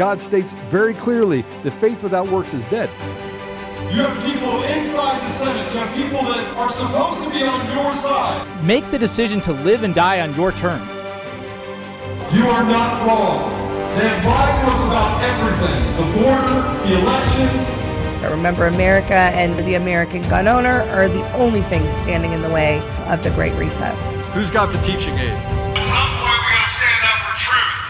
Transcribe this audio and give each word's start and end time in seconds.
God 0.00 0.18
states 0.18 0.54
very 0.70 0.94
clearly 0.94 1.44
that 1.62 1.72
faith 1.72 2.02
without 2.02 2.26
works 2.28 2.54
is 2.54 2.64
dead. 2.64 2.88
You 3.94 4.00
have 4.00 4.16
people 4.24 4.62
inside 4.62 5.20
the 5.20 5.28
Senate. 5.28 5.74
You 5.74 5.80
have 5.80 5.94
people 5.94 6.22
that 6.22 6.42
are 6.56 6.72
supposed 6.72 7.22
to 7.22 7.28
be 7.28 7.42
on 7.42 7.66
your 7.76 7.92
side. 8.00 8.64
Make 8.64 8.90
the 8.90 8.98
decision 8.98 9.42
to 9.42 9.52
live 9.52 9.82
and 9.82 9.94
die 9.94 10.22
on 10.22 10.34
your 10.34 10.52
terms. 10.52 10.88
You 12.32 12.48
are 12.48 12.64
not 12.64 13.06
wrong. 13.06 13.52
That 14.00 14.24
Biden 14.24 14.64
was 14.72 14.80
about 14.88 15.20
everything 15.20 15.84
the 16.00 16.06
border, 16.16 16.88
the 16.88 16.98
elections. 16.98 18.24
I 18.24 18.30
remember 18.30 18.68
America 18.68 19.12
and 19.12 19.54
the 19.66 19.74
American 19.74 20.22
gun 20.30 20.48
owner 20.48 20.80
are 20.94 21.08
the 21.10 21.30
only 21.34 21.60
things 21.60 21.92
standing 21.92 22.32
in 22.32 22.40
the 22.40 22.48
way 22.48 22.80
of 23.08 23.22
the 23.22 23.28
Great 23.32 23.52
Reset. 23.58 23.94
Who's 24.32 24.50
got 24.50 24.72
the 24.72 24.78
teaching 24.78 25.18
aid? 25.18 25.59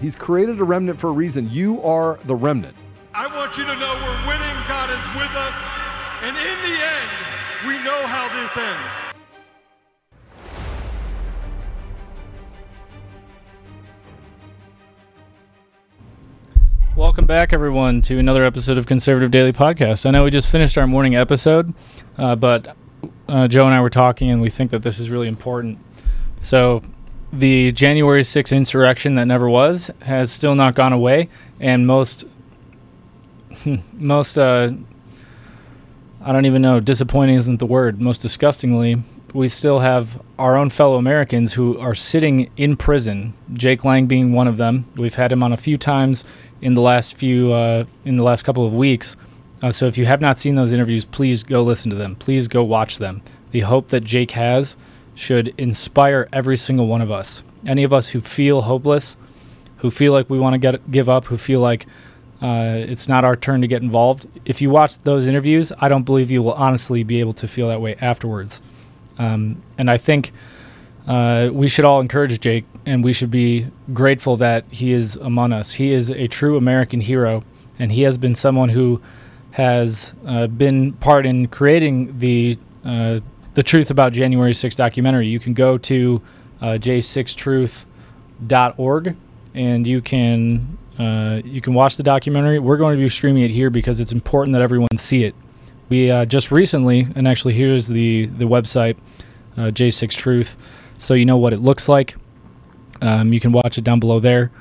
He's 0.00 0.14
created 0.14 0.60
a 0.60 0.64
remnant 0.64 1.00
for 1.00 1.08
a 1.08 1.12
reason. 1.12 1.50
You 1.50 1.82
are 1.82 2.20
the 2.26 2.36
remnant. 2.36 2.76
I 3.12 3.26
want 3.34 3.58
you 3.58 3.64
to 3.64 3.74
know 3.74 3.94
we're 3.94 4.28
winning. 4.28 4.56
God 4.68 4.90
is 4.90 5.04
with 5.16 5.34
us. 5.34 5.58
And 6.22 6.36
in 6.36 6.56
the 6.62 6.78
end, 6.78 7.08
we 7.66 7.82
know 7.82 8.06
how 8.06 8.28
this 8.28 8.56
ends. 8.56 8.78
Welcome 16.94 17.26
back, 17.26 17.52
everyone, 17.52 18.00
to 18.02 18.20
another 18.20 18.44
episode 18.44 18.78
of 18.78 18.86
Conservative 18.86 19.32
Daily 19.32 19.52
Podcast. 19.52 20.06
I 20.06 20.12
know 20.12 20.22
we 20.22 20.30
just 20.30 20.48
finished 20.48 20.78
our 20.78 20.86
morning 20.86 21.16
episode, 21.16 21.74
uh, 22.18 22.36
but 22.36 22.76
uh, 23.28 23.48
Joe 23.48 23.66
and 23.66 23.74
I 23.74 23.80
were 23.80 23.90
talking, 23.90 24.30
and 24.30 24.40
we 24.40 24.48
think 24.48 24.70
that 24.70 24.84
this 24.84 25.00
is 25.00 25.10
really 25.10 25.26
important. 25.26 25.80
So, 26.40 26.82
the 27.32 27.72
January 27.72 28.22
6th 28.22 28.56
insurrection 28.56 29.16
that 29.16 29.26
never 29.26 29.48
was 29.48 29.90
has 30.02 30.32
still 30.32 30.54
not 30.54 30.74
gone 30.74 30.92
away, 30.92 31.28
and 31.60 31.86
most, 31.86 32.24
most, 33.92 34.38
uh, 34.38 34.70
I 36.22 36.32
don't 36.32 36.46
even 36.46 36.62
know, 36.62 36.80
disappointing 36.80 37.36
isn't 37.36 37.58
the 37.58 37.66
word. 37.66 38.00
Most 38.00 38.22
disgustingly, 38.22 39.02
we 39.34 39.48
still 39.48 39.80
have 39.80 40.22
our 40.38 40.56
own 40.56 40.70
fellow 40.70 40.96
Americans 40.96 41.52
who 41.52 41.78
are 41.78 41.94
sitting 41.94 42.50
in 42.56 42.76
prison. 42.76 43.34
Jake 43.52 43.84
Lang 43.84 44.06
being 44.06 44.32
one 44.32 44.48
of 44.48 44.56
them. 44.56 44.86
We've 44.96 45.14
had 45.14 45.30
him 45.30 45.42
on 45.42 45.52
a 45.52 45.56
few 45.56 45.76
times 45.76 46.24
in 46.60 46.74
the 46.74 46.80
last 46.80 47.14
few 47.14 47.52
uh, 47.52 47.84
in 48.04 48.16
the 48.16 48.22
last 48.22 48.42
couple 48.42 48.66
of 48.66 48.74
weeks. 48.74 49.16
Uh, 49.62 49.70
so 49.72 49.86
if 49.86 49.98
you 49.98 50.06
have 50.06 50.20
not 50.20 50.38
seen 50.38 50.54
those 50.54 50.72
interviews, 50.72 51.04
please 51.04 51.42
go 51.42 51.62
listen 51.62 51.90
to 51.90 51.96
them. 51.96 52.14
Please 52.16 52.48
go 52.48 52.62
watch 52.62 52.98
them. 52.98 53.22
The 53.50 53.60
hope 53.60 53.88
that 53.88 54.04
Jake 54.04 54.30
has 54.32 54.76
should 55.18 55.52
inspire 55.58 56.28
every 56.32 56.56
single 56.56 56.86
one 56.86 57.00
of 57.00 57.10
us. 57.10 57.42
Any 57.66 57.82
of 57.82 57.92
us 57.92 58.10
who 58.10 58.20
feel 58.20 58.62
hopeless, 58.62 59.16
who 59.78 59.90
feel 59.90 60.12
like 60.12 60.30
we 60.30 60.38
want 60.38 60.54
to 60.54 60.58
get 60.58 60.90
give 60.92 61.08
up, 61.08 61.24
who 61.24 61.36
feel 61.36 61.58
like 61.58 61.86
uh, 62.40 62.74
it's 62.76 63.08
not 63.08 63.24
our 63.24 63.34
turn 63.34 63.60
to 63.60 63.66
get 63.66 63.82
involved. 63.82 64.28
If 64.44 64.62
you 64.62 64.70
watch 64.70 65.00
those 65.00 65.26
interviews, 65.26 65.72
I 65.80 65.88
don't 65.88 66.04
believe 66.04 66.30
you 66.30 66.40
will 66.40 66.52
honestly 66.52 67.02
be 67.02 67.18
able 67.18 67.32
to 67.32 67.48
feel 67.48 67.66
that 67.66 67.80
way 67.80 67.96
afterwards. 68.00 68.62
Um, 69.18 69.60
and 69.76 69.90
I 69.90 69.98
think 69.98 70.30
uh, 71.08 71.50
we 71.52 71.66
should 71.66 71.84
all 71.84 72.00
encourage 72.00 72.38
Jake, 72.38 72.64
and 72.86 73.02
we 73.02 73.12
should 73.12 73.32
be 73.32 73.66
grateful 73.92 74.36
that 74.36 74.66
he 74.70 74.92
is 74.92 75.16
among 75.16 75.52
us. 75.52 75.72
He 75.72 75.92
is 75.92 76.10
a 76.10 76.28
true 76.28 76.56
American 76.56 77.00
hero, 77.00 77.42
and 77.76 77.90
he 77.90 78.02
has 78.02 78.16
been 78.18 78.36
someone 78.36 78.68
who 78.68 79.02
has 79.50 80.14
uh, 80.24 80.46
been 80.46 80.92
part 80.92 81.26
in 81.26 81.48
creating 81.48 82.16
the 82.20 82.56
uh, 82.84 83.18
the 83.58 83.62
truth 83.64 83.90
about 83.90 84.12
January 84.12 84.52
6th 84.52 84.76
documentary. 84.76 85.26
You 85.26 85.40
can 85.40 85.52
go 85.52 85.76
to 85.78 86.22
uh, 86.60 86.78
j6truth.org, 86.78 89.16
and 89.52 89.84
you 89.84 90.00
can 90.00 90.78
uh, 90.96 91.40
you 91.44 91.60
can 91.60 91.74
watch 91.74 91.96
the 91.96 92.04
documentary. 92.04 92.60
We're 92.60 92.76
going 92.76 92.96
to 92.96 93.02
be 93.02 93.08
streaming 93.08 93.42
it 93.42 93.50
here 93.50 93.68
because 93.68 93.98
it's 93.98 94.12
important 94.12 94.52
that 94.52 94.62
everyone 94.62 94.96
see 94.96 95.24
it. 95.24 95.34
We 95.88 96.08
uh, 96.08 96.24
just 96.24 96.52
recently, 96.52 97.08
and 97.16 97.26
actually 97.26 97.54
here's 97.54 97.88
the 97.88 98.26
the 98.26 98.44
website, 98.44 98.96
uh, 99.56 99.72
J6 99.72 100.12
Truth, 100.12 100.56
so 100.98 101.14
you 101.14 101.26
know 101.26 101.38
what 101.38 101.52
it 101.52 101.58
looks 101.58 101.88
like. 101.88 102.14
Um, 103.02 103.32
you 103.32 103.40
can 103.40 103.50
watch 103.50 103.76
it 103.76 103.82
down 103.82 103.98
below 103.98 104.20
there. 104.20 104.52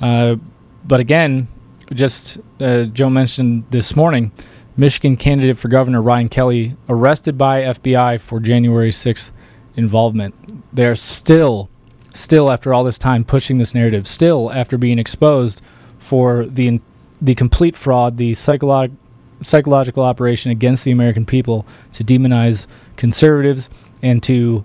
Uh, 0.00 0.36
but 0.84 1.00
again, 1.00 1.48
just 1.92 2.38
uh, 2.60 2.84
Joe 2.84 3.10
mentioned 3.10 3.64
this 3.70 3.96
morning, 3.96 4.30
Michigan 4.76 5.16
candidate 5.16 5.56
for 5.56 5.68
governor 5.68 6.02
Ryan 6.02 6.28
Kelly 6.28 6.76
arrested 6.88 7.38
by 7.38 7.62
FBI 7.62 8.20
for 8.20 8.40
January 8.40 8.90
6th 8.90 9.32
involvement. 9.74 10.34
They're 10.74 10.94
still, 10.94 11.70
still 12.12 12.50
after 12.50 12.74
all 12.74 12.84
this 12.84 12.98
time 12.98 13.24
pushing 13.24 13.58
this 13.58 13.74
narrative, 13.74 14.06
still 14.06 14.52
after 14.52 14.76
being 14.76 14.98
exposed 14.98 15.62
for 15.98 16.44
the 16.44 16.80
the 17.20 17.34
complete 17.34 17.74
fraud, 17.74 18.18
the 18.18 18.32
psycholo- 18.32 18.94
psychological 19.40 20.02
operation 20.02 20.50
against 20.50 20.84
the 20.84 20.90
American 20.90 21.24
people 21.24 21.66
to 21.92 22.04
demonize 22.04 22.66
conservatives 22.96 23.70
and 24.02 24.22
to 24.22 24.64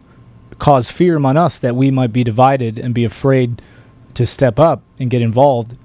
cause 0.60 0.92
fear 0.92 1.16
among 1.16 1.38
us 1.38 1.60
that 1.60 1.76
we 1.76 1.90
might 1.90 2.12
be 2.12 2.24
divided 2.24 2.78
and 2.78 2.94
be 2.94 3.04
afraid 3.04 3.62
to 4.14 4.26
step 4.26 4.60
up 4.60 4.84
and 5.00 5.10
get 5.10 5.22
involved 5.22 5.78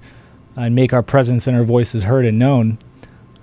and 0.55 0.75
make 0.75 0.91
our 0.91 1.01
presence 1.01 1.47
and 1.47 1.55
our 1.55 1.63
voices 1.63 2.03
heard 2.03 2.25
and 2.25 2.37
known. 2.37 2.77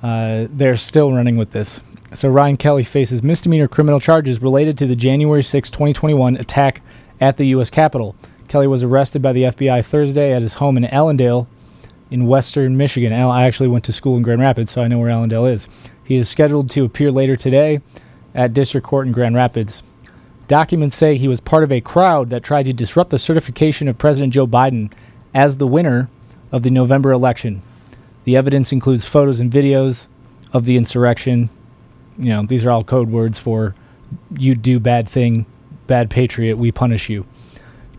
Uh, 0.04 0.48
they're 0.50 0.76
still 0.76 1.10
running 1.14 1.38
with 1.38 1.52
this. 1.52 1.80
So 2.12 2.28
Ryan 2.28 2.58
Kelly 2.58 2.84
faces 2.84 3.22
misdemeanor 3.22 3.66
criminal 3.66 3.98
charges 3.98 4.42
related 4.42 4.76
to 4.78 4.86
the 4.86 4.94
January 4.94 5.42
6, 5.42 5.70
2021 5.70 6.36
attack 6.36 6.82
at 7.22 7.38
the 7.38 7.46
U.S. 7.46 7.70
Capitol. 7.70 8.14
Kelly 8.46 8.66
was 8.66 8.82
arrested 8.82 9.22
by 9.22 9.32
the 9.32 9.44
FBI 9.44 9.82
Thursday 9.82 10.34
at 10.34 10.42
his 10.42 10.52
home 10.54 10.76
in 10.76 10.84
Allendale, 10.84 11.48
in 12.10 12.26
western 12.26 12.76
Michigan. 12.76 13.14
I 13.14 13.46
actually 13.46 13.70
went 13.70 13.84
to 13.84 13.92
school 13.92 14.18
in 14.18 14.22
Grand 14.22 14.42
Rapids, 14.42 14.70
so 14.72 14.82
I 14.82 14.88
know 14.88 14.98
where 14.98 15.08
Allendale 15.08 15.46
is. 15.46 15.68
He 16.04 16.16
is 16.16 16.28
scheduled 16.28 16.68
to 16.70 16.84
appear 16.84 17.10
later 17.10 17.34
today 17.34 17.80
at 18.34 18.52
District 18.52 18.86
Court 18.86 19.06
in 19.06 19.12
Grand 19.14 19.34
Rapids. 19.34 19.82
Documents 20.48 20.94
say 20.94 21.16
he 21.16 21.28
was 21.28 21.40
part 21.40 21.64
of 21.64 21.72
a 21.72 21.80
crowd 21.80 22.28
that 22.28 22.42
tried 22.42 22.66
to 22.66 22.74
disrupt 22.74 23.08
the 23.08 23.18
certification 23.18 23.88
of 23.88 23.96
President 23.96 24.34
Joe 24.34 24.46
Biden 24.46 24.92
as 25.32 25.56
the 25.56 25.66
winner 25.66 26.10
of 26.52 26.62
the 26.62 26.70
November 26.70 27.10
election. 27.10 27.62
The 28.24 28.36
evidence 28.36 28.72
includes 28.72 29.06
photos 29.06 29.40
and 29.40 29.50
videos 29.50 30.06
of 30.52 30.64
the 30.64 30.76
insurrection. 30.76 31.50
You 32.18 32.30
know, 32.30 32.46
these 32.46 32.64
are 32.64 32.70
all 32.70 32.84
code 32.84 33.10
words 33.10 33.38
for 33.38 33.74
you 34.36 34.54
do 34.54 34.78
bad 34.78 35.08
thing, 35.08 35.46
bad 35.86 36.10
patriot, 36.10 36.56
we 36.56 36.72
punish 36.72 37.08
you. 37.08 37.26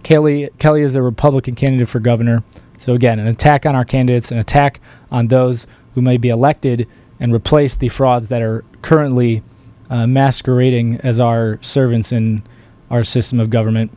Kelly 0.03 0.49
Kelly 0.59 0.81
is 0.81 0.95
a 0.95 1.01
Republican 1.01 1.55
candidate 1.55 1.89
for 1.89 1.99
governor. 1.99 2.43
So 2.77 2.93
again, 2.93 3.19
an 3.19 3.27
attack 3.27 3.65
on 3.65 3.75
our 3.75 3.85
candidates, 3.85 4.31
an 4.31 4.37
attack 4.37 4.79
on 5.11 5.27
those 5.27 5.65
who 5.93 6.01
may 6.01 6.17
be 6.17 6.29
elected 6.29 6.87
and 7.19 7.33
replace 7.33 7.75
the 7.75 7.89
frauds 7.89 8.27
that 8.27 8.41
are 8.41 8.63
currently 8.81 9.41
uh, 9.89 10.05
masquerading 10.05 10.97
as 10.97 11.19
our 11.19 11.57
servants 11.61 12.11
in 12.11 12.43
our 12.89 13.03
system 13.03 13.39
of 13.39 13.49
government. 13.49 13.91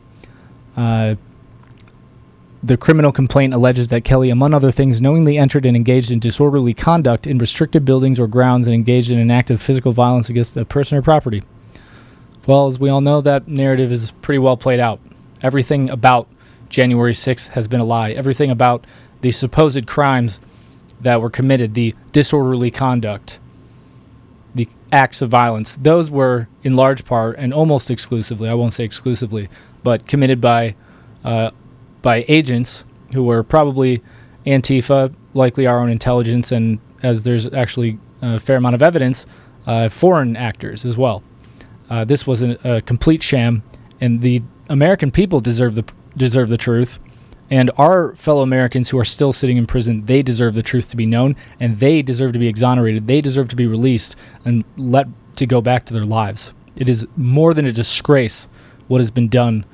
Uh, 0.75 1.15
the 2.61 2.77
criminal 2.77 3.11
complaint 3.11 3.53
alleges 3.53 3.87
that 3.87 4.03
Kelly, 4.03 4.29
among 4.29 4.53
other 4.53 4.71
things, 4.71 5.01
knowingly 5.01 5.37
entered 5.37 5.65
and 5.65 5.77
engaged 5.77 6.11
in 6.11 6.19
disorderly 6.19 6.73
conduct 6.73 7.25
in 7.25 7.37
restricted 7.37 7.85
buildings 7.85 8.19
or 8.19 8.27
grounds 8.27 8.67
and 8.67 8.73
engaged 8.73 9.11
in 9.11 9.17
an 9.17 9.31
act 9.31 9.49
of 9.49 9.61
physical 9.61 9.93
violence 9.93 10.29
against 10.29 10.57
a 10.57 10.65
person 10.65 10.97
or 10.97 11.01
property. 11.01 11.43
Well, 12.47 12.67
as 12.67 12.77
we 12.77 12.89
all 12.89 13.01
know, 13.01 13.21
that 13.21 13.47
narrative 13.47 13.91
is 13.91 14.11
pretty 14.11 14.39
well 14.39 14.57
played 14.57 14.79
out. 14.79 14.99
Everything 15.41 15.89
about 15.89 16.27
January 16.67 17.13
6th 17.13 17.49
has 17.49 17.67
been 17.67 17.79
a 17.79 17.85
lie. 17.85 18.11
Everything 18.11 18.51
about 18.51 18.85
the 19.21 19.31
supposed 19.31 19.87
crimes 19.87 20.41
that 21.01 21.21
were 21.21 21.29
committed, 21.29 21.73
the 21.73 21.95
disorderly 22.11 22.71
conduct, 22.71 23.39
the 24.53 24.67
acts 24.91 25.21
of 25.21 25.29
violence, 25.29 25.77
those 25.77 26.11
were 26.11 26.47
in 26.63 26.75
large 26.75 27.05
part 27.05 27.37
and 27.37 27.53
almost 27.53 27.89
exclusively, 27.89 28.49
I 28.49 28.53
won't 28.53 28.73
say 28.73 28.83
exclusively, 28.83 29.47
but 29.81 30.07
committed 30.07 30.41
by 30.41 30.75
uh, 31.23 31.51
by 32.01 32.25
agents 32.27 32.83
who 33.13 33.23
were 33.23 33.43
probably 33.43 34.01
Antifa, 34.45 35.13
likely 35.33 35.67
our 35.67 35.79
own 35.79 35.89
intelligence, 35.89 36.51
and 36.51 36.79
as 37.03 37.23
there's 37.23 37.51
actually 37.53 37.99
a 38.21 38.39
fair 38.39 38.57
amount 38.57 38.75
of 38.75 38.81
evidence, 38.81 39.25
uh, 39.67 39.89
foreign 39.89 40.35
actors 40.35 40.85
as 40.85 40.97
well. 40.97 41.23
Uh, 41.89 42.05
this 42.05 42.25
was 42.25 42.41
an, 42.41 42.57
a 42.63 42.81
complete 42.81 43.23
sham, 43.23 43.63
and 43.99 44.21
the 44.21 44.41
American 44.69 45.11
people 45.11 45.39
deserve 45.39 45.75
the 45.75 45.83
deserve 46.17 46.49
the 46.49 46.57
truth. 46.57 46.99
And 47.51 47.71
our 47.77 48.15
fellow 48.15 48.43
Americans 48.43 48.89
who 48.89 48.99
are 48.99 49.05
still 49.05 49.33
sitting 49.33 49.57
in 49.57 49.65
prison, 49.65 50.05
they 50.05 50.21
deserve 50.21 50.53
the 50.53 50.61
truth 50.61 50.89
to 50.91 50.97
be 50.97 51.07
known 51.07 51.35
and 51.59 51.79
they 51.79 52.03
deserve 52.03 52.33
to 52.33 52.39
be 52.39 52.47
exonerated. 52.47 53.07
They 53.07 53.21
deserve 53.21 53.49
to 53.49 53.55
be 53.55 53.65
released 53.65 54.15
and 54.45 54.63
let 54.77 55.07
to 55.37 55.47
go 55.47 55.59
back 55.59 55.85
to 55.87 55.93
their 55.93 56.05
lives. 56.05 56.53
It 56.75 56.89
is 56.89 57.07
more 57.17 57.55
than 57.55 57.65
a 57.65 57.71
disgrace 57.71 58.47
what 58.87 58.99
has 58.99 59.09
been 59.09 59.29
done 59.29 59.65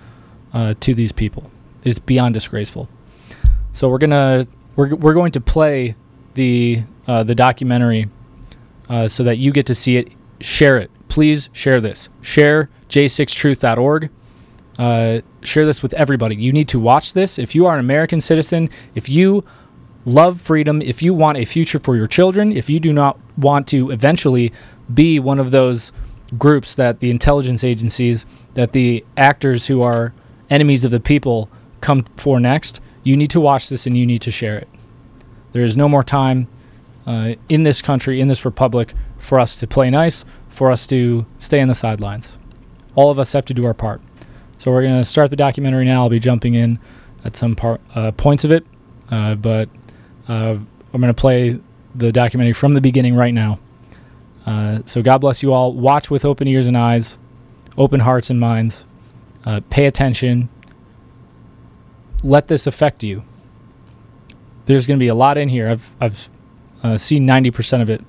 uh, 0.54 0.76
to 0.80 0.94
these 0.94 1.12
people. 1.12 1.52
Is 1.86 2.00
beyond 2.00 2.34
disgraceful. 2.34 2.90
So 3.74 3.90
we're 3.90 4.00
gonna 4.00 4.48
we're, 4.76 4.96
we're 4.96 5.14
going 5.14 5.32
to 5.34 5.42
play 5.42 5.96
the 6.34 6.82
uh, 7.08 7.24
the 7.24 7.36
documentary 7.36 8.10
uh, 8.90 9.08
so 9.08 9.24
that 9.24 9.38
you 9.38 9.52
get 9.52 9.68
to 9.68 9.76
see 9.76 9.98
it. 9.98 10.12
Share 10.42 10.78
it, 10.78 10.92
please. 11.08 11.50
Share 11.54 11.80
this. 11.80 12.10
Share 12.22 12.70
j6truth.org. 12.90 14.10
Uh, 14.78 15.22
share 15.44 15.66
this 15.66 15.82
with 15.82 15.94
everybody. 15.94 16.36
You 16.36 16.52
need 16.52 16.68
to 16.70 16.80
watch 16.80 17.14
this. 17.14 17.40
If 17.40 17.56
you 17.56 17.66
are 17.68 17.76
an 17.76 17.80
American 17.80 18.20
citizen, 18.20 18.70
if 18.96 19.08
you 19.08 19.46
love 20.06 20.42
freedom, 20.42 20.82
if 20.82 21.02
you 21.02 21.14
want 21.14 21.38
a 21.38 21.46
future 21.46 21.80
for 21.80 21.96
your 21.96 22.08
children, 22.08 22.52
if 22.52 22.70
you 22.70 22.80
do 22.80 22.92
not 22.92 23.20
want 23.38 23.68
to 23.70 23.92
eventually 23.92 24.52
be 24.94 25.20
one 25.20 25.40
of 25.40 25.52
those 25.52 25.92
groups 26.38 26.76
that 26.76 27.00
the 27.00 27.10
intelligence 27.10 27.64
agencies, 27.64 28.26
that 28.56 28.72
the 28.72 29.06
actors 29.18 29.68
who 29.68 29.82
are 29.82 30.14
enemies 30.50 30.84
of 30.84 30.92
the 30.92 31.00
people 31.00 31.50
come 31.86 32.04
for 32.18 32.40
next, 32.40 32.82
you 33.04 33.16
need 33.16 33.30
to 33.30 33.40
watch 33.40 33.70
this 33.70 33.86
and 33.86 33.96
you 33.96 34.06
need 34.06 34.22
to 34.24 34.32
share 34.32 34.58
it. 34.58 34.68
There 35.52 35.64
is 35.64 35.78
no 35.78 35.88
more 35.88 36.04
time 36.04 36.48
uh, 37.06 37.36
in 37.48 37.64
this 37.64 37.82
country, 37.82 38.20
in 38.20 38.28
this 38.28 38.44
republic, 38.44 38.94
for 39.20 39.40
us 39.40 39.60
to 39.60 39.68
play 39.68 39.90
nice, 39.90 40.26
for 40.50 40.72
us 40.72 40.88
to 40.88 41.26
stay 41.38 41.62
on 41.62 41.68
the 41.68 41.76
sidelines. 41.76 42.38
All 42.96 43.12
of 43.12 43.20
us 43.20 43.34
have 43.34 43.46
to 43.46 43.54
do 43.54 43.66
our 43.66 43.74
part. 43.74 44.02
So 44.58 44.72
we're 44.72 44.82
going 44.82 44.98
to 44.98 45.04
start 45.04 45.30
the 45.30 45.36
documentary 45.36 45.86
now. 45.86 46.04
I'll 46.04 46.10
be 46.10 46.20
jumping 46.20 46.56
in 46.56 46.80
at 47.24 47.36
some 47.36 47.56
part, 47.56 47.82
uh, 47.94 48.12
points 48.14 48.44
of 48.44 48.52
it, 48.52 48.66
uh, 49.12 49.36
but 49.36 49.70
uh, 50.28 50.58
I'm 50.94 51.02
going 51.02 51.14
to 51.14 51.14
play 51.14 51.60
the 51.94 52.12
documentary 52.12 52.54
from 52.54 52.74
the 52.74 52.82
beginning 52.82 53.16
right 53.16 53.34
now. 53.34 53.60
Uh, 54.46 54.80
so 54.86 55.04
God 55.04 55.20
bless 55.20 55.44
you 55.44 55.54
all. 55.54 55.74
Watch 55.74 56.10
with 56.10 56.26
open 56.26 56.48
ears 56.48 56.68
and 56.68 56.78
eyes, 56.78 57.18
open 57.78 58.00
hearts 58.00 58.30
and 58.30 58.40
minds. 58.40 58.86
Uh, 59.46 59.62
pay 59.70 59.86
attention. 59.86 60.50
Let 62.26 62.48
this 62.48 62.66
affect 62.66 63.04
you. 63.04 63.22
There's 64.66 64.88
going 64.88 64.98
to 64.98 65.04
be 65.04 65.10
a 65.10 65.14
lot 65.14 65.38
in 65.38 65.48
here. 65.48 65.70
I've 65.70 65.92
I've 66.02 66.30
uh, 66.82 66.98
seen 66.98 67.28
90% 67.28 67.84
of 67.84 67.90
it. 67.92 68.02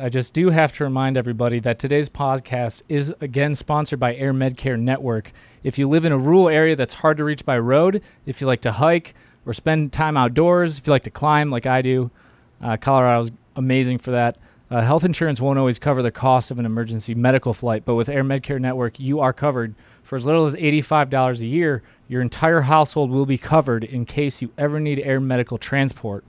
I 0.00 0.08
just 0.08 0.32
do 0.32 0.48
have 0.48 0.74
to 0.78 0.84
remind 0.84 1.18
everybody 1.18 1.60
that 1.60 1.78
today's 1.78 2.08
podcast 2.08 2.82
is 2.88 3.12
again 3.20 3.54
sponsored 3.54 4.00
by 4.00 4.14
AirMedCare 4.14 4.80
Network. 4.80 5.32
If 5.62 5.78
you 5.78 5.86
live 5.86 6.06
in 6.06 6.12
a 6.12 6.18
rural 6.18 6.48
area 6.48 6.76
that's 6.76 6.94
hard 6.94 7.18
to 7.18 7.24
reach 7.24 7.44
by 7.44 7.58
road, 7.58 8.02
if 8.24 8.40
you 8.40 8.46
like 8.46 8.62
to 8.62 8.72
hike 8.72 9.14
or 9.44 9.52
spend 9.52 9.92
time 9.92 10.16
outdoors, 10.16 10.78
if 10.78 10.86
you 10.86 10.90
like 10.90 11.02
to 11.02 11.10
climb 11.10 11.50
like 11.50 11.66
I 11.66 11.82
do, 11.82 12.10
uh, 12.62 12.78
Colorado's 12.78 13.32
amazing 13.54 13.98
for 13.98 14.12
that. 14.12 14.38
Uh, 14.70 14.80
health 14.80 15.04
insurance 15.04 15.42
won't 15.42 15.58
always 15.58 15.78
cover 15.78 16.02
the 16.02 16.10
cost 16.10 16.50
of 16.50 16.58
an 16.58 16.64
emergency 16.64 17.14
medical 17.14 17.52
flight, 17.52 17.84
but 17.84 17.96
with 17.96 18.08
AirMedCare 18.08 18.60
Network, 18.62 18.98
you 18.98 19.20
are 19.20 19.34
covered 19.34 19.74
for 20.08 20.16
as 20.16 20.24
little 20.24 20.46
as 20.46 20.54
$85 20.54 21.40
a 21.40 21.46
year. 21.46 21.82
Your 22.08 22.22
entire 22.22 22.62
household 22.62 23.10
will 23.10 23.26
be 23.26 23.36
covered 23.36 23.84
in 23.84 24.06
case 24.06 24.40
you 24.40 24.50
ever 24.56 24.80
need 24.80 25.00
air 25.00 25.20
medical 25.20 25.58
transport. 25.58 26.24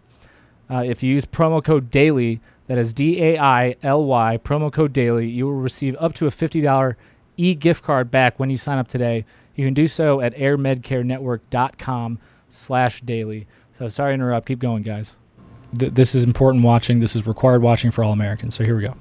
Uh, 0.69 0.83
if 0.85 1.01
you 1.01 1.13
use 1.13 1.23
promo 1.23 1.63
code 1.63 1.89
DAILY, 1.89 2.41
that 2.67 2.77
is 2.77 2.93
D 2.93 3.23
A 3.23 3.39
I 3.39 3.77
L 3.81 4.03
Y, 4.03 4.37
promo 4.43 4.69
code 4.71 4.91
DAILY, 4.91 5.29
you 5.29 5.45
will 5.45 5.53
receive 5.53 5.95
up 5.97 6.13
to 6.15 6.27
a 6.27 6.29
$50 6.29 6.95
e 7.37 7.55
gift 7.55 7.81
card 7.81 8.11
back 8.11 8.37
when 8.37 8.49
you 8.49 8.57
sign 8.57 8.77
up 8.77 8.89
today. 8.89 9.23
You 9.55 9.65
can 9.65 9.73
do 9.73 9.87
so 9.87 10.19
at 10.19 10.35
airmedcarenetwork.com 10.35 12.19
slash 12.49 12.99
daily. 13.01 13.47
So 13.77 13.87
sorry 13.87 14.11
to 14.11 14.15
interrupt. 14.15 14.45
Keep 14.47 14.59
going, 14.59 14.83
guys. 14.83 15.15
Th- 15.77 15.93
this 15.93 16.13
is 16.13 16.25
important 16.25 16.65
watching. 16.65 16.99
This 16.99 17.15
is 17.15 17.25
required 17.25 17.61
watching 17.61 17.91
for 17.91 18.03
all 18.03 18.11
Americans. 18.11 18.55
So 18.55 18.65
here 18.65 18.75
we 18.75 18.81
go. 18.81 18.95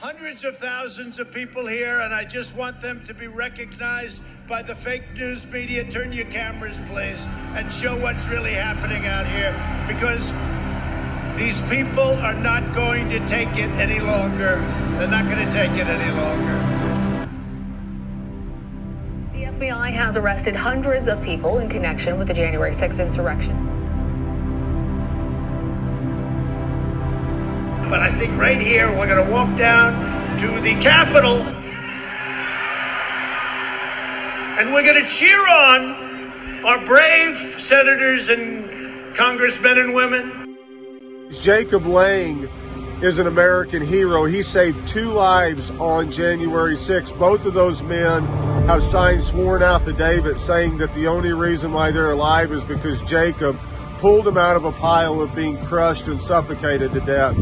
Hundreds 0.00 0.44
of 0.44 0.56
thousands 0.56 1.18
of 1.18 1.32
people 1.34 1.66
here, 1.66 1.98
and 2.02 2.14
I 2.14 2.22
just 2.22 2.56
want 2.56 2.80
them 2.80 3.00
to 3.02 3.12
be 3.12 3.26
recognized 3.26 4.22
by 4.46 4.62
the 4.62 4.72
fake 4.72 5.02
news 5.16 5.50
media. 5.52 5.82
Turn 5.82 6.12
your 6.12 6.26
cameras, 6.26 6.80
please, 6.86 7.26
and 7.56 7.72
show 7.72 7.98
what's 8.00 8.28
really 8.28 8.52
happening 8.52 9.04
out 9.06 9.26
here 9.26 9.52
because 9.88 10.30
these 11.36 11.62
people 11.68 12.14
are 12.22 12.34
not 12.34 12.72
going 12.76 13.08
to 13.08 13.18
take 13.26 13.48
it 13.56 13.70
any 13.70 13.98
longer. 13.98 14.58
They're 14.98 15.08
not 15.08 15.24
going 15.24 15.44
to 15.44 15.52
take 15.52 15.72
it 15.72 15.88
any 15.88 16.12
longer. 16.16 17.28
The 19.32 19.66
FBI 19.66 19.90
has 19.90 20.16
arrested 20.16 20.54
hundreds 20.54 21.08
of 21.08 21.20
people 21.24 21.58
in 21.58 21.68
connection 21.68 22.18
with 22.18 22.28
the 22.28 22.34
January 22.34 22.70
6th 22.70 23.04
insurrection. 23.04 23.77
But 27.88 28.00
I 28.00 28.10
think 28.18 28.38
right 28.38 28.60
here, 28.60 28.88
we're 28.96 29.06
going 29.06 29.24
to 29.24 29.32
walk 29.32 29.56
down 29.56 30.38
to 30.38 30.46
the 30.60 30.74
Capitol 30.80 31.42
and 34.58 34.72
we're 34.72 34.82
going 34.82 35.00
to 35.00 35.08
cheer 35.08 35.38
on 35.48 36.64
our 36.64 36.84
brave 36.84 37.34
senators 37.36 38.28
and 38.28 39.14
congressmen 39.14 39.78
and 39.78 39.94
women. 39.94 40.58
Jacob 41.30 41.86
Lang 41.86 42.48
is 43.00 43.20
an 43.20 43.28
American 43.28 43.80
hero. 43.80 44.24
He 44.24 44.42
saved 44.42 44.88
two 44.88 45.12
lives 45.12 45.70
on 45.78 46.10
January 46.10 46.74
6th. 46.74 47.16
Both 47.18 47.46
of 47.46 47.54
those 47.54 47.82
men 47.82 48.24
have 48.66 48.82
signed 48.82 49.22
sworn 49.22 49.62
affidavits 49.62 50.42
saying 50.42 50.78
that 50.78 50.92
the 50.94 51.06
only 51.06 51.32
reason 51.32 51.72
why 51.72 51.92
they're 51.92 52.10
alive 52.10 52.50
is 52.50 52.64
because 52.64 53.00
Jacob 53.02 53.56
pulled 53.98 54.24
them 54.24 54.36
out 54.36 54.56
of 54.56 54.64
a 54.64 54.72
pile 54.72 55.20
of 55.20 55.32
being 55.36 55.56
crushed 55.66 56.08
and 56.08 56.20
suffocated 56.20 56.92
to 56.92 57.00
death. 57.00 57.36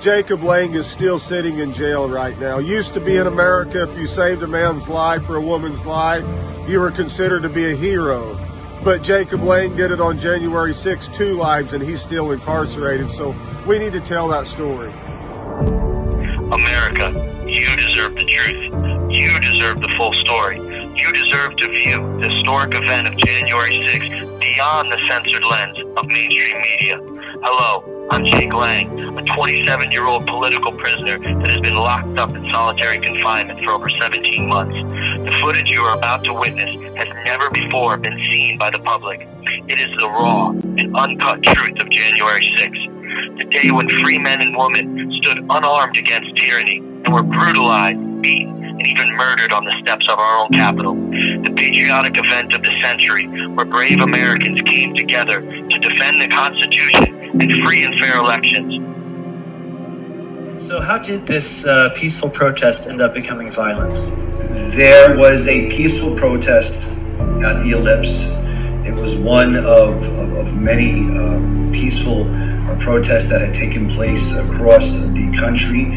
Jacob 0.00 0.42
Lang 0.42 0.74
is 0.74 0.86
still 0.86 1.18
sitting 1.18 1.58
in 1.58 1.72
jail 1.72 2.08
right 2.08 2.38
now. 2.38 2.58
Used 2.58 2.94
to 2.94 3.00
be 3.00 3.16
in 3.16 3.26
America, 3.26 3.82
if 3.90 3.98
you 3.98 4.06
saved 4.06 4.42
a 4.42 4.46
man's 4.46 4.88
life 4.88 5.28
or 5.28 5.36
a 5.36 5.40
woman's 5.40 5.84
life, 5.84 6.24
you 6.68 6.80
were 6.80 6.90
considered 6.90 7.42
to 7.42 7.48
be 7.48 7.72
a 7.72 7.76
hero. 7.76 8.38
But 8.84 9.02
Jacob 9.02 9.42
Lang 9.42 9.74
did 9.74 9.90
it 9.90 10.00
on 10.00 10.18
January 10.18 10.74
6, 10.74 11.08
two 11.08 11.34
lives, 11.34 11.72
and 11.72 11.82
he's 11.82 12.00
still 12.00 12.30
incarcerated. 12.30 13.10
So 13.10 13.34
we 13.66 13.78
need 13.78 13.92
to 13.92 14.00
tell 14.00 14.28
that 14.28 14.46
story. 14.46 14.90
America, 16.52 17.10
you 17.46 17.74
deserve 17.76 18.14
the 18.14 18.24
truth. 18.24 19.10
You 19.10 19.40
deserve 19.40 19.80
the 19.80 19.88
full 19.96 20.12
story. 20.24 20.58
You 20.94 21.12
deserve 21.12 21.56
to 21.56 21.68
view 21.68 22.18
the 22.20 22.28
historic 22.28 22.74
event 22.74 23.08
of 23.08 23.16
January 23.16 23.70
6th 23.70 24.40
beyond 24.40 24.92
the 24.92 24.98
censored 25.08 25.44
lens 25.44 25.76
of 25.96 26.06
mainstream 26.06 26.60
media. 26.62 27.00
Hello, 27.42 27.95
I'm 28.08 28.24
Jake 28.24 28.52
Lang, 28.52 29.18
a 29.18 29.22
27 29.22 29.90
year 29.90 30.06
old 30.06 30.28
political 30.28 30.70
prisoner 30.70 31.18
that 31.18 31.50
has 31.50 31.60
been 31.60 31.74
locked 31.74 32.16
up 32.16 32.30
in 32.36 32.48
solitary 32.52 33.00
confinement 33.00 33.64
for 33.64 33.72
over 33.72 33.90
17 33.90 34.48
months. 34.48 34.76
The 35.24 35.36
footage 35.42 35.68
you 35.68 35.80
are 35.80 35.96
about 35.96 36.22
to 36.24 36.32
witness 36.32 36.70
has 36.96 37.08
never 37.24 37.50
before 37.50 37.96
been 37.96 38.16
seen 38.30 38.58
by 38.58 38.70
the 38.70 38.78
public. 38.78 39.26
It 39.66 39.80
is 39.80 39.90
the 39.98 40.06
raw 40.06 40.50
and 40.50 40.96
uncut 40.96 41.42
truth 41.42 41.80
of 41.80 41.90
January 41.90 42.46
6th, 42.56 42.95
the 43.36 43.44
day 43.44 43.70
when 43.70 43.88
free 44.02 44.18
men 44.18 44.40
and 44.40 44.56
women 44.56 45.12
stood 45.20 45.38
unarmed 45.38 45.96
against 45.96 46.34
tyranny 46.36 46.78
and 46.78 47.12
were 47.12 47.22
brutalized, 47.22 47.98
beaten, 48.22 48.64
and 48.64 48.86
even 48.86 49.14
murdered 49.16 49.52
on 49.52 49.64
the 49.64 49.72
steps 49.82 50.06
of 50.08 50.18
our 50.18 50.38
own 50.38 50.50
capital. 50.50 50.94
The 50.94 51.52
patriotic 51.56 52.16
event 52.16 52.54
of 52.54 52.62
the 52.62 52.72
century 52.82 53.26
where 53.48 53.66
brave 53.66 54.00
Americans 54.00 54.60
came 54.62 54.94
together 54.94 55.40
to 55.40 55.78
defend 55.78 56.20
the 56.20 56.28
Constitution 56.28 57.40
and 57.40 57.64
free 57.64 57.84
and 57.84 57.98
fair 58.00 58.18
elections. 58.18 58.82
So, 60.62 60.80
how 60.80 60.96
did 60.96 61.26
this 61.26 61.66
uh, 61.66 61.90
peaceful 61.94 62.30
protest 62.30 62.86
end 62.86 63.02
up 63.02 63.12
becoming 63.12 63.50
violent? 63.50 63.96
There 64.74 65.16
was 65.16 65.46
a 65.46 65.68
peaceful 65.68 66.16
protest 66.16 66.86
at 67.44 67.62
the 67.62 67.72
Ellipse. 67.72 68.22
It 68.88 68.94
was 68.94 69.14
one 69.16 69.56
of, 69.56 70.02
of, 70.18 70.32
of 70.32 70.54
many 70.54 71.10
uh, 71.14 71.72
peaceful 71.72 72.24
uh, 72.68 72.76
protests 72.78 73.26
that 73.26 73.40
had 73.40 73.54
taken 73.54 73.90
place 73.90 74.32
across 74.32 74.94
the 74.94 75.34
country. 75.38 75.96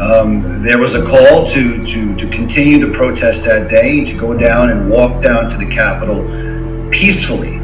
Um, 0.00 0.62
there 0.62 0.78
was 0.78 0.94
a 0.94 1.04
call 1.04 1.46
to, 1.48 1.86
to, 1.86 2.16
to 2.16 2.28
continue 2.28 2.78
the 2.84 2.92
protest 2.92 3.44
that 3.44 3.68
day, 3.68 4.04
to 4.04 4.14
go 4.14 4.36
down 4.36 4.70
and 4.70 4.90
walk 4.90 5.22
down 5.22 5.50
to 5.50 5.56
the 5.56 5.66
Capitol 5.66 6.22
peacefully. 6.90 7.56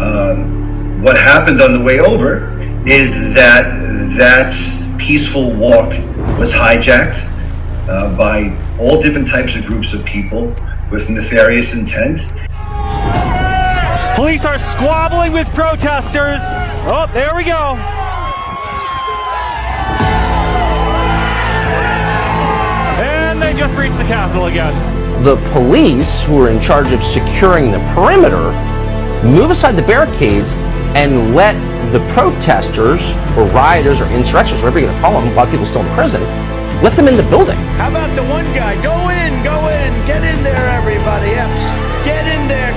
Um, 0.00 1.02
what 1.02 1.16
happened 1.16 1.60
on 1.60 1.72
the 1.72 1.82
way 1.82 2.00
over 2.00 2.52
is 2.86 3.34
that 3.34 3.64
that 4.16 4.52
peaceful 4.98 5.52
walk 5.54 5.90
was 6.38 6.52
hijacked 6.52 7.22
uh, 7.88 8.16
by 8.16 8.56
all 8.78 9.00
different 9.00 9.28
types 9.28 9.56
of 9.56 9.64
groups 9.64 9.92
of 9.92 10.04
people 10.04 10.54
with 10.90 11.08
nefarious 11.08 11.74
intent. 11.74 12.20
Police 14.14 14.44
are 14.44 14.58
squabbling 14.60 15.32
with 15.32 15.48
protesters. 15.54 16.40
Oh, 16.86 17.10
there 17.12 17.34
we 17.34 17.42
go. 17.44 17.74
And 23.02 23.42
they 23.42 23.54
just 23.54 23.74
breached 23.74 23.98
the 23.98 24.04
Capitol 24.04 24.46
again. 24.46 24.72
the 25.24 25.36
police, 25.52 26.22
who 26.22 26.38
are 26.42 26.50
in 26.50 26.60
charge 26.60 26.92
of 26.92 27.02
securing 27.02 27.72
the 27.72 27.78
perimeter, 27.96 28.52
move 29.24 29.48
aside 29.50 29.72
the 29.72 29.82
barricades 29.82 30.52
and 30.92 31.34
let 31.34 31.56
the 31.92 32.00
protesters 32.12 33.00
or 33.32 33.48
rioters 33.48 34.02
or 34.02 34.06
insurrectionists, 34.12 34.62
whatever 34.62 34.80
you're 34.80 34.90
going 34.90 35.00
to 35.00 35.08
call 35.08 35.18
them, 35.18 35.32
a 35.32 35.34
lot 35.34 35.46
of 35.46 35.50
people 35.50 35.64
still 35.64 35.80
in 35.80 35.88
prison, 35.94 36.20
let 36.84 36.94
them 36.94 37.08
in 37.08 37.16
the 37.16 37.24
building. 37.32 37.56
How 37.80 37.88
about 37.88 38.14
the 38.14 38.22
one 38.28 38.44
guy? 38.52 38.76
Go 38.84 38.92
in, 39.08 39.32
go 39.40 39.56
in, 39.72 39.90
get 40.06 40.20
in 40.22 40.44
there, 40.44 40.68
everybody. 40.76 41.32
Epps. 41.32 41.72
Get 42.04 42.28
in 42.28 42.46
there. 42.46 42.76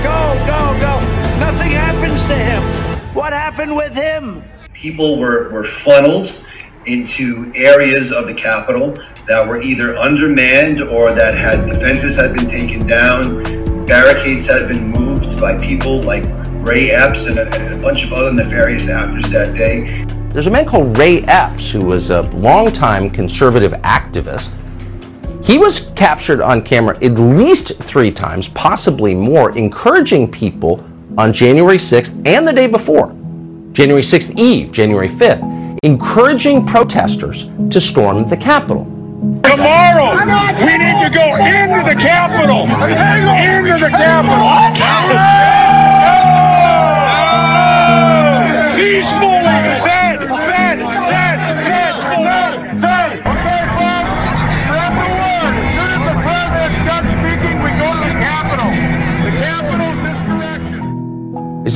Nothing 1.38 1.70
happens 1.70 2.26
to 2.26 2.34
him. 2.34 2.62
What 3.14 3.32
happened 3.32 3.76
with 3.76 3.94
him? 3.94 4.42
People 4.72 5.20
were, 5.20 5.48
were 5.50 5.62
funneled 5.62 6.36
into 6.86 7.52
areas 7.54 8.10
of 8.10 8.26
the 8.26 8.34
Capitol 8.34 8.98
that 9.28 9.46
were 9.46 9.62
either 9.62 9.96
undermanned 9.96 10.80
or 10.80 11.12
that 11.12 11.34
had 11.34 11.66
defenses 11.66 12.16
had 12.16 12.34
been 12.34 12.48
taken 12.48 12.86
down, 12.88 13.86
barricades 13.86 14.48
had 14.48 14.66
been 14.66 14.90
moved 14.90 15.40
by 15.40 15.56
people 15.64 16.02
like 16.02 16.24
Ray 16.66 16.90
Epps 16.90 17.26
and 17.26 17.38
a, 17.38 17.48
and 17.54 17.74
a 17.74 17.82
bunch 17.82 18.02
of 18.02 18.12
other 18.12 18.32
nefarious 18.32 18.88
actors 18.88 19.30
that 19.30 19.54
day. 19.54 20.04
There's 20.30 20.48
a 20.48 20.50
man 20.50 20.66
called 20.66 20.98
Ray 20.98 21.22
Epps 21.22 21.70
who 21.70 21.84
was 21.84 22.10
a 22.10 22.22
longtime 22.22 23.10
conservative 23.10 23.72
activist. 23.82 24.50
He 25.44 25.56
was 25.56 25.90
captured 25.94 26.40
on 26.40 26.62
camera 26.62 26.96
at 26.96 27.12
least 27.12 27.76
three 27.78 28.10
times, 28.10 28.48
possibly 28.48 29.14
more, 29.14 29.56
encouraging 29.56 30.30
people 30.30 30.84
on 31.18 31.32
January 31.32 31.78
6th 31.78 32.14
and 32.26 32.46
the 32.46 32.52
day 32.52 32.68
before, 32.68 33.08
January 33.72 34.02
6th 34.02 34.38
Eve, 34.38 34.70
January 34.70 35.08
5th, 35.08 35.78
encouraging 35.82 36.64
protesters 36.64 37.50
to 37.70 37.80
storm 37.80 38.26
the 38.28 38.36
Capitol. 38.36 38.84
Tomorrow, 39.42 40.14
we 40.64 40.78
need 40.78 41.02
to 41.02 41.10
go 41.12 41.34
into 41.34 41.82
the 41.88 41.96
Capitol. 42.00 42.62
Into 42.62 43.78
the 43.84 43.90
Capitol. 43.90 45.67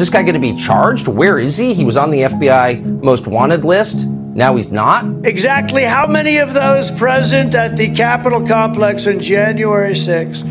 This 0.02 0.10
guy 0.10 0.22
going 0.24 0.34
to 0.34 0.40
be 0.40 0.56
charged? 0.56 1.06
Where 1.06 1.38
is 1.38 1.56
he? 1.56 1.74
He 1.74 1.84
was 1.84 1.96
on 1.96 2.10
the 2.10 2.22
FBI 2.22 3.02
most 3.04 3.28
wanted 3.28 3.64
list. 3.64 4.04
Now 4.08 4.56
he's 4.56 4.72
not? 4.72 5.04
Exactly 5.24 5.84
how 5.84 6.08
many 6.08 6.38
of 6.38 6.54
those 6.54 6.90
present 6.90 7.54
at 7.54 7.76
the 7.76 7.94
Capitol 7.94 8.44
complex 8.44 9.06
on 9.06 9.20
January 9.20 9.92
6th 9.92 10.42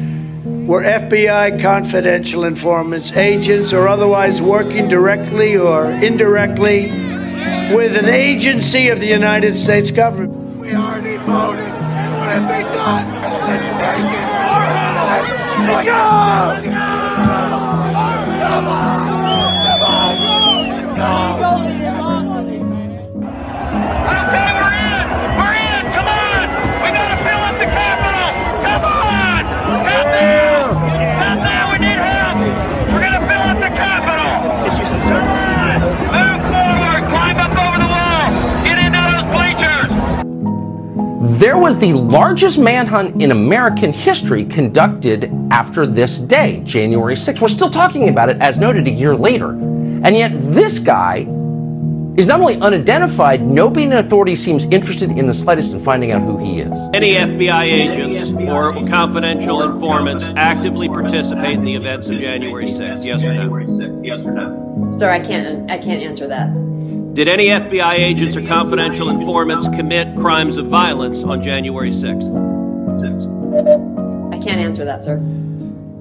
were 0.65 0.83
FBI 0.83 1.61
confidential 1.61 2.45
informants, 2.45 3.11
agents, 3.11 3.73
or 3.73 3.89
otherwise 3.89 4.41
working 4.41 4.87
directly 4.87 5.57
or 5.57 5.91
indirectly 5.91 6.89
with 7.75 7.97
an 7.97 8.07
agency 8.07 8.87
of 8.87 9.01
the 9.01 9.07
United 9.07 9.57
States 9.57 9.91
government? 9.91 10.59
We 10.59 10.73
already 10.73 11.17
voted. 11.17 11.65
And 11.67 12.13
what 12.13 12.29
have 12.29 12.47
they 12.47 12.63
done? 12.73 13.21
Let's 13.49 13.67
take 13.81 14.05
it. 14.15 14.31
Let's 15.67 16.65
go! 16.65 16.70
There 41.41 41.57
was 41.57 41.79
the 41.79 41.93
largest 41.93 42.59
manhunt 42.59 43.19
in 43.19 43.31
American 43.31 43.91
history 43.91 44.45
conducted 44.45 45.33
after 45.49 45.87
this 45.87 46.19
day, 46.19 46.61
January 46.65 47.15
6th. 47.15 47.41
We're 47.41 47.47
still 47.47 47.71
talking 47.71 48.09
about 48.09 48.29
it 48.29 48.37
as 48.39 48.59
noted 48.59 48.87
a 48.87 48.91
year 48.91 49.15
later. 49.15 49.49
And 49.49 50.15
yet, 50.15 50.33
this 50.35 50.77
guy 50.77 51.21
is 52.15 52.27
not 52.27 52.41
only 52.41 52.57
unidentified, 52.57 53.41
no 53.41 53.71
Benin 53.71 53.97
authority 53.97 54.35
seems 54.35 54.65
interested 54.65 55.09
in 55.09 55.25
the 55.25 55.33
slightest 55.33 55.71
in 55.71 55.79
finding 55.79 56.11
out 56.11 56.21
who 56.21 56.37
he 56.37 56.59
is. 56.59 56.77
Any 56.93 57.15
FBI 57.15 57.63
agents 57.63 58.31
or 58.47 58.73
confidential 58.87 59.63
informants 59.63 60.25
actively 60.35 60.89
participate 60.89 61.57
in 61.57 61.63
the 61.63 61.75
events 61.75 62.07
of 62.07 62.19
January 62.19 62.67
6th? 62.67 63.03
Yes 63.03 63.23
or 63.23 63.33
no? 63.33 63.57
Yes 64.03 64.23
or 64.23 64.31
no? 64.31 64.95
Sir, 64.95 65.09
I 65.09 65.19
can't. 65.19 65.71
I 65.71 65.79
can't 65.79 66.03
answer 66.03 66.27
that. 66.27 66.70
Did 67.13 67.27
any 67.27 67.47
FBI 67.47 67.95
agents 67.95 68.37
or 68.37 68.41
confidential 68.41 69.09
informants 69.09 69.67
commit 69.67 70.15
crimes 70.15 70.55
of 70.55 70.67
violence 70.67 71.25
on 71.25 71.43
January 71.43 71.91
6th? 71.91 72.31
I 74.33 74.41
can't 74.41 74.61
answer 74.61 74.85
that, 74.85 75.01
sir. 75.01 75.17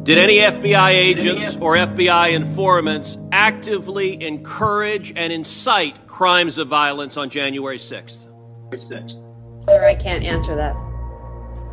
Did 0.05 0.19
any 0.19 0.37
FBI 0.37 0.91
agents 0.91 1.57
or 1.57 1.75
FBI 1.75 2.33
informants 2.33 3.19
actively 3.33 4.23
encourage 4.23 5.13
and 5.17 5.33
incite 5.33 6.07
crimes 6.07 6.59
of 6.59 6.69
violence 6.69 7.17
on 7.17 7.29
January 7.29 7.79
6th? 7.79 8.27
Sir, 9.65 9.85
I 9.85 9.97
can't 9.97 10.25
answer 10.25 10.55
that. 10.55 10.77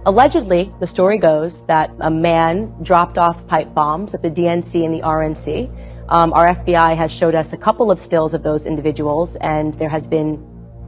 Allegedly, 0.08 0.74
the 0.80 0.88
story 0.88 1.20
goes 1.20 1.64
that 1.68 1.92
a 2.00 2.10
man 2.10 2.74
dropped 2.82 3.20
off 3.20 3.46
pipe 3.46 3.76
bombs 3.76 4.16
at 4.16 4.24
the 4.24 4.32
DNC 4.32 4.84
and 4.84 4.96
the 4.96 5.02
RNC. 5.02 5.70
Um, 6.10 6.34
our 6.34 6.56
FBI 6.56 6.96
has 6.96 7.12
showed 7.12 7.36
us 7.36 7.54
a 7.54 7.58
couple 7.58 7.92
of 7.92 8.00
stills 8.00 8.34
of 8.34 8.44
those 8.44 8.66
individuals, 8.66 9.36
and 9.36 9.74
there 9.74 9.90
has 9.90 10.08
been 10.08 10.44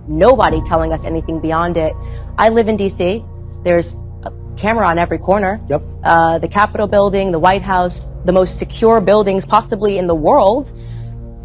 nobody 0.07 0.61
telling 0.61 0.93
us 0.93 1.05
anything 1.05 1.39
beyond 1.39 1.77
it. 1.77 1.93
I 2.37 2.49
live 2.49 2.67
in 2.67 2.77
D.C. 2.77 3.23
There's 3.63 3.93
a 4.23 4.31
camera 4.57 4.87
on 4.87 4.97
every 4.97 5.17
corner. 5.17 5.59
Yep. 5.67 5.83
Uh, 6.03 6.39
the 6.39 6.47
Capitol 6.47 6.87
building, 6.87 7.31
the 7.31 7.39
White 7.39 7.61
House, 7.61 8.07
the 8.25 8.31
most 8.31 8.59
secure 8.59 9.01
buildings 9.01 9.45
possibly 9.45 9.97
in 9.97 10.07
the 10.07 10.15
world. 10.15 10.71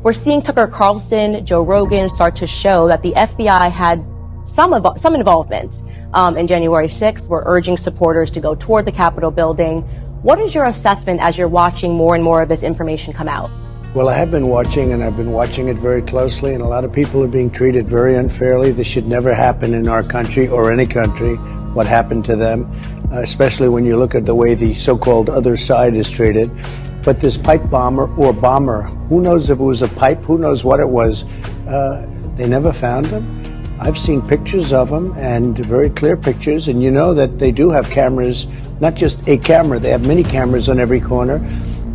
We're 0.02 0.12
seeing 0.12 0.43
Tucker 0.43 0.66
Carlson, 0.66 1.45
Joe 1.47 1.62
Rogan 1.62 2.11
start 2.11 2.37
to 2.37 2.47
show 2.47 2.88
that 2.88 3.02
the 3.02 3.12
FBI 3.12 3.71
had 3.71 4.04
some 4.45 4.75
some 4.97 5.14
involvement 5.14 5.83
um, 6.12 6.37
in 6.37 6.47
January 6.47 6.88
6th. 6.88 7.28
We're 7.28 7.43
urging 7.47 7.76
supporters 7.76 8.31
to 8.33 8.40
go 8.40 8.54
toward 8.54 8.85
the 8.85 8.93
Capitol 8.93 9.31
building. 9.31 9.83
What 10.25 10.40
is 10.40 10.54
your 10.54 10.64
assessment 10.64 11.21
as 11.21 11.37
you're 11.37 11.49
watching 11.49 11.93
more 11.93 12.14
and 12.14 12.25
more 12.25 12.40
of 12.40 12.49
this 12.49 12.62
information 12.62 13.12
come 13.12 13.28
out? 13.28 13.50
Well, 13.95 14.09
I 14.09 14.16
have 14.16 14.31
been 14.31 14.49
watching, 14.49 14.95
and 14.95 15.04
I've 15.04 15.19
been 15.19 15.33
watching 15.33 15.69
it 15.69 15.76
very 15.76 16.00
closely, 16.00 16.54
and 16.54 16.62
a 16.62 16.66
lot 16.66 16.83
of 16.83 16.95
people 16.95 17.23
are 17.23 17.28
being 17.28 17.50
treated 17.50 17.87
very 17.87 18.16
unfairly. 18.16 18.73
This 18.73 18.87
should 18.87 19.07
never 19.07 19.35
happen 19.35 19.75
in 19.75 19.87
our 19.87 20.02
country 20.02 20.49
or 20.49 20.73
any 20.73 20.87
country, 20.87 21.35
what 21.75 21.87
happened 21.87 22.25
to 22.25 22.37
them, 22.37 22.64
uh, 23.12 23.19
especially 23.19 23.69
when 23.69 23.85
you 23.85 23.99
look 23.99 24.14
at 24.14 24.25
the 24.25 24.35
way 24.35 24.54
the 24.54 24.73
so 24.73 24.97
called 24.97 25.28
other 25.28 25.57
side 25.57 25.95
is 25.95 26.11
treated. 26.11 26.50
But 27.04 27.21
this 27.21 27.37
pipe 27.37 27.69
bomber 27.69 28.11
or 28.16 28.33
bomber, 28.33 28.81
who 29.11 29.21
knows 29.21 29.50
if 29.50 29.59
it 29.59 29.62
was 29.62 29.83
a 29.83 29.88
pipe, 29.88 30.23
who 30.23 30.38
knows 30.38 30.64
what 30.64 30.81
it 30.81 30.88
was, 30.88 31.25
uh, 31.69 32.07
they 32.35 32.49
never 32.49 32.73
found 32.73 33.09
him. 33.09 33.53
I've 33.81 33.99
seen 33.99 34.23
pictures 34.23 34.73
of 34.73 34.88
them 34.88 35.12
and 35.16 35.59
very 35.59 35.90
clear 35.90 36.16
pictures, 36.16 36.69
and 36.69 36.83
you 36.83 36.90
know 36.90 37.12
that 37.14 37.38
they 37.38 37.50
do 37.50 37.71
have 37.71 37.90
cameras, 37.90 38.47
not 38.81 38.95
just 38.95 39.28
a 39.28 39.37
camera, 39.37 39.78
they 39.78 39.90
have 39.90 40.07
many 40.07 40.23
cameras 40.23 40.69
on 40.69 40.78
every 40.78 41.00
corner. 41.00 41.37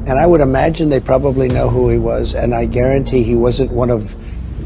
And 0.07 0.11
I 0.11 0.25
would 0.25 0.41
imagine 0.41 0.89
they 0.89 0.99
probably 0.99 1.47
know 1.47 1.69
who 1.69 1.89
he 1.89 1.97
was, 1.97 2.35
and 2.35 2.53
I 2.53 2.65
guarantee 2.65 3.23
he 3.23 3.35
wasn't 3.35 3.71
one 3.71 3.89
of 3.89 4.15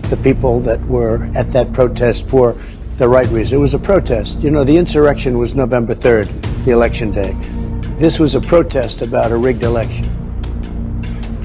the 0.10 0.18
people 0.18 0.60
that 0.62 0.82
were 0.88 1.30
at 1.36 1.52
that 1.54 1.72
protest 1.74 2.28
for 2.28 2.56
the 2.98 3.08
right 3.08 3.28
reason. 3.30 3.58
It 3.58 3.62
was 3.62 3.74
a 3.74 3.80
protest. 3.80 4.40
You 4.40 4.52
know, 4.52 4.64
the 4.64 4.78
insurrection 4.78 5.38
was 5.38 5.54
November 5.56 5.96
3rd, 5.96 6.66
the 6.66 6.72
election 6.72 7.12
day. 7.12 7.36
This 7.98 8.20
was 8.20 8.36
a 8.36 8.42
protest 8.42 9.02
about 9.02 9.32
a 9.32 9.38
rigged 9.38 9.64
election. 9.64 10.10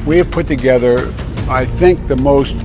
We 0.07 0.17
have 0.19 0.31
put 0.31 0.47
together, 0.47 1.13
I 1.49 1.67
think, 1.67 2.09
the 2.09 2.17
most 2.17 2.57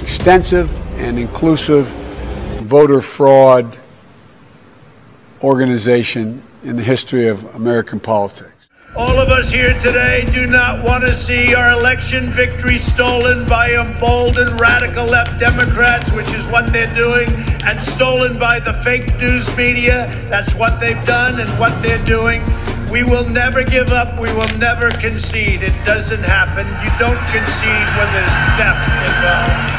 extensive 0.00 0.70
and 1.00 1.18
inclusive 1.18 1.86
voter 2.62 3.00
fraud 3.00 3.76
organization 5.42 6.42
in 6.62 6.76
the 6.76 6.82
history 6.82 7.26
of 7.26 7.42
American 7.54 7.98
politics. 7.98 8.68
All 8.96 9.16
of 9.18 9.28
us 9.28 9.50
here 9.50 9.72
today 9.78 10.28
do 10.30 10.46
not 10.46 10.84
want 10.84 11.02
to 11.04 11.12
see 11.12 11.54
our 11.54 11.70
election 11.70 12.28
victory 12.28 12.76
stolen 12.76 13.48
by 13.48 13.70
emboldened 13.72 14.60
radical 14.60 15.06
left 15.06 15.40
Democrats, 15.40 16.12
which 16.12 16.34
is 16.34 16.48
what 16.48 16.70
they're 16.72 16.92
doing, 16.92 17.28
and 17.64 17.80
stolen 17.80 18.38
by 18.38 18.58
the 18.60 18.72
fake 18.72 19.16
news 19.18 19.56
media. 19.56 20.06
That's 20.28 20.54
what 20.54 20.80
they've 20.80 21.02
done 21.06 21.40
and 21.40 21.48
what 21.58 21.80
they're 21.82 22.04
doing. 22.04 22.42
We 22.90 23.04
will 23.04 23.28
never 23.30 23.64
give 23.64 23.88
up. 23.88 24.20
We 24.20 24.32
will 24.34 24.52
never 24.58 24.90
concede. 24.90 25.62
It 25.62 25.74
doesn't 25.86 26.22
happen. 26.22 26.66
You 26.84 26.90
don't 26.98 27.22
concede 27.30 27.88
when 27.96 28.08
there's 28.12 28.36
theft 28.58 28.84
involved. 29.06 29.69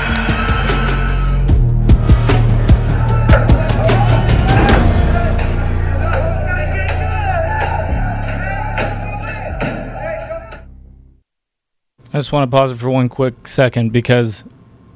I 12.13 12.17
just 12.17 12.31
want 12.33 12.49
to 12.49 12.55
pause 12.55 12.71
it 12.71 12.75
for 12.75 12.89
one 12.89 13.07
quick 13.07 13.47
second 13.47 13.93
because, 13.93 14.43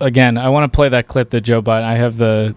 again, 0.02 0.38
I 0.38 0.50
want 0.50 0.70
to 0.72 0.76
play 0.76 0.90
that 0.90 1.08
clip 1.08 1.30
that 1.30 1.42
Joe 1.42 1.62
Biden. 1.62 1.84
I 1.84 1.96
have 1.96 2.18
the, 2.18 2.56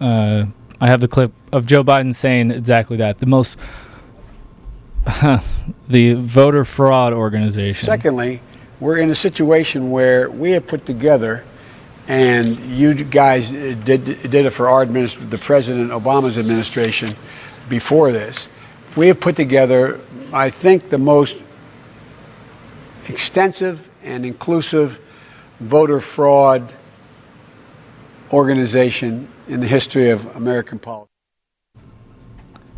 uh, 0.00 0.46
I 0.80 0.86
have 0.88 1.00
the 1.00 1.06
clip 1.06 1.32
of 1.52 1.64
Joe 1.64 1.84
Biden 1.84 2.12
saying 2.12 2.50
exactly 2.50 2.96
that. 2.96 3.20
The 3.20 3.26
most, 3.26 3.56
the 5.88 6.14
voter 6.14 6.64
fraud 6.64 7.12
organization. 7.12 7.86
Secondly, 7.86 8.40
we're 8.80 8.98
in 8.98 9.10
a 9.10 9.14
situation 9.14 9.92
where 9.92 10.28
we 10.28 10.50
have 10.52 10.66
put 10.66 10.86
together, 10.86 11.44
and 12.08 12.58
you 12.58 12.94
guys 12.94 13.48
did 13.50 14.04
did 14.04 14.34
it 14.34 14.50
for 14.50 14.68
our 14.68 14.84
administ- 14.84 15.30
the 15.30 15.38
President 15.38 15.90
Obama's 15.90 16.36
administration 16.36 17.14
before 17.68 18.10
this. 18.10 18.48
We 18.96 19.06
have 19.06 19.20
put 19.20 19.36
together, 19.36 20.00
I 20.32 20.50
think, 20.50 20.90
the 20.90 20.98
most 20.98 21.44
extensive 23.08 23.88
and 24.02 24.24
inclusive 24.24 25.00
voter 25.60 26.00
fraud 26.00 26.72
organization 28.32 29.28
in 29.48 29.60
the 29.60 29.66
history 29.66 30.10
of 30.10 30.34
American 30.36 30.78
politics. 30.78 31.10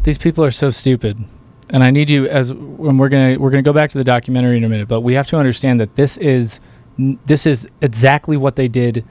These 0.03 0.19
people 0.19 0.45
are 0.45 0.51
so 0.51 0.71
stupid. 0.71 1.25
And 1.71 1.83
I 1.83 1.91
need 1.91 2.11
you 2.11 2.29
as 2.29 2.55
when 2.55 2.97
we're 2.97 3.09
gonna 3.09 3.39
we're 3.39 3.51
gonna 3.51 3.63
go 3.63 3.73
back 3.73 3.91
to 3.91 3.99
the 3.99 4.05
documentary 4.05 4.57
in 4.57 4.65
a 4.65 4.69
minute, 4.69 4.87
but 4.87 5.01
we 5.01 5.15
have 5.15 5.27
to 5.29 5.37
understand 5.37 5.81
that 5.81 5.97
this 5.97 6.17
is 6.19 6.61
this 6.97 7.45
is 7.45 7.69
exactly 7.81 8.37
what 8.37 8.55
they 8.55 8.69
did 8.69 9.05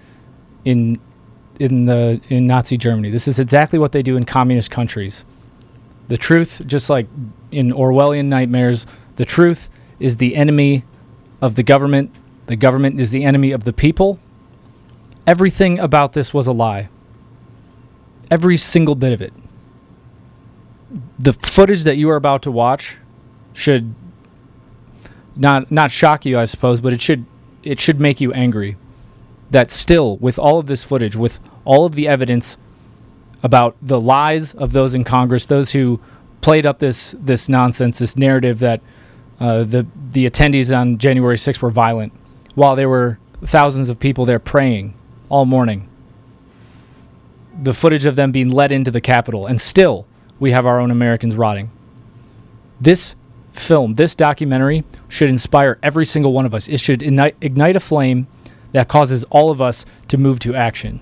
in 0.64 0.98
in 1.60 1.86
the 1.86 2.22
in 2.30 2.48
Nazi 2.48 2.78
Germany. 2.78 3.10
This 3.10 3.28
is 3.28 3.40
exactly 3.40 3.78
what 3.78 3.92
they 3.92 4.02
do 4.02 4.16
in 4.16 4.26
communist 4.26 4.72
countries. 4.72 5.26
The 6.08 6.18
truth, 6.18 6.62
just 6.66 6.90
like 6.90 7.08
in 7.52 7.74
Orwellian 7.74 8.26
nightmares, 8.26 8.88
the 9.18 9.26
truth 9.26 9.70
is 10.00 10.18
the 10.18 10.36
enemy 10.36 10.86
of 11.42 11.56
the 11.56 11.64
government. 11.64 12.12
The 12.48 12.56
government 12.56 13.00
is 13.00 13.12
the 13.12 13.24
enemy 13.24 13.52
of 13.52 13.64
the 13.64 13.74
people. 13.74 14.20
Everything 15.26 15.80
about 15.80 16.14
this 16.14 16.34
was 16.34 16.48
a 16.48 16.52
lie. 16.52 16.90
Every 18.30 18.58
single 18.58 18.96
bit 18.96 19.12
of 19.12 19.22
it. 19.22 19.34
The 21.18 21.34
footage 21.34 21.84
that 21.84 21.98
you 21.98 22.10
are 22.10 22.16
about 22.16 22.44
to 22.44 22.52
watch 22.52 22.98
should 23.54 23.94
not 25.36 25.72
not 25.72 25.92
shock 25.92 26.26
you, 26.26 26.40
I 26.40 26.46
suppose, 26.46 26.82
but 26.82 26.94
it 26.94 27.02
should 27.02 27.26
it 27.64 27.80
should 27.80 28.00
make 28.00 28.22
you 28.22 28.32
angry. 28.34 28.78
That 29.52 29.72
still, 29.72 30.18
with 30.18 30.40
all 30.40 30.60
of 30.60 30.68
this 30.68 30.84
footage, 30.84 31.16
with 31.16 31.40
all 31.66 31.86
of 31.86 31.96
the 31.96 32.08
evidence 32.08 32.58
about 33.44 33.76
the 33.82 34.02
lies 34.02 34.54
of 34.54 34.72
those 34.72 34.96
in 34.96 35.04
Congress, 35.04 35.46
those 35.46 35.72
who 35.72 36.00
played 36.42 36.66
up 36.66 36.80
this 36.80 37.16
this 37.20 37.50
nonsense, 37.50 38.00
this 38.00 38.16
narrative 38.16 38.60
that 38.60 38.82
uh, 39.40 39.64
the 39.64 39.86
the 40.12 40.30
attendees 40.30 40.76
on 40.76 40.98
January 40.98 41.36
6th 41.36 41.62
were 41.62 41.70
violent, 41.70 42.14
while 42.56 42.76
there 42.76 42.90
were 42.90 43.20
thousands 43.42 43.90
of 43.90 44.00
people 44.00 44.26
there 44.26 44.40
praying 44.40 44.94
all 45.30 45.46
morning. 45.46 45.90
The 47.62 47.74
footage 47.74 48.06
of 48.06 48.16
them 48.16 48.32
being 48.32 48.50
led 48.50 48.72
into 48.72 48.92
the 48.92 49.02
Capitol, 49.02 49.46
and 49.46 49.60
still 49.60 50.06
we 50.40 50.52
have 50.52 50.66
our 50.66 50.80
own 50.80 50.92
Americans 50.92 51.36
rotting. 51.36 51.72
This 52.80 53.16
film, 53.54 53.96
this 53.96 54.16
documentary, 54.16 54.84
should 55.08 55.30
inspire 55.30 55.80
every 55.82 56.06
single 56.06 56.34
one 56.34 56.46
of 56.46 56.54
us. 56.54 56.68
It 56.68 56.80
should 56.80 57.02
ignite, 57.02 57.36
ignite 57.42 57.76
a 57.76 57.80
flame 57.80 58.28
that 58.74 58.88
causes 58.88 59.24
all 59.26 59.52
of 59.52 59.62
us 59.62 59.86
to 60.10 60.18
move 60.18 60.40
to 60.40 60.54
action. 60.54 61.00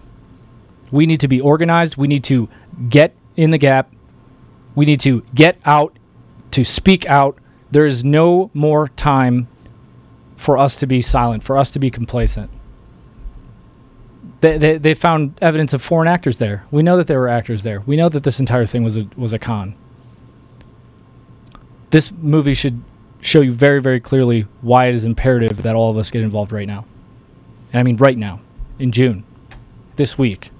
We 0.92 1.08
need 1.08 1.20
to 1.22 1.28
be 1.28 1.42
organized. 1.42 1.98
We 1.98 2.08
need 2.08 2.24
to 2.26 2.48
get 2.90 3.16
in 3.36 3.50
the 3.50 3.58
gap. 3.58 3.92
We 4.76 4.86
need 4.86 5.00
to 5.02 5.24
get 5.34 5.58
out, 5.66 5.98
to 6.52 6.64
speak 6.64 7.08
out. 7.08 7.38
There 7.74 7.88
is 7.88 8.04
no 8.04 8.52
more 8.54 8.88
time 8.90 9.48
for 10.36 10.60
us 10.60 10.78
to 10.78 10.86
be 10.86 11.02
silent, 11.02 11.42
for 11.42 11.58
us 11.58 11.72
to 11.72 11.80
be 11.80 11.90
complacent. 11.90 12.52
They, 14.42 14.60
they, 14.60 14.78
they 14.78 14.94
found 14.94 15.40
evidence 15.42 15.74
of 15.74 15.82
foreign 15.82 16.08
actors 16.08 16.38
there. 16.38 16.66
We 16.70 16.84
know 16.84 16.98
that 16.98 17.08
there 17.08 17.20
were 17.20 17.30
actors 17.30 17.64
there. 17.64 17.80
We 17.82 17.96
know 17.96 18.10
that 18.10 18.22
this 18.22 18.40
entire 18.40 18.68
thing 18.68 18.84
was 18.84 18.98
a, 18.98 19.08
was 19.16 19.34
a 19.34 19.40
con. 19.40 19.74
This 21.90 22.12
movie 22.12 22.54
should 22.54 22.80
show 23.22 23.42
you 23.42 23.52
very, 23.52 23.82
very 23.82 24.00
clearly 24.00 24.46
why 24.62 24.86
it 24.86 24.94
is 24.94 25.04
imperative 25.04 25.64
that 25.64 25.76
all 25.76 25.90
of 25.90 25.98
us 25.98 26.12
get 26.12 26.22
involved 26.22 26.52
right 26.52 26.68
now. 26.68 26.86
And 27.72 27.80
I 27.80 27.84
mean 27.84 27.98
right 27.98 28.18
now, 28.18 28.40
in 28.78 28.92
June, 28.92 29.24
this 29.96 30.16
week, 30.16 30.52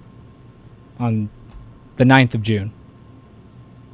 on 0.98 1.30
the 1.98 2.06
9th 2.06 2.34
of 2.34 2.42
June. 2.42 2.72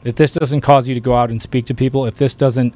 If 0.05 0.15
this 0.15 0.31
doesn't 0.31 0.61
cause 0.61 0.87
you 0.87 0.93
to 0.93 1.01
go 1.01 1.15
out 1.15 1.31
and 1.31 1.41
speak 1.41 1.65
to 1.65 1.73
people, 1.73 2.05
if 2.05 2.15
this 2.15 2.33
doesn't 2.33 2.73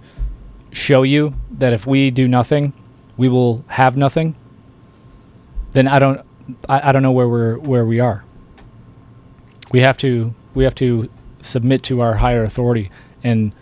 show 0.73 1.03
you 1.03 1.36
that 1.51 1.71
if 1.71 1.88
we 1.88 2.12
do 2.12 2.27
nothing, 2.27 2.73
we 3.15 3.29
will 3.29 3.63
have 3.67 3.95
nothing, 3.95 4.36
then 5.71 5.88
I 5.88 5.99
don't 5.99 6.21
I, 6.67 6.89
I 6.89 6.91
don't 6.91 7.03
know 7.03 7.12
where 7.12 7.29
we're 7.29 7.57
where 7.57 7.86
we 7.86 7.99
are. 7.99 8.23
We 9.71 9.81
have 9.81 9.97
to 9.97 10.33
we 10.53 10.63
have 10.63 10.75
to 10.75 11.09
submit 11.41 11.83
to 11.83 12.01
our 12.01 12.15
higher 12.15 12.43
authority 12.43 12.91
and 13.23 13.53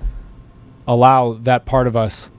allow 0.87 1.33
that 1.33 1.65
part 1.65 1.87
of 1.87 1.95
us 1.95 2.29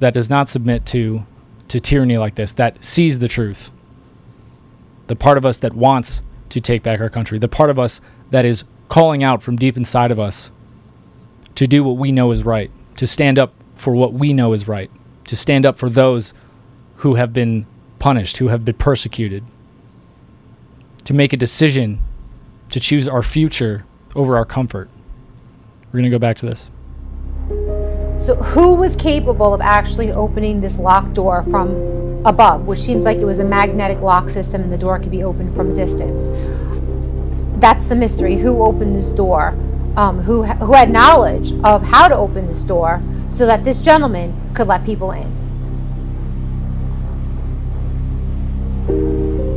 that 0.00 0.12
does 0.12 0.28
not 0.28 0.48
submit 0.48 0.84
to 0.86 1.24
to 1.68 1.80
tyranny 1.80 2.18
like 2.18 2.34
this, 2.34 2.52
that 2.54 2.84
sees 2.84 3.18
the 3.18 3.28
truth. 3.28 3.70
The 5.06 5.16
part 5.16 5.38
of 5.38 5.46
us 5.46 5.58
that 5.58 5.72
wants 5.72 6.22
to 6.50 6.60
take 6.60 6.82
back 6.82 7.00
our 7.00 7.08
country, 7.08 7.38
the 7.38 7.48
part 7.48 7.70
of 7.70 7.78
us 7.78 8.00
that 8.30 8.44
is 8.44 8.64
calling 8.88 9.24
out 9.24 9.42
from 9.42 9.56
deep 9.56 9.76
inside 9.76 10.10
of 10.10 10.20
us 10.20 10.50
to 11.54 11.66
do 11.66 11.82
what 11.82 11.96
we 11.96 12.12
know 12.12 12.30
is 12.30 12.44
right, 12.44 12.70
to 12.96 13.06
stand 13.06 13.38
up 13.38 13.54
for 13.74 13.94
what 13.94 14.12
we 14.12 14.32
know 14.32 14.52
is 14.52 14.68
right, 14.68 14.90
to 15.26 15.36
stand 15.36 15.66
up 15.66 15.76
for 15.76 15.88
those 15.88 16.32
who 16.96 17.14
have 17.16 17.32
been 17.32 17.66
punished, 17.98 18.38
who 18.38 18.48
have 18.48 18.64
been 18.64 18.76
persecuted, 18.76 19.44
to 21.04 21.14
make 21.14 21.32
a 21.32 21.36
decision 21.36 22.00
to 22.70 22.80
choose 22.80 23.08
our 23.08 23.22
future 23.22 23.84
over 24.14 24.36
our 24.36 24.44
comfort. 24.44 24.88
We're 25.86 26.00
going 26.00 26.04
to 26.04 26.10
go 26.10 26.18
back 26.18 26.36
to 26.38 26.46
this. 26.46 26.70
So, 28.18 28.36
who 28.36 28.74
was 28.74 28.94
capable 28.94 29.52
of 29.52 29.60
actually 29.60 30.12
opening 30.12 30.60
this 30.60 30.78
locked 30.78 31.14
door 31.14 31.42
from 31.42 32.24
above, 32.24 32.66
which 32.66 32.80
seems 32.80 33.04
like 33.04 33.18
it 33.18 33.24
was 33.24 33.40
a 33.40 33.44
magnetic 33.44 34.00
lock 34.00 34.28
system 34.28 34.62
and 34.62 34.72
the 34.72 34.78
door 34.78 34.98
could 34.98 35.10
be 35.10 35.24
opened 35.24 35.54
from 35.54 35.72
a 35.72 35.74
distance? 35.74 36.28
That's 37.60 37.86
the 37.86 37.96
mystery. 37.96 38.36
Who 38.36 38.62
opened 38.62 38.94
this 38.94 39.12
door? 39.12 39.56
Um, 39.96 40.20
who, 40.20 40.44
who 40.44 40.72
had 40.72 40.90
knowledge 40.90 41.52
of 41.64 41.82
how 41.82 42.08
to 42.08 42.16
open 42.16 42.46
this 42.46 42.64
door 42.64 43.02
so 43.28 43.44
that 43.44 43.62
this 43.64 43.80
gentleman 43.80 44.34
could 44.54 44.66
let 44.66 44.84
people 44.86 45.10
in? 45.12 45.42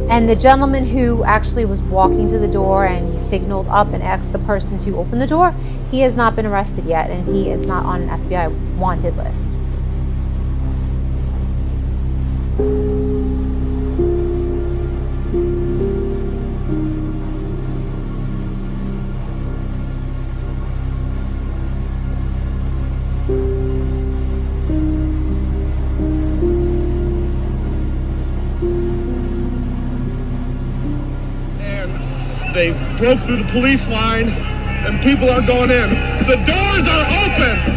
And 0.10 0.30
the 0.30 0.36
gentleman 0.36 0.86
who 0.86 1.24
actually 1.24 1.66
was 1.66 1.82
walking 1.82 2.28
to 2.30 2.40
the 2.40 2.48
door 2.48 2.86
and 2.86 3.14
he 3.14 3.20
signaled 3.20 3.68
up 3.68 3.92
and 3.92 4.02
asked 4.02 4.32
the 4.32 4.40
person 4.40 4.78
to 4.80 4.98
open 4.98 5.20
the 5.20 5.28
door, 5.28 5.54
he 5.92 6.02
has 6.02 6.16
not 6.16 6.36
been 6.36 6.46
arrested 6.46 6.86
yet 6.86 7.10
and 7.10 7.28
he 7.28 7.50
is 7.50 7.66
not 7.66 7.86
on 7.86 8.04
an 8.04 8.30
FBI 8.30 8.78
wanted 8.78 9.18
list. 9.18 9.58
Broke 32.98 33.20
through 33.20 33.38
the 33.38 33.52
police 33.52 33.88
line 33.88 34.30
and 34.30 35.02
people 35.02 35.30
are 35.30 35.46
going 35.46 35.72
in. 35.72 35.90
The 36.26 36.36
doors 36.46 36.88
are 36.88 37.06
open! 37.24 37.76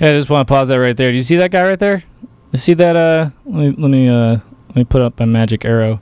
Yeah, 0.00 0.10
I 0.10 0.12
just 0.12 0.30
want 0.30 0.46
to 0.46 0.52
pause 0.52 0.68
that 0.68 0.76
right 0.76 0.96
there. 0.96 1.10
Do 1.10 1.16
you 1.16 1.24
see 1.24 1.36
that 1.36 1.50
guy 1.50 1.62
right 1.62 1.78
there? 1.78 2.04
You 2.52 2.58
see 2.58 2.74
that? 2.74 2.94
Uh, 2.94 3.30
let 3.44 3.54
me 3.54 3.74
let 3.76 3.90
me 3.90 4.08
uh 4.08 4.38
let 4.68 4.76
me 4.76 4.84
put 4.84 5.02
up 5.02 5.18
my 5.18 5.26
magic 5.26 5.64
arrow. 5.64 6.00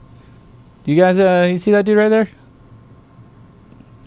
You 0.85 0.95
guys 0.95 1.17
uh 1.17 1.47
you 1.49 1.57
see 1.57 1.71
that 1.71 1.83
dude 1.83 1.97
right 1.97 2.09
there? 2.09 2.29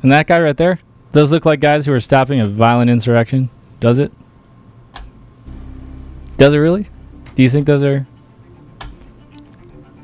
And 0.03 0.13
that 0.13 0.29
guy 0.29 0.41
right 0.41 0.57
there? 0.57 0.79
Those 1.13 1.33
look 1.33 1.45
like 1.45 1.59
guys 1.59 1.87
who 1.87 1.93
are 1.93 2.01
stopping 2.01 2.41
a 2.41 2.47
violent 2.47 2.89
insurrection. 2.89 3.51
Does 3.81 3.99
it? 3.99 4.13
Does 6.37 6.55
it 6.55 6.59
really? 6.59 6.89
Do 7.35 7.43
you 7.43 7.51
think 7.51 7.67
those 7.67 7.83
are? 7.83 8.07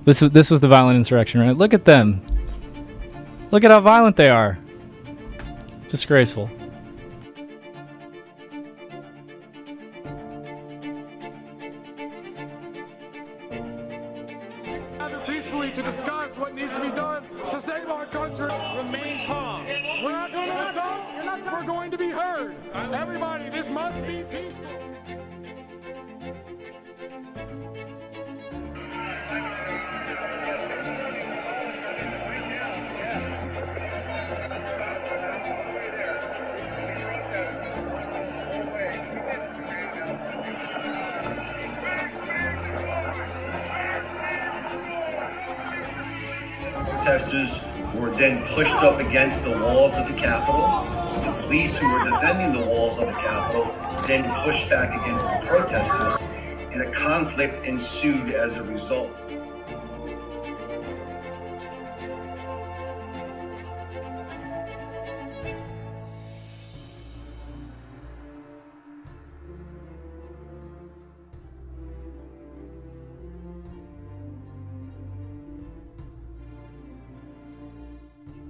This 0.04 0.22
was 0.22 0.30
this 0.30 0.50
was 0.50 0.60
the 0.60 0.68
violent 0.68 0.96
insurrection, 0.96 1.40
right? 1.40 1.56
Look 1.56 1.74
at 1.74 1.84
them. 1.84 2.22
Look 3.50 3.64
at 3.64 3.70
how 3.70 3.80
violent 3.80 4.16
they 4.16 4.28
are. 4.28 4.58
Disgraceful. 5.88 6.50
Result. 58.76 59.10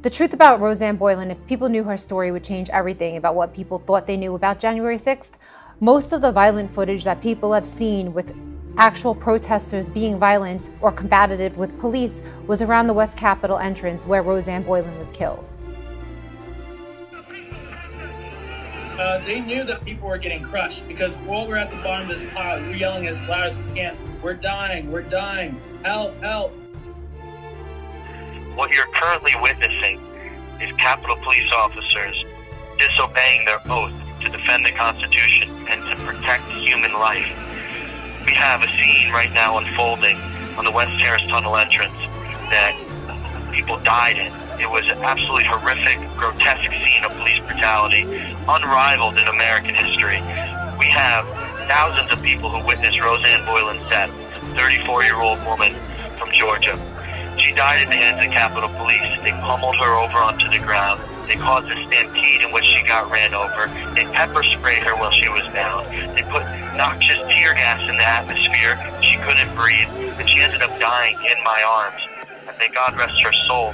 The 0.03 0.11
truth 0.11 0.35
about 0.35 0.59
Rosanne 0.61 0.97
Boyland, 0.97 1.31
if 1.31 1.47
people 1.47 1.69
knew 1.69 1.85
her 1.85 1.97
story, 1.97 2.33
would 2.33 2.43
change 2.43 2.69
everything 2.71 3.17
about 3.17 3.37
what 3.37 3.55
people 3.55 3.79
thought 3.79 4.09
they 4.09 4.17
knew 4.17 4.35
about 4.35 4.59
January 4.59 4.97
6th. 4.97 5.35
Most 5.79 6.13
of 6.13 6.21
the 6.21 6.33
violent 6.33 6.73
footage 6.73 7.05
that 7.05 7.21
people 7.21 7.53
have 7.53 7.65
seen 7.65 8.13
with 8.13 8.35
actual 8.79 9.15
protesters 9.15 9.89
being 9.89 10.19
violent 10.19 10.71
or 10.81 10.93
combative 10.93 11.57
with 11.57 11.79
police 11.79 12.23
was 12.47 12.63
around 12.63 12.87
the 12.87 12.93
West 12.93 13.17
Capitol 13.17 13.59
entrance 13.59 14.07
where 14.07 14.23
Rosanne 14.23 14.63
Boyland 14.63 14.99
was 14.99 15.11
killed. 15.11 15.51
Uh, 18.99 19.19
they 19.27 19.41
knew 19.41 19.63
that 19.63 19.85
people 19.85 20.09
were 20.09 20.17
getting 20.17 20.43
crushed 20.43 20.89
because 20.89 21.17
while 21.19 21.47
we're 21.47 21.57
at 21.57 21.71
the 21.71 21.77
bottom 21.77 22.11
of 22.11 22.19
this 22.19 22.29
pile, 22.33 22.59
we're 22.63 22.77
yelling 22.77 23.07
as 23.07 23.23
loud 23.29 23.49
as 23.49 23.59
we 23.59 23.75
can, 23.75 23.97
We're 24.23 24.35
dying, 24.35 24.91
we're 24.91 25.03
dying, 25.03 25.61
help, 25.85 26.19
help. 26.23 26.53
What 28.55 28.71
you're 28.71 28.91
currently 28.95 29.35
witnessing 29.43 30.01
is 30.63 30.75
Capitol 30.77 31.17
Police 31.23 31.53
officers 31.55 32.25
disobeying 32.79 33.45
their 33.45 33.61
oath 33.71 33.93
to 34.23 34.31
defend 34.31 34.65
the 34.65 34.73
Constitution 34.73 35.51
and 35.69 35.83
to 35.91 36.05
protect 36.05 36.45
human 36.45 36.95
life. 36.95 37.56
We 38.27 38.35
have 38.35 38.63
a 38.63 38.67
scene 38.67 39.13
right 39.13 39.33
now 39.33 39.57
unfolding 39.57 40.19
on 40.59 40.65
the 40.65 40.71
West 40.73 40.99
Terrace 40.99 41.25
Tunnel 41.29 41.57
entrance 41.57 41.97
that 42.51 42.75
people 43.53 43.79
died 43.79 44.17
in. 44.17 44.33
It 44.61 44.69
was 44.69 44.89
an 44.89 44.99
absolutely 44.99 45.45
horrific, 45.45 45.97
grotesque 46.17 46.71
scene 46.73 47.05
of 47.05 47.13
police 47.17 47.39
brutality, 47.47 48.03
unrivaled 48.49 49.17
in 49.17 49.29
American 49.29 49.75
history. 49.75 50.19
We 50.77 50.87
have 50.91 51.25
thousands 51.71 52.11
of 52.11 52.21
people 52.23 52.51
who 52.51 52.67
witnessed 52.67 53.01
Rosanne 53.01 53.47
Boyland's 53.47 53.89
death, 53.89 54.11
34 54.59 55.05
year 55.05 55.17
old 55.17 55.39
woman 55.47 55.73
from 56.19 56.31
Georgia. 56.33 56.75
She 57.39 57.53
died 57.53 57.83
in 57.83 57.89
the 57.89 57.97
hands 57.97 58.25
of 58.27 58.33
Capitol 58.33 58.71
Police. 58.71 59.23
They 59.23 59.33
pummeled 59.33 59.77
her 59.77 59.95
over 59.95 60.19
onto 60.19 60.49
the 60.51 60.59
ground. 60.59 61.01
They 61.29 61.37
caused 61.37 61.71
a 61.71 61.77
stampede 61.87 62.43
in 62.43 62.53
which 62.53 62.65
she 62.65 62.83
got 62.87 63.11
ran 63.11 63.35
over. 63.35 63.69
They 63.95 64.05
pepper 64.13 64.43
sprayed 64.43 64.83
her 64.85 64.97
while 64.97 65.11
she 65.13 65.29
was 65.29 65.45
down. 65.53 65.85
Noxious 66.77 67.19
tear 67.29 67.55
gas 67.55 67.89
in 67.89 67.97
the 67.97 68.07
atmosphere. 68.07 68.77
She 69.01 69.17
couldn't 69.17 69.55
breathe, 69.55 69.89
and 70.19 70.29
she 70.29 70.41
ended 70.41 70.61
up 70.61 70.79
dying 70.79 71.17
in 71.25 71.43
my 71.43 71.63
arms. 71.67 72.03
And 72.49 72.59
may 72.59 72.69
God 72.69 72.95
rest 72.99 73.23
her 73.23 73.33
soul. 73.33 73.73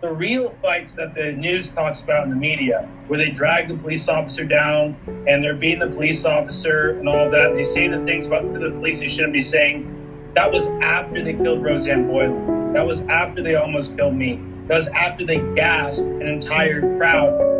The 0.00 0.12
real 0.12 0.54
fights 0.62 0.94
that 0.94 1.14
the 1.14 1.32
news 1.32 1.70
talks 1.70 2.00
about 2.00 2.24
in 2.24 2.30
the 2.30 2.36
media, 2.36 2.88
where 3.08 3.18
they 3.18 3.30
drag 3.30 3.68
the 3.68 3.74
police 3.74 4.08
officer 4.08 4.44
down 4.44 4.96
and 5.26 5.42
they're 5.42 5.54
beating 5.54 5.80
the 5.80 5.88
police 5.88 6.24
officer 6.24 6.98
and 6.98 7.08
all 7.08 7.28
that, 7.28 7.54
they 7.54 7.64
say 7.64 7.88
the 7.88 8.02
things 8.04 8.26
about 8.26 8.50
the 8.52 8.70
police 8.70 9.00
they 9.00 9.08
shouldn't 9.08 9.32
be 9.32 9.42
saying, 9.42 9.99
that 10.34 10.52
was 10.52 10.66
after 10.82 11.22
they 11.22 11.34
killed 11.34 11.62
Rosanne 11.62 12.06
Boyland. 12.06 12.74
That 12.76 12.86
was 12.86 13.02
after 13.02 13.42
they 13.42 13.56
almost 13.56 13.96
killed 13.96 14.14
me. 14.14 14.40
That 14.68 14.76
was 14.76 14.88
after 14.88 15.24
they 15.26 15.38
gassed 15.54 16.02
an 16.02 16.22
entire 16.22 16.80
crowd. 16.98 17.59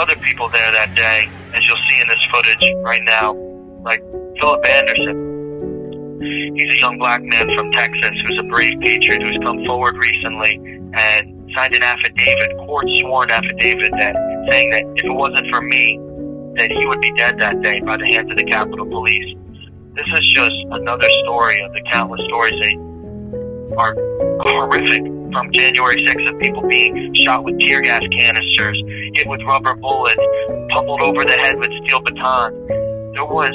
Other 0.00 0.16
people 0.16 0.48
there 0.48 0.72
that 0.72 0.94
day, 0.94 1.28
as 1.52 1.60
you'll 1.68 1.84
see 1.90 2.00
in 2.00 2.08
this 2.08 2.24
footage 2.32 2.64
right 2.82 3.04
now, 3.04 3.34
like 3.84 4.00
Philip 4.40 4.64
Anderson. 4.64 5.28
He's 6.56 6.72
a 6.72 6.80
young 6.80 6.96
black 6.98 7.22
man 7.22 7.48
from 7.54 7.70
Texas 7.72 8.16
who's 8.24 8.38
a 8.40 8.48
brave 8.48 8.80
patriot 8.80 9.22
who's 9.22 9.38
come 9.42 9.62
forward 9.66 9.96
recently 9.96 10.56
and 10.94 11.52
signed 11.54 11.74
an 11.74 11.82
affidavit, 11.82 12.56
court 12.64 12.86
sworn 13.00 13.30
affidavit 13.30 13.92
that 13.92 14.16
saying 14.48 14.70
that 14.70 14.84
if 14.96 15.04
it 15.04 15.12
wasn't 15.12 15.46
for 15.50 15.60
me, 15.60 15.98
that 16.56 16.70
he 16.72 16.86
would 16.86 17.00
be 17.00 17.12
dead 17.16 17.38
that 17.38 17.60
day 17.60 17.80
by 17.80 17.96
the 17.96 18.06
hands 18.06 18.30
of 18.30 18.36
the 18.36 18.44
Capitol 18.44 18.86
Police. 18.86 19.36
This 19.94 20.06
is 20.16 20.24
just 20.32 20.56
another 20.70 21.08
story 21.24 21.62
of 21.62 21.72
the 21.72 21.82
countless 21.92 22.20
stories 22.26 22.56
that 22.56 23.76
are 23.76 23.94
horrific 24.40 25.19
from 25.32 25.52
January 25.52 25.96
6th 25.98 26.34
of 26.34 26.40
people 26.40 26.66
being 26.66 27.14
shot 27.24 27.44
with 27.44 27.58
tear 27.60 27.80
gas 27.80 28.02
canisters, 28.10 28.82
hit 29.14 29.26
with 29.28 29.40
rubber 29.46 29.74
bullets, 29.74 30.20
pummeled 30.70 31.00
over 31.00 31.24
the 31.24 31.32
head 31.32 31.58
with 31.58 31.70
steel 31.84 32.00
batons. 32.00 32.54
There 33.14 33.24
was 33.24 33.54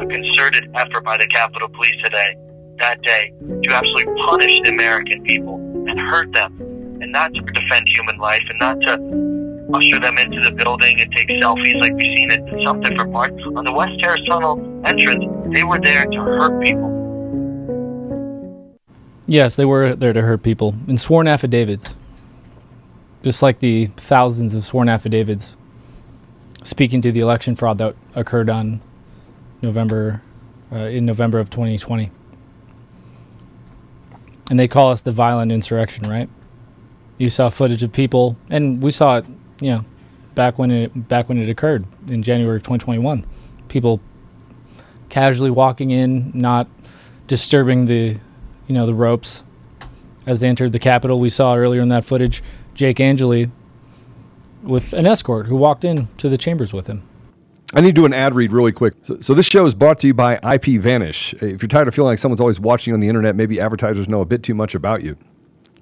a 0.00 0.06
concerted 0.06 0.70
effort 0.74 1.04
by 1.04 1.16
the 1.16 1.26
Capitol 1.28 1.68
Police 1.68 1.96
today, 2.02 2.36
that 2.78 3.00
day, 3.02 3.32
to 3.62 3.70
absolutely 3.72 4.12
punish 4.26 4.52
the 4.62 4.70
American 4.70 5.22
people 5.22 5.56
and 5.88 5.98
hurt 5.98 6.32
them, 6.32 6.58
and 7.00 7.12
not 7.12 7.32
to 7.34 7.40
defend 7.40 7.88
human 7.88 8.18
life, 8.18 8.42
and 8.48 8.58
not 8.58 8.80
to 8.80 8.92
usher 9.72 10.00
them 10.00 10.18
into 10.18 10.40
the 10.40 10.50
building 10.52 11.00
and 11.00 11.10
take 11.12 11.28
selfies 11.28 11.80
like 11.80 11.92
we've 11.94 12.14
seen 12.16 12.30
at 12.30 12.40
some 12.64 12.80
different 12.80 13.12
parts. 13.12 13.36
On 13.56 13.64
the 13.64 13.72
West 13.72 13.98
Terrace 14.00 14.20
Tunnel 14.28 14.60
entrance, 14.84 15.24
they 15.52 15.64
were 15.64 15.80
there 15.80 16.06
to 16.06 16.18
hurt 16.18 16.62
people. 16.62 17.03
Yes, 19.26 19.56
they 19.56 19.64
were 19.64 19.94
there 19.94 20.12
to 20.12 20.22
hurt 20.22 20.42
people 20.42 20.74
in 20.86 20.98
sworn 20.98 21.26
affidavits. 21.26 21.94
Just 23.22 23.42
like 23.42 23.60
the 23.60 23.86
thousands 23.96 24.54
of 24.54 24.64
sworn 24.64 24.88
affidavits 24.88 25.56
speaking 26.62 27.00
to 27.02 27.12
the 27.12 27.20
election 27.20 27.56
fraud 27.56 27.78
that 27.78 27.94
occurred 28.14 28.50
on 28.50 28.80
November 29.62 30.22
uh, 30.72 30.76
in 30.76 31.06
November 31.06 31.38
of 31.38 31.48
2020. 31.50 32.10
And 34.50 34.58
they 34.58 34.68
call 34.68 34.90
us 34.90 35.02
the 35.02 35.12
violent 35.12 35.52
insurrection, 35.52 36.08
right? 36.08 36.28
You 37.16 37.30
saw 37.30 37.48
footage 37.48 37.82
of 37.82 37.92
people 37.92 38.36
and 38.50 38.82
we 38.82 38.90
saw 38.90 39.18
it, 39.18 39.26
you 39.60 39.70
know, 39.70 39.84
back 40.34 40.58
when 40.58 40.70
it 40.70 41.08
back 41.08 41.28
when 41.28 41.38
it 41.38 41.48
occurred 41.48 41.86
in 42.08 42.22
January 42.22 42.56
of 42.56 42.62
2021. 42.62 43.24
People 43.68 44.00
casually 45.08 45.50
walking 45.50 45.90
in, 45.92 46.30
not 46.34 46.68
disturbing 47.26 47.86
the 47.86 48.18
you 48.66 48.74
know, 48.74 48.86
the 48.86 48.94
ropes 48.94 49.42
as 50.26 50.40
they 50.40 50.48
entered 50.48 50.72
the 50.72 50.78
Capitol. 50.78 51.20
We 51.20 51.30
saw 51.30 51.54
earlier 51.56 51.80
in 51.80 51.88
that 51.88 52.04
footage 52.04 52.42
Jake 52.74 53.00
Angeli 53.00 53.50
with 54.62 54.92
an 54.92 55.06
escort 55.06 55.46
who 55.46 55.56
walked 55.56 55.84
in 55.84 56.08
to 56.18 56.28
the 56.28 56.38
chambers 56.38 56.72
with 56.72 56.86
him. 56.86 57.02
I 57.74 57.80
need 57.80 57.88
to 57.88 58.00
do 58.00 58.06
an 58.06 58.12
ad 58.12 58.34
read 58.34 58.52
really 58.52 58.72
quick. 58.72 58.94
So, 59.02 59.18
so 59.20 59.34
this 59.34 59.46
show 59.46 59.66
is 59.66 59.74
brought 59.74 59.98
to 60.00 60.06
you 60.06 60.14
by 60.14 60.36
IPVanish. 60.36 61.42
If 61.42 61.60
you're 61.60 61.68
tired 61.68 61.88
of 61.88 61.94
feeling 61.94 62.12
like 62.12 62.18
someone's 62.18 62.40
always 62.40 62.60
watching 62.60 62.92
you 62.92 62.94
on 62.94 63.00
the 63.00 63.08
internet, 63.08 63.34
maybe 63.34 63.60
advertisers 63.60 64.08
know 64.08 64.20
a 64.20 64.24
bit 64.24 64.42
too 64.42 64.54
much 64.54 64.74
about 64.74 65.02
you. 65.02 65.16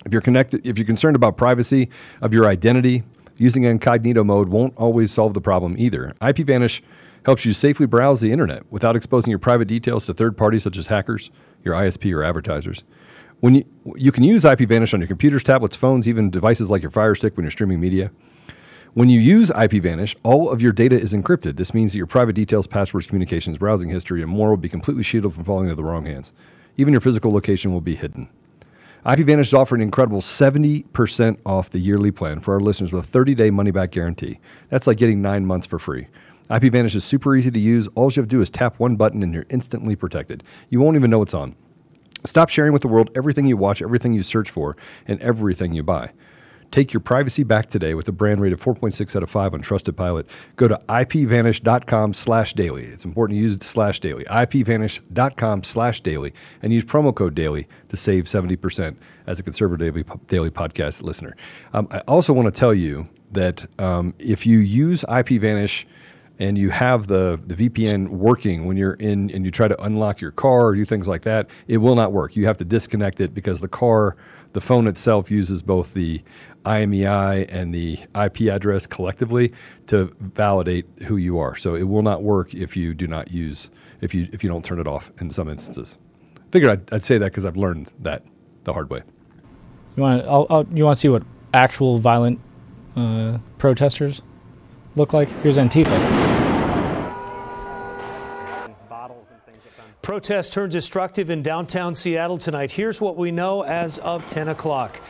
If 0.07 0.12
you're 0.12 0.23
connected, 0.23 0.66
if 0.66 0.79
you're 0.79 0.87
concerned 0.87 1.16
about 1.16 1.37
privacy 1.37 1.90
of 2.23 2.33
your 2.33 2.47
identity, 2.47 3.05
using 3.37 3.64
incognito 3.64 4.25
mode 4.25 4.49
won't 4.49 4.75
always 4.77 5.12
solve 5.12 5.35
the 5.35 5.40
problem 5.40 5.77
either. 5.79 6.14
IPVanish 6.23 6.81
helps 7.25 7.45
you 7.45 7.53
safely 7.53 7.87
browse 7.87 8.21
the 8.21 8.33
internet 8.33 8.64
without 8.71 8.97
exposing 8.97 9.31
your 9.31 9.38
private 9.38 9.66
details 9.66 10.07
to 10.07 10.14
third 10.14 10.37
parties 10.37 10.62
such 10.62 10.77
as 10.77 10.88
hackers, 10.88 11.31
your 11.64 11.75
ISP, 11.75 12.14
or 12.14 12.22
advertisers. 12.22 12.83
When 13.40 13.57
you, 13.57 13.64
you 13.96 14.12
can 14.12 14.22
use 14.22 14.44
IPVanish 14.44 14.94
on 14.94 15.01
your 15.01 15.09
computers, 15.09 15.42
tablets, 15.42 15.75
phones, 15.75 16.07
even 16.07 16.31
devices 16.31 16.70
like 16.70 16.83
your 16.83 16.90
Fire 16.90 17.14
Stick 17.14 17.37
when 17.37 17.44
you're 17.44 17.51
streaming 17.51 17.81
media. 17.81 18.11
When 18.94 19.09
you 19.09 19.20
use 19.20 19.51
IPVanish, 19.51 20.14
all 20.22 20.51
of 20.51 20.61
your 20.61 20.72
data 20.72 21.01
is 21.01 21.14
encrypted. 21.14 21.57
This 21.57 21.72
means 21.72 21.92
that 21.92 21.98
your 21.98 22.07
private 22.07 22.35
details, 22.35 22.66
passwords, 22.66 23.07
communications, 23.07 23.59
browsing 23.59 23.88
history, 23.88 24.22
and 24.22 24.31
more 24.31 24.51
will 24.51 24.59
be 24.59 24.68
completely 24.68 25.03
shielded 25.03 25.33
from 25.33 25.44
falling 25.44 25.66
into 25.66 25.77
the 25.77 25.83
wrong 25.83 26.05
hands. 26.05 26.33
Even 26.77 26.92
your 26.92 27.01
physical 27.01 27.33
location 27.33 27.72
will 27.72 27.81
be 27.81 27.94
hidden. 27.94 28.29
IPVanish 29.07 29.40
is 29.40 29.55
offering 29.55 29.81
an 29.81 29.88
incredible 29.88 30.20
70% 30.20 31.38
off 31.44 31.70
the 31.70 31.81
yearly 31.81 32.12
plan 32.12 32.38
for 32.38 32.55
our 32.55 32.61
listeners 32.61 32.92
with 32.92 33.05
a 33.05 33.09
30 33.09 33.35
day 33.35 33.51
money 33.51 33.72
back 33.72 33.90
guarantee. 33.90 34.38
That's 34.68 34.87
like 34.87 34.98
getting 34.98 35.20
nine 35.20 35.44
months 35.44 35.66
for 35.66 35.79
free. 35.81 36.07
IPVanish 36.53 36.95
is 36.95 37.03
super 37.03 37.35
easy 37.35 37.51
to 37.51 37.59
use. 37.59 37.88
All 37.95 38.12
you 38.12 38.21
have 38.21 38.29
to 38.29 38.37
do 38.37 38.43
is 38.43 38.51
tap 38.51 38.79
one 38.79 38.97
button 38.97 39.23
and 39.23 39.33
you're 39.33 39.47
instantly 39.49 39.97
protected. 39.97 40.43
You 40.69 40.81
won't 40.81 40.97
even 40.97 41.11
know 41.11 41.23
it's 41.23 41.33
on. 41.33 41.57
Stop 42.25 42.51
sharing 42.51 42.75
with 42.75 42.83
the 42.83 42.88
world 42.88 43.11
everything 43.15 43.47
you 43.47 43.57
watch, 43.57 43.81
everything 43.81 44.12
you 44.12 44.23
search 44.23 44.51
for, 44.51 44.77
and 45.07 45.19
everything 45.23 45.73
you 45.73 45.83
buy. 45.83 46.12
Take 46.71 46.93
your 46.93 47.01
privacy 47.01 47.43
back 47.43 47.67
today 47.67 47.95
with 47.95 48.07
a 48.09 48.12
brand 48.12 48.41
rate 48.41 48.53
of 48.53 48.62
4.6 48.62 49.17
out 49.17 49.23
of 49.23 49.31
5 49.31 49.55
on 49.55 49.61
Trusted 49.61 49.97
Pilot. 49.97 50.27
Go 50.57 50.69
to 50.69 50.79
ipvanish.com 50.88 52.12
slash 52.12 52.53
daily. 52.53 52.85
It's 52.85 53.05
important 53.05 53.38
to 53.38 53.43
use 53.43 53.57
slash 53.61 54.01
daily. 54.01 54.25
ipvanish.com 54.25 55.62
slash 55.62 56.01
daily 56.03 56.35
and 56.62 56.73
use 56.73 56.85
promo 56.85 57.15
code 57.15 57.35
daily 57.35 57.67
to 57.88 57.97
save 57.97 58.25
70% 58.25 58.97
as 59.27 59.41
a 59.41 59.43
conservative 59.43 59.95
daily, 59.95 60.19
daily 60.27 60.51
podcast 60.51 61.03
listener. 61.03 61.35
Um, 61.73 61.88
I 61.91 62.01
also 62.01 62.33
want 62.35 62.53
to 62.53 62.59
tell 62.59 62.75
you 62.75 63.07
that 63.33 63.67
um, 63.81 64.15
if 64.19 64.47
you 64.47 64.59
use 64.59 65.03
IPVanish 65.09 65.87
and 66.38 66.57
you 66.59 66.71
have 66.71 67.07
the, 67.07 67.40
the 67.47 67.68
VPN 67.68 68.09
working 68.09 68.66
when 68.66 68.77
you're 68.77 68.95
in 68.95 69.31
and 69.31 69.45
you 69.45 69.51
try 69.51 69.68
to 69.68 69.81
unlock 69.83 70.21
your 70.21 70.31
car 70.31 70.66
or 70.68 70.75
do 70.75 70.85
things 70.85 71.07
like 71.07 71.23
that, 71.23 71.49
it 71.68 71.79
will 71.79 71.95
not 71.95 72.12
work. 72.12 72.37
You 72.37 72.47
have 72.47 72.57
to 72.59 72.64
disconnect 72.64 73.21
it 73.21 73.35
because 73.35 73.61
the 73.61 73.68
car, 73.68 74.16
the 74.53 74.61
phone 74.61 74.87
itself 74.87 75.31
uses 75.31 75.62
both 75.62 75.95
the 75.95 76.23
IMEI 76.64 77.47
and 77.49 77.75
the 77.75 77.99
IP 78.14 78.42
address 78.42 78.87
collectively 78.87 79.53
to 79.88 80.14
validate 80.21 80.87
who 81.07 81.16
you 81.16 81.38
are. 81.38 81.55
So 81.57 81.75
it 81.75 81.85
will 81.85 82.03
not 82.03 82.23
work 82.23 82.55
if 82.55 82.77
you 82.77 82.95
do 82.95 83.07
not 83.07 83.31
use 83.31 83.71
if 84.01 84.14
you 84.14 84.29
if 84.33 84.42
you 84.42 84.51
don't 84.51 84.64
turn 84.64 84.81
it 84.81 84.88
off 84.88 85.12
in 85.21 85.31
some 85.31 85.49
instances. 85.49 85.97
Figured 86.51 86.73
I'd, 86.73 86.92
I'd 86.95 87.05
say 87.05 87.18
that 87.18 87.27
because 87.27 87.45
I've 87.45 87.57
learned 87.57 87.90
that 88.01 88.25
the 88.64 88.73
hard 88.73 88.90
way. 88.90 89.03
You 89.97 90.03
want 90.03 90.23
to 90.23 90.77
you 90.77 90.85
want 90.85 90.97
to 90.97 91.01
see 91.01 91.09
what 91.09 91.23
actual 91.55 91.99
violent 91.99 92.40
uh, 92.97 93.38
protesters 93.59 94.23
look 94.96 95.12
like? 95.12 95.28
Here's 95.42 95.59
Antifa. 95.59 96.33
Protest 100.02 100.52
turned 100.52 100.72
destructive 100.72 101.31
in 101.31 101.42
downtown 101.42 101.94
Seattle 101.94 102.37
tonight. 102.37 102.72
Here's 102.72 103.00
what 103.00 103.16
we 103.16 103.31
know 103.31 103.62
as 103.62 103.98
of 103.98 104.26
10 104.26 104.48
o'clock. 104.48 105.00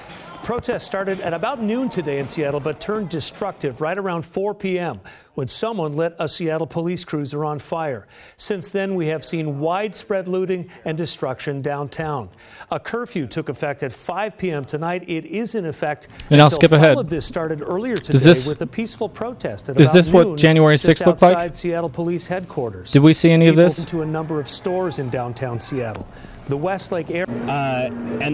Protests 0.43 0.85
started 0.85 1.21
at 1.21 1.33
about 1.33 1.63
noon 1.63 1.89
today 1.89 2.19
in 2.19 2.27
Seattle, 2.27 2.59
but 2.59 2.81
turned 2.81 3.09
destructive 3.09 3.81
right 3.81 3.97
around 3.97 4.27
4 4.27 4.55
p.m. 4.57 4.99
when 5.35 5.47
someone 5.47 5.93
lit 5.93 6.17
a 6.19 6.29
Seattle 6.29 6.67
police 6.67 7.05
cruiser 7.05 7.45
on 7.45 7.61
fire. 7.61 8.09
Since 8.39 8.71
then, 8.71 8.97
we 8.97 9.07
have 9.07 9.25
seen 9.25 9.61
widespread 9.61 10.27
looting 10.27 10.69
and 10.85 10.99
destruction 10.99 11.63
downtown. 11.63 12.29
A 12.73 12.81
curfew 12.81 13.29
took 13.29 13.49
effect 13.49 13.85
at 13.85 13.93
5 13.93 14.37
p.m. 14.37 14.65
tonight. 14.65 15.05
It 15.09 15.27
is 15.27 15.55
in 15.55 15.65
effect. 15.65 16.09
And 16.29 16.43
I'll 16.43 16.51
skip 16.51 16.73
ahead. 16.73 16.95
All 16.95 17.01
of 17.01 17.09
this 17.09 17.25
started 17.25 17.63
earlier 17.63 17.95
today 17.95 18.11
Does 18.13 18.25
this- 18.25 18.49
with 18.49 18.61
a 18.63 18.67
peaceful 18.67 19.09
protest 19.09 19.69
at 19.69 19.79
is 19.81 19.91
about 19.91 19.95
this 19.95 20.09
what 20.09 20.27
noon 20.27 20.37
January 20.39 20.77
6th 20.77 21.07
looked 21.07 21.23
like? 21.23 21.35
outside 21.37 21.57
Seattle 21.57 21.89
Police 21.89 22.27
Headquarters. 22.27 22.91
Did 22.91 23.03
we 23.03 23.13
see 23.13 23.31
any 23.31 23.47
of 23.47 23.55
this? 23.55 23.79
opened 23.79 23.89
to 23.89 24.03
a 24.03 24.07
number 24.07 24.41
of 24.41 24.49
stores 24.51 24.99
in 24.99 25.09
downtown 25.09 25.61
Seattle. 25.61 26.07
The 26.49 26.57
Westlake 26.57 27.13
area. 27.13 27.29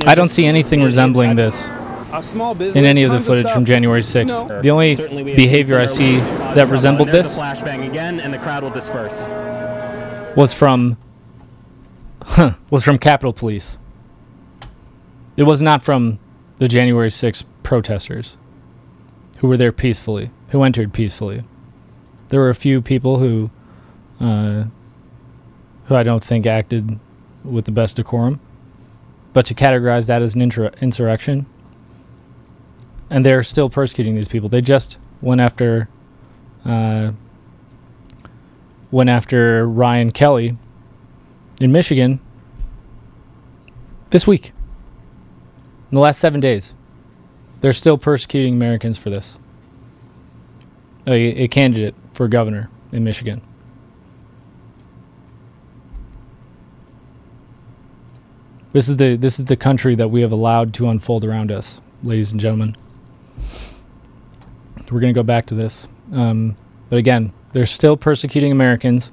I 0.07 0.15
don't 0.15 0.31
see 0.31 0.47
anything 0.47 0.83
resembling 0.83 1.37
this 1.37 1.61
A 1.61 1.63
small 1.63 1.77
business. 1.77 1.98
In 2.13 2.85
any 2.85 3.03
of 3.03 3.13
the 3.13 3.21
footage 3.21 3.45
stuff. 3.45 3.55
from 3.55 3.65
January 3.65 4.01
6th. 4.01 4.49
No. 4.49 4.63
The 4.63 4.71
only 4.71 4.95
Certainly 4.95 5.25
we 5.25 5.31
have 5.33 5.37
behavior 5.37 5.79
I 5.79 5.87
see 5.87 6.17
that 6.19 6.69
resembled 6.69 7.09
this 7.09 7.37
flashbang 7.37 7.87
again, 7.87 8.21
and 8.21 8.33
the 8.33 8.39
crowd 8.39 8.63
will 8.63 8.71
disperse. 8.71 9.29
was 10.37 10.53
from 10.53 10.97
was 12.71 12.85
from 12.85 12.99
Capitol 12.99 13.33
Police. 13.33 13.79
It 15.37 15.45
was 15.45 15.63
not 15.63 15.85
from 15.85 16.19
the 16.59 16.69
January 16.69 17.09
6th 17.11 17.45
protesters 17.63 18.37
who 19.39 19.49
were 19.49 19.57
there 19.57 19.73
peacefully, 19.73 20.31
who 20.49 20.63
entered 20.63 20.93
peacefully. 20.93 21.45
There 22.29 22.41
were 22.41 22.51
a 22.51 22.55
few 22.55 22.83
people 22.83 23.19
who 23.19 23.51
uh, 24.21 24.65
who 25.85 25.95
I 25.95 26.03
don't 26.03 26.25
think 26.25 26.47
acted 26.47 26.99
with 27.45 27.65
the 27.65 27.73
best 27.73 27.97
decorum. 27.97 28.41
But 29.33 29.47
to 29.47 29.55
categorize 29.55 30.07
that 30.09 30.23
as 30.23 30.35
an 30.35 30.43
inter- 30.43 30.73
insurrection, 30.81 31.47
and 33.11 33.25
they're 33.25 33.43
still 33.43 33.71
persecuting 33.71 34.15
these 34.15 34.29
people. 34.29 34.49
They 34.49 34.61
just 34.61 34.99
went 35.21 35.41
after 35.41 35.89
uh, 36.65 37.13
went 38.91 39.11
after 39.11 39.67
Ryan 39.67 40.13
Kelly 40.13 40.57
in 41.61 41.73
Michigan 41.73 42.21
this 44.11 44.27
week. 44.27 44.53
In 45.91 45.95
the 45.95 46.01
last 46.01 46.19
seven 46.19 46.41
days, 46.41 46.75
they're 47.61 47.73
still 47.73 47.99
persecuting 47.99 48.55
Americans 48.55 48.99
for 48.99 49.11
this. 49.11 49.39
A, 51.07 51.45
a 51.45 51.49
candidate 51.49 51.95
for 52.13 52.29
governor 52.29 52.69
in 52.93 53.05
Michigan. 53.05 53.43
This 58.73 58.89
is 58.89 58.99
the 58.99 59.17
this 59.17 59.41
is 59.41 59.47
the 59.47 59.57
country 59.57 59.95
that 59.95 60.11
we 60.11 60.21
have 60.21 60.31
allowed 60.31 60.75
to 60.75 60.89
unfold 60.89 61.25
around 61.25 61.51
us, 61.51 61.81
ladies 62.03 62.33
and 62.33 62.41
gentlemen. 62.41 62.77
We're 64.91 65.01
going 65.01 65.13
to 65.13 65.19
go 65.19 65.23
back 65.23 65.47
to 65.47 65.55
this, 65.55 65.87
um, 66.13 66.57
but 66.89 66.99
again, 66.99 67.33
they're 67.53 67.67
still 67.67 67.97
persecuting 67.97 68.53
Americans, 68.53 69.13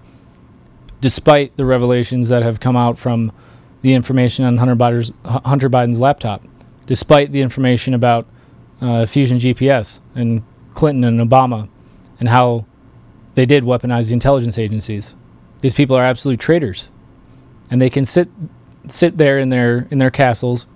despite 1.02 1.58
the 1.58 1.66
revelations 1.66 2.30
that 2.30 2.44
have 2.44 2.60
come 2.60 2.78
out 2.78 2.98
from 2.98 3.32
the 3.82 3.94
information 3.94 4.46
on 4.46 4.58
Hunter 4.58 4.76
Biden's, 4.76 5.12
Hunter 5.24 5.70
Biden's 5.70 6.00
laptop, 6.00 6.44
despite 6.86 7.32
the 7.32 7.42
information 7.42 7.94
about 7.94 8.26
uh, 8.82 9.06
Fusion 9.06 9.38
GPS 9.38 10.00
and 10.16 10.44
Clinton 10.72 11.04
and 11.04 11.20
Obama, 11.20 11.70
and 12.20 12.30
how 12.30 12.66
they 13.36 13.46
did 13.46 13.64
weaponize 13.64 14.08
the 14.08 14.14
intelligence 14.14 14.58
agencies. 14.58 15.16
These 15.62 15.74
people 15.74 15.96
are 15.96 16.04
absolute 16.04 16.40
traitors, 16.40 16.90
and 17.70 17.82
they 17.82 17.90
can 17.90 18.06
sit 18.06 18.30
sit 18.88 19.18
there 19.18 19.40
in 19.40 19.50
their 19.50 19.88
in 19.92 19.98
their 19.98 20.12
castles, 20.12 20.68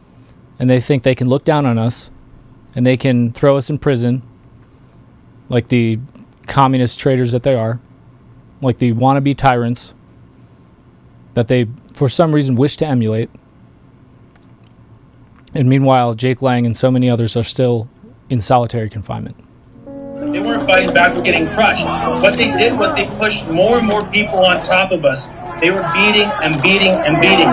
and 0.58 0.70
they 0.70 0.82
think 0.82 1.04
they 1.04 1.16
can 1.16 1.28
look 1.30 1.44
down 1.44 1.66
on 1.66 1.78
us, 1.78 2.10
and 2.76 2.86
they 2.86 2.98
can 2.98 3.32
throw 3.32 3.58
us 3.58 3.70
in 3.70 3.78
prison, 3.78 4.22
like 5.50 5.68
the 5.68 6.00
communist 6.48 7.00
traitors 7.00 7.32
that 7.32 7.44
they 7.44 7.56
are, 7.56 7.80
like 8.62 8.78
the 8.78 8.94
wannabe 8.94 9.36
tyrants 9.36 9.94
that 11.34 11.48
they 11.48 11.68
for 11.94 12.10
some 12.10 12.34
reason 12.34 12.56
wish 12.56 12.78
to 12.78 12.86
emulate. 12.86 13.30
And 15.54 15.70
meanwhile, 15.70 16.14
Jake 16.14 16.42
Lang 16.42 16.66
and 16.66 16.76
so 16.76 16.92
many 16.92 17.10
others 17.10 17.36
are 17.36 17.44
still 17.44 17.90
in 18.30 18.42
solitary 18.42 18.90
confinement. 18.90 19.36
They 20.32 20.40
weren't 20.40 20.68
fighting 20.68 20.94
back 20.94 21.18
or 21.18 21.22
getting 21.22 21.48
crushed. 21.48 21.86
What 21.86 22.38
they 22.38 22.52
did 22.52 22.78
was 22.78 22.94
they 22.94 23.08
pushed 23.18 23.48
more 23.50 23.80
and 23.80 23.88
more 23.88 24.04
people 24.12 24.40
on 24.40 24.64
top 24.64 24.92
of 24.92 25.06
us. 25.06 25.28
They 25.60 25.72
were 25.72 25.90
beating 25.94 26.30
and 26.44 26.62
beating 26.62 26.94
and 26.94 27.20
beating. 27.20 27.48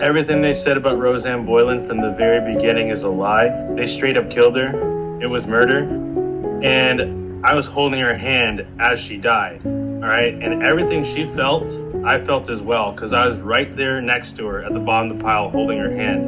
Everything 0.00 0.40
they 0.40 0.54
said 0.54 0.76
about 0.76 0.98
Rosanne 0.98 1.44
Boyland 1.44 1.86
from 1.86 2.00
the 2.00 2.12
very 2.12 2.54
beginning 2.54 2.88
is 2.90 3.02
a 3.02 3.08
lie. 3.08 3.48
They 3.74 3.86
straight 3.86 4.16
up 4.16 4.30
killed 4.30 4.54
her. 4.54 5.20
It 5.20 5.26
was 5.26 5.48
murder. 5.48 5.80
And 6.62 7.44
I 7.44 7.54
was 7.54 7.66
holding 7.66 7.98
her 7.98 8.14
hand 8.14 8.64
as 8.78 9.00
she 9.00 9.16
died. 9.16 9.60
All 9.64 9.72
right. 9.72 10.32
And 10.32 10.62
everything 10.62 11.02
she 11.02 11.24
felt, 11.24 11.76
I 12.04 12.20
felt 12.20 12.48
as 12.48 12.62
well 12.62 12.92
because 12.92 13.12
I 13.12 13.26
was 13.26 13.40
right 13.40 13.74
there 13.76 14.00
next 14.00 14.36
to 14.36 14.46
her 14.46 14.62
at 14.62 14.72
the 14.72 14.78
bottom 14.78 15.10
of 15.10 15.18
the 15.18 15.24
pile 15.24 15.50
holding 15.50 15.78
her 15.78 15.90
hand. 15.90 16.26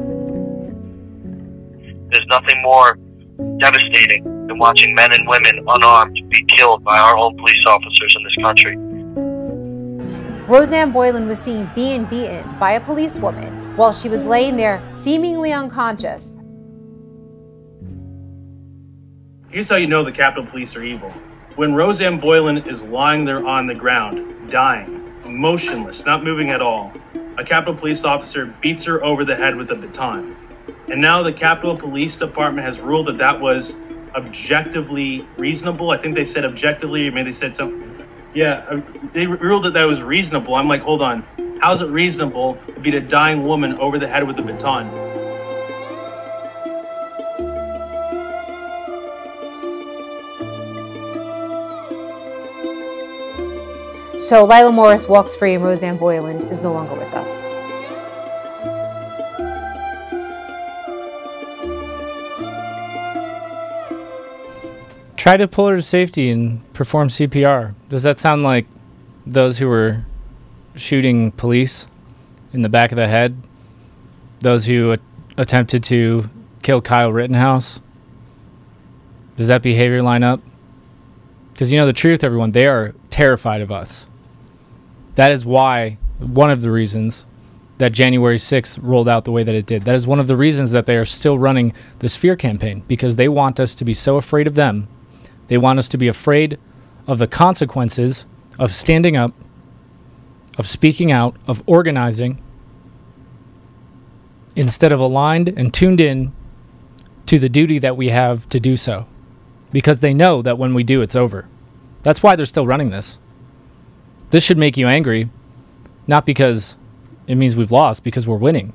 There's 2.11 2.27
nothing 2.27 2.61
more 2.61 2.99
devastating 3.59 4.25
than 4.47 4.59
watching 4.59 4.95
men 4.95 5.12
and 5.12 5.27
women 5.29 5.64
unarmed 5.66 6.18
be 6.31 6.45
killed 6.57 6.85
by 6.85 6.99
our 6.99 7.16
own 7.16 7.37
police 7.37 7.64
officers 7.66 8.16
in 8.16 8.25
this 8.25 8.37
country. 8.42 8.77
Rosanne 10.49 10.92
Boyland 10.92 11.29
was 11.29 11.38
seen 11.38 11.71
being 11.75 12.05
beaten 12.05 12.45
by 12.59 12.73
a 12.73 12.81
policewoman 12.81 13.77
while 13.77 13.92
she 13.92 14.09
was 14.09 14.27
laying 14.27 14.57
there 14.57 14.83
seemingly 14.90 15.53
unconscious. 15.53 16.35
Here's 19.51 19.68
how 19.68 19.77
you 19.77 19.87
know 19.87 20.03
the 20.03 20.12
Capitol 20.12 20.47
Police 20.47 20.77
are 20.77 20.83
evil. 20.83 21.11
When 21.57 21.75
Rosanne 21.75 22.18
Boyland 22.18 22.66
is 22.66 22.83
lying 22.83 23.25
there 23.25 23.47
on 23.47 23.66
the 23.66 23.75
ground, 23.75 24.51
dying, 24.51 25.12
motionless, 25.25 26.07
not 26.07 26.25
moving 26.25 26.51
at 26.51 26.62
all, 26.62 26.92
a 27.38 27.45
Capitol 27.45 27.75
police 27.75 28.05
officer 28.05 28.47
beats 28.61 28.85
her 28.87 29.03
over 29.05 29.25
the 29.25 29.37
head 29.37 29.57
with 29.57 29.71
a 29.71 29.77
baton. 29.77 30.37
And 30.88 31.01
now 31.01 31.23
the 31.23 31.33
Capitol 31.33 31.77
Police 31.77 32.16
Department 32.16 32.64
has 32.64 32.81
ruled 32.81 33.07
that 33.07 33.18
that 33.18 33.40
was 33.40 33.77
objectively 34.14 35.27
reasonable. 35.37 35.90
I 35.90 35.97
think 35.97 36.14
they 36.14 36.25
said 36.25 36.45
objectively, 36.45 37.09
or 37.09 37.12
maybe 37.12 37.31
they 37.31 37.33
said 37.33 37.55
something. 37.55 38.07
Yeah, 38.35 38.64
uh, 38.68 38.81
they 39.12 39.27
ruled 39.27 39.64
that 39.64 39.75
that 39.75 39.85
was 39.85 40.03
reasonable. 40.03 40.55
I'm 40.55 40.68
like, 40.68 40.83
hold 40.83 41.03
on. 41.03 41.25
How's 41.61 41.83
it 41.83 41.90
reasonable 41.90 42.59
to 42.66 42.81
beat 42.81 42.95
a 42.95 43.01
dying 43.01 43.45
woman 43.45 43.75
over 43.75 43.99
the 43.99 44.09
head 44.09 44.27
with 44.27 44.38
a 44.38 44.42
baton? 44.42 44.90
So 54.18 54.45
Lila 54.45 54.73
Morris 54.73 55.09
walks 55.09 55.37
free 55.37 55.55
and 55.55 55.62
Rosanne 55.62 55.99
Boyland 55.99 56.51
is 56.51 56.62
no 56.62 56.73
longer 56.73 56.95
with 56.95 57.12
us. 57.14 57.45
Try 65.23 65.37
to 65.37 65.47
pull 65.47 65.69
her 65.69 65.77
to 65.77 65.83
safety 65.83 66.31
and 66.31 66.61
perform 66.73 67.07
CPR. 67.07 67.77
Does 67.89 68.03
that 68.03 68.19
sound 68.19 68.43
like 68.43 68.67
those 69.25 69.57
who 69.57 69.69
were 69.69 70.05
shooting 70.75 71.31
police 71.31 71.87
in 72.53 72.63
the 72.63 72.69
back 72.69 72.91
of 72.91 72.97
the 72.97 73.07
head? 73.07 73.41
Those 74.41 74.67
who 74.67 74.95
a- 74.95 74.99
attempted 75.39 75.85
to 75.85 76.29
kill 76.65 76.81
Kyle 76.83 77.13
Rittenhouse? 77.13 77.79
Does 79.37 79.47
that 79.47 79.63
behavior 79.63 80.03
line 80.03 80.25
up? 80.25 80.41
Because 81.53 81.73
you 81.73 81.79
know 81.79 81.87
the 81.87 81.93
truth, 81.93 82.25
everyone, 82.25 82.51
they 82.51 82.67
are 82.67 82.93
terrified 83.11 83.61
of 83.61 83.71
us. 83.71 84.07
That 85.15 85.31
is 85.31 85.47
why, 85.47 85.99
one 86.19 86.51
of 86.51 86.63
the 86.63 86.73
reasons 86.73 87.27
that 87.79 87.93
January 87.93 88.39
6th 88.39 88.77
rolled 88.83 89.09
out 89.09 89.23
the 89.23 89.31
way 89.31 89.45
that 89.45 89.55
it 89.55 89.67
did. 89.67 89.85
That 89.85 89.95
is 89.95 90.05
one 90.05 90.19
of 90.19 90.27
the 90.27 90.37
reasons 90.37 90.73
that 90.73 90.87
they 90.87 90.97
are 90.97 91.05
still 91.05 91.39
running 91.39 91.75
this 92.01 92.17
fear 92.17 92.35
campaign 92.35 92.83
because 92.89 93.15
they 93.15 93.29
want 93.29 93.61
us 93.61 93.77
to 93.77 93.85
be 93.85 93.95
so 93.95 94.17
afraid 94.17 94.49
of 94.49 94.57
them. 94.57 94.89
They 95.48 95.59
want 95.59 95.78
us 95.78 95.88
to 95.88 95.98
be 95.98 96.09
afraid 96.09 96.59
of 97.07 97.18
the 97.18 97.26
consequences 97.26 98.26
of 98.59 98.72
standing 98.72 99.16
up, 99.16 99.33
of 100.59 100.66
speaking 100.66 101.11
out, 101.11 101.37
of 101.46 101.62
organizing, 101.66 102.42
instead 104.55 104.92
of 104.92 105.00
aligned 105.00 105.48
and 105.48 105.72
tuned 105.72 106.00
in 106.00 106.33
to 107.26 107.38
the 107.38 107.48
duty 107.48 107.78
that 107.78 107.96
we 107.96 108.09
have 108.09 108.48
to 108.50 108.61
do 108.61 108.76
so. 108.76 109.07
Because 109.72 110.00
they 110.00 110.12
know 110.12 110.42
that 110.42 110.59
when 110.59 110.74
we 110.74 110.85
do, 110.85 111.00
it's 111.00 111.16
over. 111.16 111.48
That's 112.02 112.22
why 112.22 112.37
they're 112.37 112.46
still 112.46 112.66
running 112.66 112.90
this. 112.90 113.18
This 114.31 114.44
should 114.44 114.59
make 114.59 114.76
you 114.76 114.87
angry, 114.87 115.31
not 116.07 116.26
because 116.26 116.76
it 117.26 117.37
means 117.37 117.57
we've 117.57 117.72
lost, 117.72 118.05
because 118.05 118.26
we're 118.26 118.37
winning. 118.37 118.72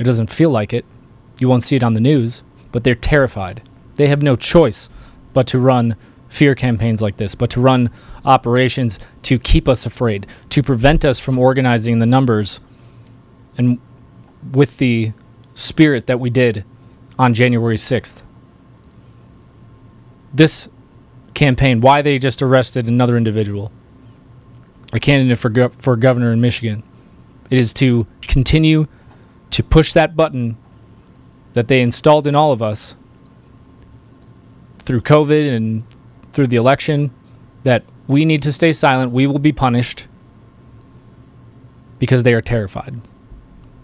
It 0.00 0.04
doesn't 0.04 0.32
feel 0.32 0.50
like 0.50 0.72
it. 0.72 0.84
You 1.38 1.48
won't 1.48 1.62
see 1.62 1.76
it 1.76 1.84
on 1.84 1.94
the 1.94 2.00
news, 2.00 2.42
but 2.72 2.82
they're 2.82 2.94
terrified. 2.94 3.62
They 3.96 4.08
have 4.08 4.22
no 4.22 4.36
choice 4.36 4.88
but 5.36 5.46
to 5.46 5.58
run 5.58 5.94
fear 6.28 6.54
campaigns 6.54 7.02
like 7.02 7.18
this, 7.18 7.34
but 7.34 7.50
to 7.50 7.60
run 7.60 7.90
operations 8.24 8.98
to 9.20 9.38
keep 9.38 9.68
us 9.68 9.84
afraid, 9.84 10.26
to 10.48 10.62
prevent 10.62 11.04
us 11.04 11.20
from 11.20 11.38
organizing 11.38 11.98
the 11.98 12.06
numbers 12.06 12.58
and 13.58 13.78
with 14.52 14.78
the 14.78 15.12
spirit 15.52 16.06
that 16.06 16.18
we 16.18 16.30
did 16.30 16.64
on 17.18 17.34
January 17.34 17.76
6th. 17.76 18.22
This 20.32 20.70
campaign, 21.34 21.82
why 21.82 22.00
they 22.00 22.18
just 22.18 22.40
arrested 22.40 22.88
another 22.88 23.18
individual, 23.18 23.70
a 24.94 24.98
candidate 24.98 25.36
for, 25.36 25.50
gov- 25.50 25.74
for 25.82 25.96
governor 25.96 26.32
in 26.32 26.40
Michigan, 26.40 26.82
it 27.50 27.58
is 27.58 27.74
to 27.74 28.06
continue 28.22 28.86
to 29.50 29.62
push 29.62 29.92
that 29.92 30.16
button 30.16 30.56
that 31.52 31.68
they 31.68 31.82
installed 31.82 32.26
in 32.26 32.34
all 32.34 32.52
of 32.52 32.62
us 32.62 32.96
through 34.86 35.02
COVID 35.02 35.54
and 35.54 35.84
through 36.32 36.46
the 36.46 36.56
election 36.56 37.10
that 37.64 37.84
we 38.06 38.24
need 38.24 38.42
to 38.42 38.52
stay 38.52 38.72
silent. 38.72 39.12
We 39.12 39.26
will 39.26 39.40
be 39.40 39.52
punished 39.52 40.06
because 41.98 42.22
they 42.22 42.32
are 42.32 42.40
terrified. 42.40 43.00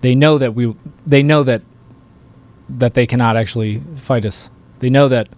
They 0.00 0.14
know 0.14 0.38
that 0.38 0.54
we 0.54 0.74
they 1.06 1.22
know 1.22 1.42
that 1.42 1.62
that 2.68 2.94
they 2.94 3.06
cannot 3.06 3.36
actually 3.36 3.80
fight 3.96 4.24
us. 4.24 4.48
They 4.78 4.88
know 4.88 5.08
that 5.08 5.28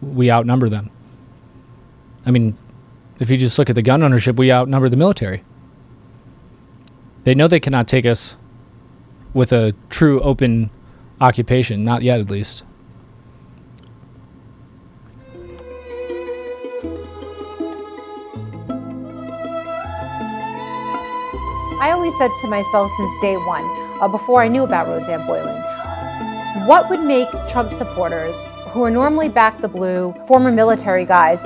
we 0.00 0.30
outnumber 0.30 0.68
them. 0.68 0.90
I 2.26 2.30
mean, 2.30 2.56
if 3.18 3.30
you 3.30 3.36
just 3.36 3.58
look 3.58 3.70
at 3.70 3.74
the 3.74 3.82
gun 3.82 4.02
ownership, 4.02 4.36
we 4.36 4.52
outnumber 4.52 4.88
the 4.88 4.96
military. 4.96 5.42
They 7.24 7.34
know 7.34 7.48
they 7.48 7.60
cannot 7.60 7.88
take 7.88 8.06
us 8.06 8.36
with 9.34 9.52
a 9.52 9.74
true 9.88 10.20
open 10.20 10.70
occupation, 11.20 11.84
not 11.84 12.02
yet 12.02 12.20
at 12.20 12.30
least. 12.30 12.64
I 21.80 21.92
always 21.92 22.18
said 22.18 22.32
to 22.40 22.48
myself 22.48 22.90
since 22.96 23.16
day 23.20 23.36
one, 23.36 23.64
uh, 24.00 24.08
before 24.08 24.42
I 24.42 24.48
knew 24.48 24.64
about 24.64 24.88
Rosanne 24.88 25.24
Boyland, 25.28 25.62
what 26.66 26.90
would 26.90 27.00
make 27.00 27.28
Trump 27.48 27.72
supporters, 27.72 28.50
who 28.70 28.82
are 28.82 28.90
normally 28.90 29.28
back 29.28 29.60
the 29.60 29.68
blue, 29.68 30.12
former 30.26 30.50
military 30.50 31.04
guys, 31.04 31.40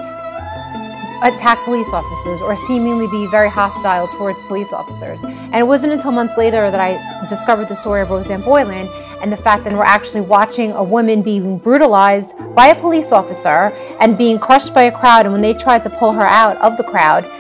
attack 1.23 1.63
police 1.65 1.93
officers 1.93 2.41
or 2.41 2.57
seemingly 2.57 3.07
be 3.09 3.27
very 3.27 3.51
hostile 3.51 4.09
towards 4.09 4.41
police 4.45 4.73
officers. 4.73 5.23
And 5.23 5.57
it 5.57 5.67
wasn't 5.67 5.93
until 5.93 6.13
months 6.13 6.39
later 6.39 6.71
that 6.71 6.81
I 6.81 7.27
discovered 7.27 7.69
the 7.69 7.77
story 7.77 8.01
of 8.01 8.09
Rosanne 8.09 8.41
Boyland 8.41 8.89
and 9.21 9.31
the 9.31 9.37
fact 9.37 9.65
that 9.65 9.75
we're 9.75 9.85
actually 9.85 10.23
watching 10.23 10.73
a 10.73 10.83
woman 10.83 11.21
being 11.21 11.59
brutalized 11.59 12.35
by 12.55 12.69
a 12.69 12.75
police 12.75 13.13
officer 13.13 13.71
and 14.01 14.17
being 14.17 14.39
crushed 14.39 14.73
by 14.73 14.85
a 14.85 14.93
crowd. 14.93 15.27
And 15.27 15.33
when 15.33 15.43
they 15.43 15.53
tried 15.53 15.83
to 15.83 15.91
pull 15.91 16.13
her 16.13 16.27
out 16.27 16.57
of 16.57 16.79
the 16.79 16.85
crowd, 16.85 17.31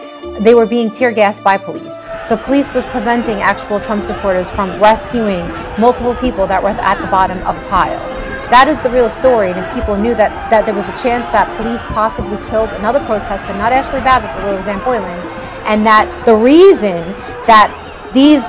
they 0.42 0.54
were 0.54 0.66
being 0.66 0.90
tear 0.90 1.12
gassed 1.12 1.44
by 1.44 1.56
police. 1.56 2.08
So 2.24 2.36
police 2.36 2.72
was 2.74 2.84
preventing 2.86 3.40
actual 3.40 3.78
Trump 3.80 4.02
supporters 4.02 4.50
from 4.50 4.80
rescuing 4.80 5.46
multiple 5.80 6.14
people 6.16 6.46
that 6.48 6.62
were 6.62 6.70
at 6.70 7.00
the 7.00 7.06
bottom 7.06 7.38
of 7.46 7.56
the 7.56 7.66
pile. 7.68 8.00
That 8.50 8.68
is 8.68 8.80
the 8.80 8.90
real 8.90 9.08
story. 9.08 9.50
And 9.50 9.58
if 9.58 9.72
people 9.72 9.96
knew 9.96 10.14
that, 10.14 10.50
that 10.50 10.66
there 10.66 10.74
was 10.74 10.88
a 10.88 10.96
chance 10.98 11.24
that 11.32 11.48
police 11.56 11.80
possibly 11.86 12.36
killed 12.50 12.72
another 12.72 13.00
protester, 13.06 13.54
not 13.54 13.72
Ashley 13.72 14.00
Babbitt, 14.00 14.30
but 14.36 14.52
Rosanne 14.52 14.82
Boyland, 14.84 15.22
and 15.64 15.86
that 15.86 16.04
the 16.26 16.34
reason 16.34 17.00
that 17.46 17.70
these 18.12 18.44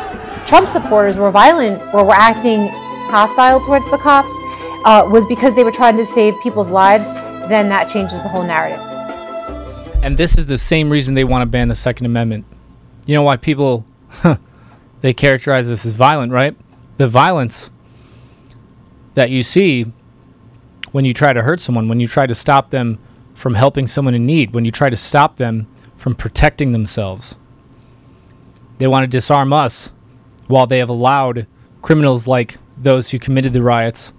Trump 0.47 0.67
supporters 0.67 1.17
were 1.17 1.31
violent 1.31 1.81
or 1.93 2.03
were 2.03 2.15
acting 2.15 2.67
hostile 3.07 3.59
towards 3.59 3.89
the 3.91 3.97
cops 3.97 4.33
uh, 4.83 5.07
was 5.09 5.25
because 5.27 5.55
they 5.55 5.63
were 5.63 5.71
trying 5.71 5.95
to 5.95 6.05
save 6.05 6.33
people's 6.41 6.71
lives, 6.71 7.09
then 7.47 7.69
that 7.69 7.87
changes 7.87 8.21
the 8.21 8.27
whole 8.27 8.43
narrative. 8.43 8.92
And 10.03 10.17
this 10.17 10.37
is 10.37 10.47
the 10.47 10.57
same 10.57 10.89
reason 10.89 11.15
they 11.15 11.23
want 11.23 11.43
to 11.43 11.45
ban 11.45 11.69
the 11.69 11.75
Second 11.75 12.05
Amendment. 12.05 12.45
You 13.05 13.15
know 13.15 13.21
why 13.21 13.37
people 13.37 13.85
they 15.01 15.13
characterize 15.13 15.69
this 15.69 15.85
as 15.85 15.93
violent, 15.93 16.33
right? 16.33 16.57
The 16.97 17.07
violence 17.07 17.71
that 19.13 19.29
you 19.29 19.43
see 19.43 19.85
when 20.91 21.05
you 21.05 21.13
try 21.13 21.31
to 21.31 21.41
hurt 21.41 21.61
someone, 21.61 21.87
when 21.87 22.01
you 22.01 22.07
try 22.07 22.27
to 22.27 22.35
stop 22.35 22.69
them 22.69 22.99
from 23.33 23.53
helping 23.53 23.87
someone 23.87 24.13
in 24.13 24.25
need, 24.25 24.53
when 24.53 24.65
you 24.65 24.71
try 24.71 24.89
to 24.89 24.97
stop 24.97 25.37
them 25.37 25.67
from 25.95 26.15
protecting 26.15 26.73
themselves. 26.73 27.37
They 28.79 28.87
want 28.87 29.05
to 29.05 29.07
disarm 29.07 29.53
us 29.53 29.93
while 30.47 30.67
they 30.67 30.79
have 30.79 30.89
allowed 30.89 31.47
criminals 31.81 32.27
like 32.27 32.57
those 32.77 33.11
who 33.11 33.19
committed 33.19 33.53
the 33.53 33.63
riots 33.63 34.11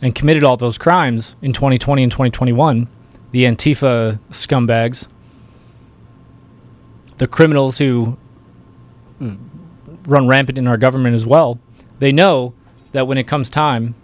and 0.00 0.14
committed 0.14 0.44
all 0.44 0.56
those 0.56 0.78
crimes 0.78 1.34
in 1.42 1.52
2020 1.52 2.04
and 2.04 2.12
2021, 2.12 2.88
the 3.30 3.44
Antifa 3.44 4.18
scumbags, 4.30 5.08
the 7.16 7.26
criminals 7.26 7.78
who 7.78 8.16
mm, 9.20 9.38
run 10.06 10.28
rampant 10.28 10.58
in 10.58 10.66
our 10.66 10.76
government 10.76 11.14
as 11.14 11.26
well. 11.26 11.58
They 11.98 12.12
know 12.12 12.54
that 12.92 13.06
when 13.06 13.18
it 13.18 13.24
comes 13.24 13.50
time, 13.50 13.94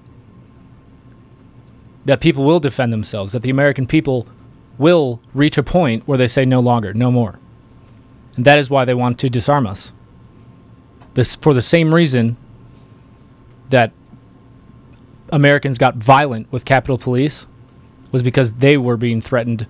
that 2.05 2.21
people 2.21 2.45
will 2.45 2.61
defend 2.61 2.93
themselves, 2.93 3.33
that 3.33 3.43
the 3.43 3.51
American 3.51 3.87
people 3.87 4.27
will 4.77 5.21
reach 5.33 5.57
a 5.57 5.63
point 5.63 6.07
where 6.07 6.19
they 6.19 6.27
say 6.27 6.45
no 6.45 6.61
longer, 6.61 6.93
no 6.93 7.11
more. 7.11 7.39
And 8.37 8.45
that 8.45 8.59
is 8.59 8.69
why 8.69 8.85
they 8.85 8.95
want 8.95 9.19
to 9.21 9.31
disarm 9.31 9.67
us. 9.67 9.93
This 11.15 11.37
for 11.37 11.55
the 11.55 11.63
same 11.63 11.95
reason 11.95 12.37
that 13.71 13.93
Americans 15.31 15.79
got 15.79 15.97
violent 15.97 16.51
with 16.53 16.65
Capitol 16.65 16.99
Police 16.99 17.47
was 18.15 18.23
because 18.23 18.53
they 18.53 18.77
were 18.77 18.97
being 18.97 19.21
threatened 19.21 19.67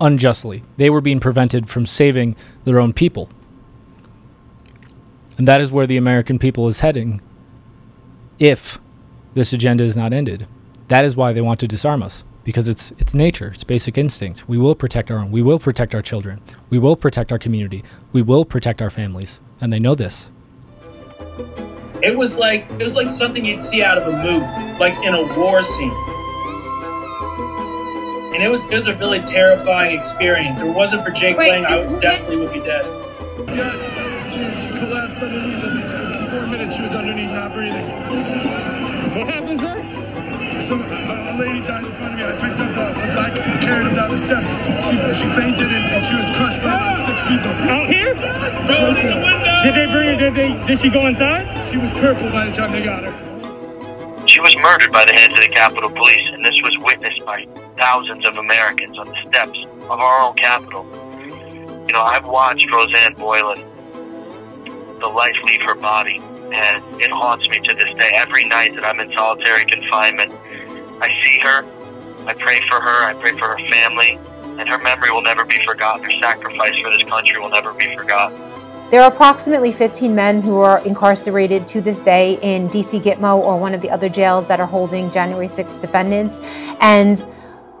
unjustly. 0.00 0.64
They 0.78 0.90
were 0.90 1.00
being 1.00 1.20
prevented 1.20 1.68
from 1.68 1.86
saving 1.86 2.34
their 2.64 2.80
own 2.80 2.92
people. 2.92 3.28
And 5.38 5.46
that 5.46 5.60
is 5.60 5.70
where 5.70 5.86
the 5.86 5.96
American 5.96 6.40
people 6.40 6.66
is 6.66 6.80
heading 6.80 7.20
if 8.40 8.80
this 9.34 9.52
agenda 9.52 9.84
is 9.84 9.96
not 9.96 10.12
ended. 10.12 10.48
That 10.88 11.04
is 11.04 11.14
why 11.14 11.32
they 11.32 11.40
want 11.40 11.60
to 11.60 11.68
disarm 11.68 12.02
us. 12.02 12.24
because 12.44 12.66
it's 12.66 12.92
it's 12.98 13.14
nature, 13.14 13.52
it's 13.54 13.64
basic 13.64 13.96
instinct. 13.96 14.48
We 14.48 14.58
will 14.58 14.74
protect 14.74 15.10
our 15.12 15.18
own. 15.18 15.30
We 15.30 15.42
will 15.42 15.58
protect 15.58 15.94
our 15.94 16.02
children. 16.02 16.40
We 16.70 16.78
will 16.80 16.96
protect 16.96 17.30
our 17.30 17.38
community. 17.38 17.84
We 18.12 18.22
will 18.22 18.44
protect 18.44 18.82
our 18.82 18.90
families, 18.90 19.40
and 19.60 19.72
they 19.72 19.78
know 19.78 19.94
this. 19.94 20.28
It 22.02 22.16
was 22.16 22.36
like 22.38 22.68
it 22.70 22.82
was 22.82 22.96
like 22.96 23.08
something 23.08 23.44
you'd 23.44 23.60
see 23.60 23.82
out 23.82 23.98
of 23.98 24.12
a 24.12 24.16
movie, 24.22 24.78
like 24.78 24.94
in 25.04 25.14
a 25.14 25.38
war 25.38 25.62
scene. 25.62 26.21
And 28.32 28.42
it 28.42 28.48
was 28.48 28.64
it 28.64 28.70
was 28.72 28.86
a 28.86 28.94
really 28.96 29.20
terrifying 29.20 29.96
experience. 29.98 30.60
If 30.60 30.66
it 30.68 30.70
wasn't 30.70 31.04
for 31.04 31.10
Jake 31.10 31.36
Wait, 31.36 31.48
playing, 31.48 31.66
I 31.66 31.78
it- 31.78 31.88
would 31.90 32.00
definitely 32.00 32.36
would 32.38 32.52
be 32.52 32.60
dead. 32.60 32.84
Yes, 33.48 34.32
she, 34.32 34.40
she 34.54 34.68
collapsed 34.78 35.22
underneath 35.22 35.62
him. 35.62 35.82
For 36.24 36.30
four 36.30 36.46
minutes 36.46 36.76
she 36.76 36.82
was 36.82 36.94
underneath, 36.94 37.30
not 37.30 37.52
breathing. 37.52 37.84
What 39.16 39.28
happened, 39.28 39.58
sir? 39.60 39.76
Some, 40.60 40.80
a, 40.80 41.34
a 41.34 41.34
lady 41.38 41.60
died 41.66 41.84
in 41.84 41.92
front 41.92 42.14
of 42.14 42.18
me. 42.20 42.24
I 42.24 42.32
picked 42.38 42.60
up 42.60 42.70
a, 42.76 42.86
a 42.92 43.12
black 43.12 43.34
kid, 43.34 43.60
carried 43.60 43.86
her 43.88 43.94
down 43.96 44.10
the 44.12 44.18
steps. 44.18 44.54
She, 44.86 44.94
she 45.12 45.26
fainted 45.34 45.66
and, 45.68 45.84
and 45.90 46.04
she 46.04 46.14
was 46.14 46.30
crushed 46.30 46.62
by 46.62 46.70
about 46.76 46.98
six 47.02 47.20
people. 47.26 47.50
Out 47.68 47.88
here? 47.90 48.14
Thrown 48.14 48.96
in 48.96 49.10
the 49.10 49.20
window! 49.26 49.56
Did 49.66 49.74
they 49.74 49.86
bring 49.90 50.08
her? 50.14 50.30
Did, 50.30 50.34
they, 50.34 50.66
did 50.66 50.78
she 50.78 50.88
go 50.88 51.06
inside? 51.06 51.44
She 51.64 51.76
was 51.78 51.90
purple 51.98 52.30
by 52.30 52.46
the 52.46 52.52
time 52.52 52.70
they 52.72 52.84
got 52.84 53.02
her. 53.02 53.12
She 54.28 54.40
was 54.40 54.54
murdered 54.56 54.92
by 54.92 55.04
the 55.04 55.12
heads 55.12 55.34
of 55.34 55.40
the 55.40 55.48
Capitol 55.50 55.90
Police, 55.90 56.28
and 56.32 56.44
this 56.44 56.54
was 56.62 56.76
witnessed 56.80 57.24
by 57.26 57.44
thousands 57.76 58.24
of 58.26 58.36
Americans 58.36 58.98
on 58.98 59.08
the 59.08 59.16
steps 59.26 59.58
of 59.82 60.00
our 60.00 60.20
own 60.22 60.36
Capitol. 60.36 60.84
You 61.86 61.92
know, 61.92 62.02
I've 62.02 62.26
watched 62.26 62.70
Rosanne 62.70 63.14
Boyland, 63.14 63.64
the 65.00 65.08
life 65.08 65.34
leave 65.44 65.62
her 65.62 65.74
body, 65.74 66.18
and 66.52 66.82
it 67.00 67.10
haunts 67.10 67.48
me 67.48 67.60
to 67.60 67.74
this 67.74 67.92
day. 67.94 68.12
Every 68.14 68.44
night 68.44 68.74
that 68.74 68.84
I'm 68.84 69.00
in 69.00 69.12
solitary 69.12 69.66
confinement, 69.66 70.32
I 71.00 71.08
see 71.24 71.38
her, 71.40 71.64
I 72.26 72.34
pray 72.34 72.62
for 72.68 72.80
her, 72.80 73.04
I 73.04 73.14
pray 73.14 73.36
for 73.38 73.48
her 73.48 73.68
family, 73.68 74.18
and 74.58 74.68
her 74.68 74.78
memory 74.78 75.10
will 75.10 75.22
never 75.22 75.44
be 75.44 75.58
forgotten. 75.66 76.04
Her 76.04 76.18
sacrifice 76.20 76.74
for 76.82 76.90
this 76.90 77.02
country 77.08 77.38
will 77.40 77.50
never 77.50 77.72
be 77.72 77.94
forgotten. 77.96 78.38
There 78.90 79.00
are 79.00 79.10
approximately 79.10 79.72
15 79.72 80.14
men 80.14 80.42
who 80.42 80.58
are 80.58 80.80
incarcerated 80.84 81.64
to 81.68 81.80
this 81.80 81.98
day 81.98 82.38
in 82.42 82.68
DC 82.68 83.00
Gitmo 83.00 83.38
or 83.38 83.58
one 83.58 83.72
of 83.72 83.80
the 83.80 83.90
other 83.90 84.10
jails 84.10 84.46
that 84.48 84.60
are 84.60 84.66
holding 84.66 85.10
January 85.10 85.48
6 85.48 85.78
defendants. 85.78 86.40
And 86.80 87.24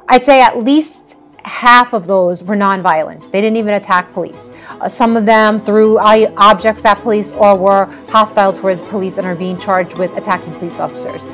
I'd 0.08 0.24
say 0.24 0.40
at 0.42 0.58
least 0.58 1.16
half 1.44 1.92
of 1.92 2.06
those 2.06 2.42
were 2.42 2.56
nonviolent. 2.56 3.30
They 3.30 3.40
didn't 3.40 3.56
even 3.56 3.74
attack 3.74 4.12
police. 4.12 4.52
Uh, 4.68 4.88
some 4.88 5.16
of 5.16 5.26
them 5.26 5.58
threw 5.58 5.98
objects 5.98 6.84
at 6.84 7.00
police 7.02 7.32
or 7.32 7.56
were 7.56 7.86
hostile 8.08 8.52
towards 8.52 8.82
police 8.82 9.18
and 9.18 9.26
are 9.26 9.34
being 9.34 9.58
charged 9.58 9.98
with 9.98 10.16
attacking 10.16 10.54
police 10.54 10.78
officers. 10.78 11.26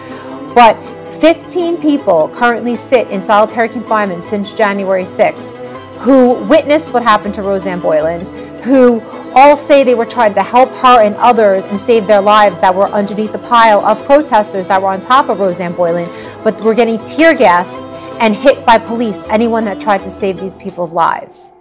But 0.54 0.76
15 1.12 1.80
people 1.80 2.28
currently 2.30 2.76
sit 2.76 3.08
in 3.08 3.22
solitary 3.22 3.68
confinement 3.68 4.24
since 4.24 4.52
January 4.52 5.04
6th 5.04 5.64
who 5.98 6.34
witnessed 6.44 6.94
what 6.94 7.02
happened 7.02 7.34
to 7.34 7.42
Rosanne 7.42 7.80
Boyland, 7.80 8.28
who 8.62 9.00
all 9.34 9.56
say 9.56 9.84
they 9.84 9.94
were 9.94 10.06
trying 10.06 10.32
to 10.34 10.42
help 10.42 10.70
her 10.70 11.02
and 11.02 11.14
others 11.16 11.64
and 11.64 11.80
save 11.80 12.06
their 12.06 12.20
lives 12.20 12.58
that 12.60 12.74
were 12.74 12.88
underneath 12.88 13.32
the 13.32 13.38
pile 13.38 13.84
of 13.84 14.04
protesters 14.04 14.68
that 14.68 14.80
were 14.80 14.88
on 14.88 15.00
top 15.00 15.28
of 15.28 15.38
Rosanne 15.38 15.74
Boyland, 15.74 16.10
but 16.42 16.60
were 16.62 16.74
getting 16.74 17.02
tear 17.02 17.34
gassed 17.34 17.90
and 18.20 18.34
hit 18.34 18.64
by 18.66 18.78
police, 18.78 19.22
anyone 19.28 19.64
that 19.64 19.80
tried 19.80 20.02
to 20.02 20.10
save 20.10 20.40
these 20.40 20.56
people's 20.56 20.92
lives. 20.92 21.52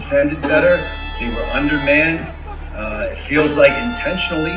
Capitol 0.00 0.22
and 0.22 0.30
to 0.30 0.32
defend 0.32 0.32
it 0.32 0.42
better. 0.42 0.76
They 1.20 1.28
were 1.28 1.46
undermanned. 1.52 2.34
Uh, 2.74 3.08
it 3.12 3.18
feels 3.18 3.56
like 3.56 3.72
intentionally 3.72 4.54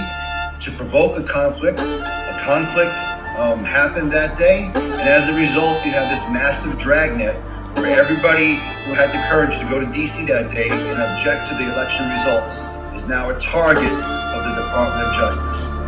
to 0.60 0.72
provoke 0.76 1.18
a 1.18 1.24
conflict. 1.24 1.80
A 1.80 2.42
conflict 2.44 2.94
um, 3.40 3.64
happened 3.64 4.12
that 4.12 4.38
day, 4.38 4.72
and 4.76 5.02
as 5.02 5.30
a 5.30 5.34
result, 5.34 5.86
you 5.86 5.92
have 5.92 6.10
this 6.10 6.24
massive 6.30 6.78
dragnet 6.78 7.36
where 7.76 8.00
everybody 8.00 8.56
who 8.86 8.94
had 8.94 9.10
the 9.12 9.24
courage 9.30 9.58
to 9.58 9.66
go 9.70 9.80
to 9.80 9.86
DC 9.86 10.28
that 10.28 10.52
day 10.52 10.70
and 10.70 11.02
object 11.02 11.48
to 11.50 11.56
the 11.56 11.72
election 11.72 12.10
results 12.10 12.60
is 12.96 13.08
now 13.08 13.30
a 13.30 13.40
target 13.40 13.92
of 13.92 14.44
the 14.44 14.62
Department 14.62 15.08
of 15.08 15.16
Justice. 15.16 15.79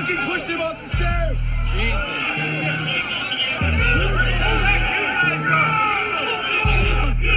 Fucking 0.00 0.16
pushed 0.26 0.46
him 0.46 0.60
off 0.60 0.80
the 0.82 0.88
stairs! 0.88 1.38
Jesus. 1.72 2.08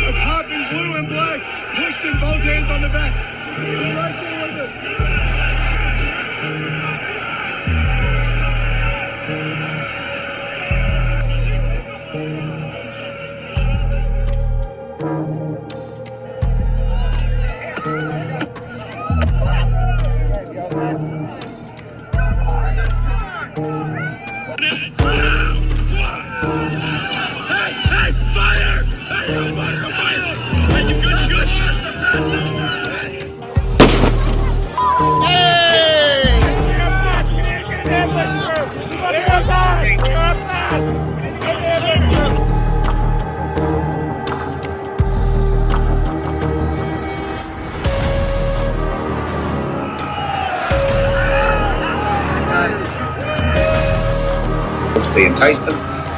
A 0.08 0.14
cop 0.24 0.46
in 0.46 0.70
blue 0.70 0.96
and 0.96 1.08
black 1.08 1.42
pushed 1.76 2.04
him 2.04 2.14
both 2.20 2.42
hands 2.44 2.70
on 2.70 2.82
the 2.82 2.90
back. 2.90 3.14
Right 3.58 4.22
there 4.22 4.33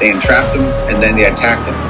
they 0.05 0.11
entrapped 0.11 0.53
them, 0.53 0.63
and 0.87 1.01
then 1.01 1.15
they 1.15 1.25
attacked 1.25 1.65
them. 1.65 1.84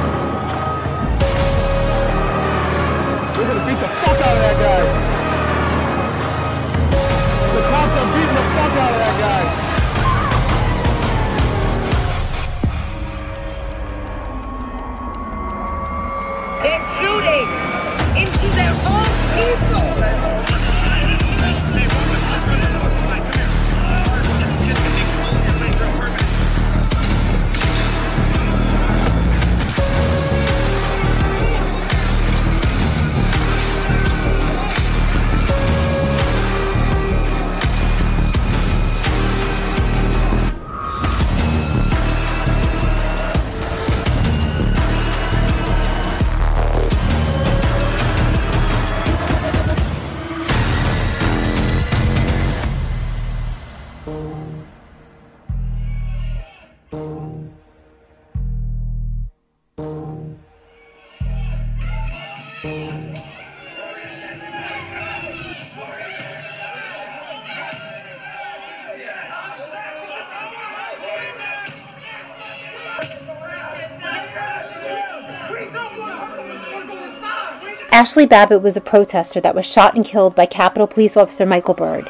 Ashley 78.06 78.24
Babbitt 78.24 78.62
was 78.62 78.76
a 78.76 78.80
protester 78.80 79.40
that 79.40 79.56
was 79.56 79.66
shot 79.66 79.96
and 79.96 80.04
killed 80.04 80.36
by 80.36 80.46
Capitol 80.46 80.86
Police 80.86 81.16
Officer 81.16 81.44
Michael 81.44 81.74
Byrd. 81.74 82.08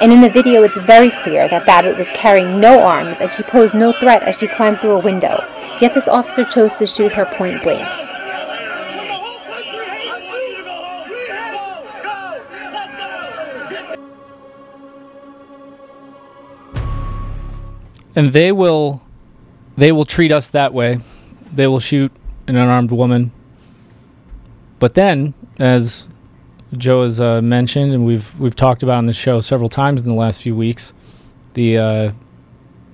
And 0.00 0.10
in 0.10 0.22
the 0.22 0.30
video, 0.30 0.62
it's 0.62 0.78
very 0.78 1.10
clear 1.10 1.48
that 1.48 1.66
Babbitt 1.66 1.98
was 1.98 2.08
carrying 2.14 2.62
no 2.62 2.80
arms 2.80 3.20
and 3.20 3.30
she 3.30 3.42
posed 3.42 3.74
no 3.74 3.92
threat 3.92 4.22
as 4.22 4.38
she 4.38 4.48
climbed 4.48 4.78
through 4.78 4.92
a 4.92 5.04
window. 5.04 5.44
Yet 5.82 5.92
this 5.92 6.08
officer 6.08 6.46
chose 6.46 6.72
to 6.76 6.86
shoot 6.86 7.12
her 7.12 7.26
point 7.26 7.62
blank. 7.62 7.86
and 18.16 18.32
they 18.32 18.50
will 18.50 19.02
they 19.76 19.92
will 19.92 20.06
treat 20.06 20.32
us 20.32 20.46
that 20.48 20.72
way 20.72 21.00
they 21.52 21.66
will 21.66 21.80
shoot 21.80 22.12
an 22.46 22.56
unarmed 22.56 22.92
woman 22.92 23.32
but 24.78 24.94
then 24.94 25.34
as 25.58 26.06
joe 26.76 27.02
has 27.02 27.20
uh, 27.20 27.40
mentioned 27.42 27.92
and 27.92 28.04
we've 28.04 28.38
we've 28.38 28.56
talked 28.56 28.82
about 28.82 28.98
on 28.98 29.06
the 29.06 29.12
show 29.12 29.40
several 29.40 29.68
times 29.68 30.02
in 30.02 30.08
the 30.08 30.14
last 30.14 30.42
few 30.42 30.54
weeks 30.56 30.92
the 31.54 31.78
uh, 31.78 32.12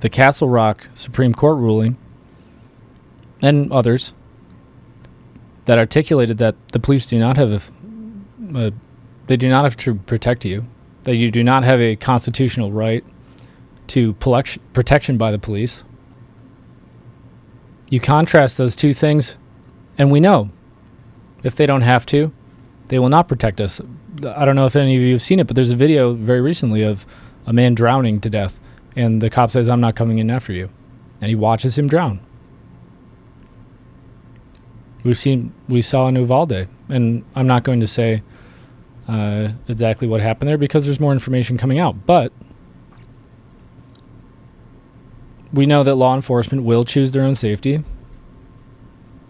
the 0.01 0.09
castle 0.09 0.49
rock 0.49 0.87
supreme 0.95 1.35
court 1.35 1.59
ruling 1.59 1.97
and 3.43 3.72
others 3.72 4.12
that 5.64 5.78
articulated 5.78 6.39
that 6.39 6.55
the 6.72 6.81
police 6.81 7.07
do 7.07 7.18
not 7.18 7.37
have 7.37 7.53
a, 7.53 8.59
a 8.59 8.72
they 9.26 9.37
do 9.37 9.49
not 9.49 9.64
have 9.64 9.76
to 9.76 9.95
protect 9.95 10.45
you 10.45 10.66
that 11.05 11.16
you 11.16 11.31
do 11.31 11.43
not 11.43 11.64
have 11.64 11.81
a 11.81 11.97
constitutional 11.97 12.70
right 12.70 13.05
to 13.91 14.12
protection 14.14 15.18
by 15.18 15.33
the 15.33 15.39
police. 15.39 15.83
You 17.91 17.99
contrast 17.99 18.57
those 18.57 18.76
two 18.76 18.95
things, 18.95 19.37
and 19.99 20.12
we 20.12 20.20
know 20.20 20.51
if 21.43 21.57
they 21.57 21.66
don't 21.66 21.82
have 21.82 22.07
to, 22.07 22.32
they 22.86 22.99
will 22.99 23.09
not 23.09 23.28
protect 23.28 23.61
us. 23.61 23.80
I 24.24 24.45
don't 24.45 24.57
know 24.57 24.66
if 24.66 24.76
any 24.76 24.97
of 24.97 25.03
you 25.03 25.12
have 25.12 25.22
seen 25.22 25.41
it, 25.41 25.47
but 25.47 25.57
there's 25.57 25.70
a 25.70 25.76
video 25.76 26.14
very 26.14 26.41
recently 26.41 26.82
of 26.82 27.07
a 27.47 27.53
man 27.53 27.74
drowning 27.74 28.20
to 28.20 28.30
death, 28.30 28.61
and 28.97 29.22
the 29.22 29.30
cop 29.30 29.51
says, 29.51 29.68
I'm 29.68 29.80
not 29.80 29.97
coming 29.97 30.18
in 30.18 30.30
after 30.30 30.53
you. 30.53 30.70
And 31.20 31.28
he 31.28 31.34
watches 31.34 31.78
him 31.78 31.86
drown. 31.86 32.20
We've 35.05 35.16
seen, 35.16 35.53
we 35.68 35.80
saw 35.80 36.09
in 36.09 36.16
Uvalde, 36.16 36.68
and 36.88 37.24
I'm 37.34 37.47
not 37.47 37.64
going 37.64 37.80
to 37.80 37.86
say 37.86 38.22
uh, 39.09 39.53
exactly 39.68 40.07
what 40.07 40.20
happened 40.20 40.49
there 40.49 40.59
because 40.59 40.84
there's 40.84 41.01
more 41.01 41.12
information 41.12 41.57
coming 41.57 41.78
out, 41.78 42.07
but 42.07 42.32
we 45.53 45.66
know 45.66 45.82
that 45.82 45.95
law 45.95 46.14
enforcement 46.14 46.64
will 46.64 46.84
choose 46.84 47.12
their 47.12 47.22
own 47.22 47.34
safety 47.34 47.82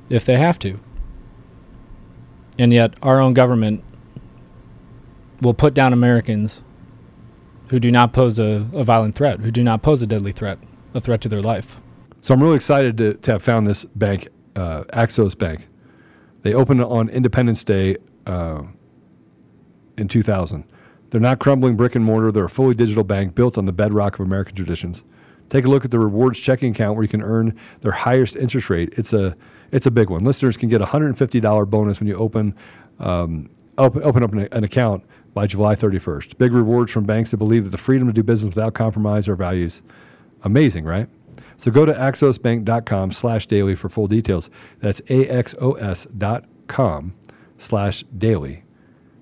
if 0.08 0.24
they 0.24 0.36
have 0.36 0.58
to. 0.58 0.78
And 2.60 2.74
yet, 2.74 2.92
our 3.02 3.18
own 3.18 3.32
government 3.32 3.82
will 5.40 5.54
put 5.54 5.72
down 5.72 5.94
Americans 5.94 6.62
who 7.70 7.80
do 7.80 7.90
not 7.90 8.12
pose 8.12 8.38
a, 8.38 8.68
a 8.74 8.82
violent 8.82 9.14
threat, 9.14 9.40
who 9.40 9.50
do 9.50 9.62
not 9.62 9.80
pose 9.80 10.02
a 10.02 10.06
deadly 10.06 10.30
threat, 10.30 10.58
a 10.92 11.00
threat 11.00 11.22
to 11.22 11.28
their 11.30 11.40
life. 11.40 11.80
So 12.20 12.34
I'm 12.34 12.42
really 12.42 12.56
excited 12.56 12.98
to, 12.98 13.14
to 13.14 13.32
have 13.32 13.42
found 13.42 13.66
this 13.66 13.86
bank, 13.86 14.28
uh, 14.56 14.84
Axos 14.92 15.38
Bank. 15.38 15.68
They 16.42 16.52
opened 16.52 16.84
on 16.84 17.08
Independence 17.08 17.64
Day 17.64 17.96
uh, 18.26 18.64
in 19.96 20.08
2000. 20.08 20.64
They're 21.08 21.18
not 21.18 21.38
crumbling 21.38 21.76
brick 21.76 21.94
and 21.94 22.04
mortar. 22.04 22.30
They're 22.30 22.44
a 22.44 22.50
fully 22.50 22.74
digital 22.74 23.04
bank 23.04 23.34
built 23.34 23.56
on 23.56 23.64
the 23.64 23.72
bedrock 23.72 24.20
of 24.20 24.26
American 24.26 24.54
traditions. 24.54 25.02
Take 25.48 25.64
a 25.64 25.68
look 25.68 25.86
at 25.86 25.92
the 25.92 25.98
rewards 25.98 26.38
checking 26.38 26.72
account 26.72 26.96
where 26.96 27.04
you 27.04 27.08
can 27.08 27.22
earn 27.22 27.58
their 27.80 27.92
highest 27.92 28.36
interest 28.36 28.68
rate. 28.68 28.92
It's 28.98 29.14
a 29.14 29.34
it's 29.72 29.86
a 29.86 29.90
big 29.90 30.10
one. 30.10 30.24
Listeners 30.24 30.56
can 30.56 30.68
get 30.68 30.80
a 30.80 30.86
hundred 30.86 31.06
and 31.08 31.18
fifty 31.18 31.40
dollar 31.40 31.66
bonus 31.66 32.00
when 32.00 32.08
you 32.08 32.14
open 32.14 32.54
um, 32.98 33.48
open, 33.78 34.22
up 34.22 34.32
an, 34.32 34.48
an 34.52 34.64
account 34.64 35.04
by 35.32 35.46
July 35.46 35.74
31st. 35.74 36.38
Big 36.38 36.52
rewards 36.52 36.92
from 36.92 37.04
banks 37.04 37.30
that 37.30 37.36
believe 37.36 37.64
that 37.64 37.70
the 37.70 37.78
freedom 37.78 38.08
to 38.08 38.12
do 38.12 38.22
business 38.22 38.54
without 38.54 38.74
compromise 38.74 39.28
our 39.28 39.36
values. 39.36 39.82
Amazing, 40.42 40.84
right? 40.84 41.08
So 41.56 41.70
go 41.70 41.84
to 41.84 41.92
axosbank.com 41.92 43.12
slash 43.12 43.46
daily 43.46 43.74
for 43.74 43.88
full 43.88 44.06
details. 44.06 44.50
That's 44.80 45.00
A-X-O-S 45.08 46.06
dot 46.16 46.46
com 46.66 47.14
slash 47.58 48.02
daily 48.16 48.64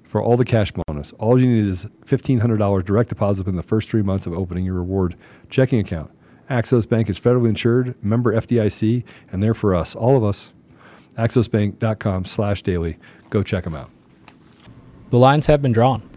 for 0.05 0.23
all 0.23 0.37
the 0.37 0.45
cash 0.45 0.73
bonus. 0.87 1.13
All 1.15 1.41
you 1.41 1.47
need 1.47 1.69
is 1.69 1.87
$1,500 2.07 2.85
direct 2.85 3.09
deposit 3.09 3.47
in 3.47 3.57
the 3.57 3.63
first 3.63 3.91
three 3.91 4.03
months 4.03 4.27
of 4.27 4.33
opening 4.33 4.65
your 4.65 4.75
reward 4.75 5.17
checking 5.51 5.81
account. 5.81 6.11
Axos 6.51 6.89
Bank 6.89 7.11
is 7.11 7.21
federally 7.21 7.49
insured, 7.49 7.95
member 8.03 8.33
FDIC, 8.35 9.05
and 9.31 9.43
they're 9.43 9.55
for 9.55 9.75
us, 9.75 9.95
all 9.95 10.17
of 10.17 10.25
us. 10.25 10.53
axosbank.com 11.19 12.25
slash 12.25 12.63
daily. 12.63 12.97
Go 13.31 13.43
check 13.43 13.65
them 13.65 13.75
out. 13.75 13.91
The 15.11 15.19
lines 15.19 15.47
have 15.47 15.61
been 15.61 15.73
drawn. 15.73 16.09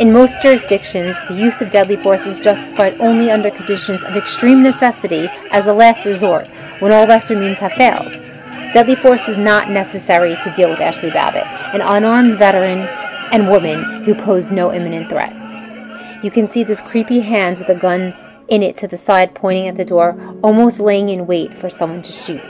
In 0.00 0.12
most 0.12 0.42
jurisdictions, 0.42 1.14
the 1.28 1.34
use 1.34 1.60
of 1.60 1.70
deadly 1.70 1.94
force 1.94 2.26
is 2.26 2.40
justified 2.40 2.98
only 2.98 3.30
under 3.30 3.48
conditions 3.48 4.02
of 4.02 4.16
extreme 4.16 4.60
necessity 4.60 5.28
as 5.52 5.68
a 5.68 5.72
last 5.72 6.04
resort, 6.04 6.48
when 6.80 6.90
all 6.90 7.06
lesser 7.06 7.38
means 7.38 7.60
have 7.60 7.74
failed. 7.74 8.12
Deadly 8.72 8.96
force 8.96 9.24
was 9.28 9.36
not 9.36 9.70
necessary 9.70 10.34
to 10.42 10.50
deal 10.50 10.68
with 10.68 10.80
Ashley 10.80 11.10
Babbitt, 11.10 11.46
an 11.72 11.80
unarmed 11.80 12.36
veteran 12.38 12.88
and 13.30 13.48
woman 13.48 14.02
who 14.02 14.16
posed 14.16 14.50
no 14.50 14.72
imminent 14.72 15.08
threat. 15.08 15.32
You 16.24 16.30
can 16.32 16.48
see 16.48 16.64
this 16.64 16.80
creepy 16.80 17.20
hand 17.20 17.58
with 17.58 17.68
a 17.68 17.76
gun 17.76 18.16
in 18.48 18.64
it 18.64 18.76
to 18.78 18.88
the 18.88 18.96
side 18.96 19.32
pointing 19.32 19.68
at 19.68 19.76
the 19.76 19.84
door, 19.84 20.18
almost 20.42 20.80
laying 20.80 21.08
in 21.08 21.28
wait 21.28 21.54
for 21.54 21.70
someone 21.70 22.02
to 22.02 22.10
shoot. 22.10 22.42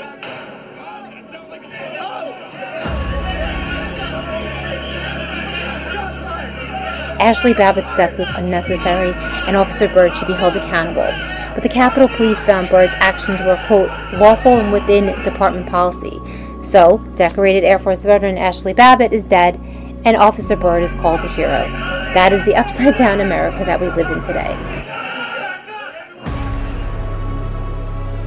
Ashley 7.25 7.55
Babbitt's 7.55 7.97
death 7.97 8.19
was 8.19 8.29
unnecessary, 8.29 9.15
and 9.47 9.57
Officer 9.57 9.89
Byrd 9.89 10.15
should 10.15 10.29
be 10.29 10.35
held 10.35 10.57
accountable. 10.57 11.09
But 11.55 11.63
the 11.63 11.71
Capitol 11.71 12.07
Police 12.07 12.45
found 12.45 12.69
Byrd's 12.69 12.93
actions 12.97 13.41
were, 13.41 13.59
quote, 13.67 13.89
lawful 14.21 14.59
and 14.59 14.71
within 14.71 15.07
department 15.23 15.67
policy. 15.67 16.21
So, 16.63 16.99
decorated 17.17 17.65
Air 17.65 17.79
Force 17.79 18.05
veteran 18.05 18.37
Ashley 18.37 18.75
Babbitt 18.75 19.15
is 19.15 19.25
dead, 19.25 19.59
and 20.05 20.19
Officer 20.19 20.55
Byrd 20.55 20.83
is 20.83 20.93
called 20.93 21.21
a 21.21 21.29
hero. 21.29 21.67
That 22.13 22.35
is 22.35 22.45
the 22.45 22.55
upside 22.61 22.97
down 22.97 23.23
America 23.23 23.65
that 23.65 23.81
we 23.81 23.89
live 23.89 24.11
in 24.11 24.21
today. 24.21 24.53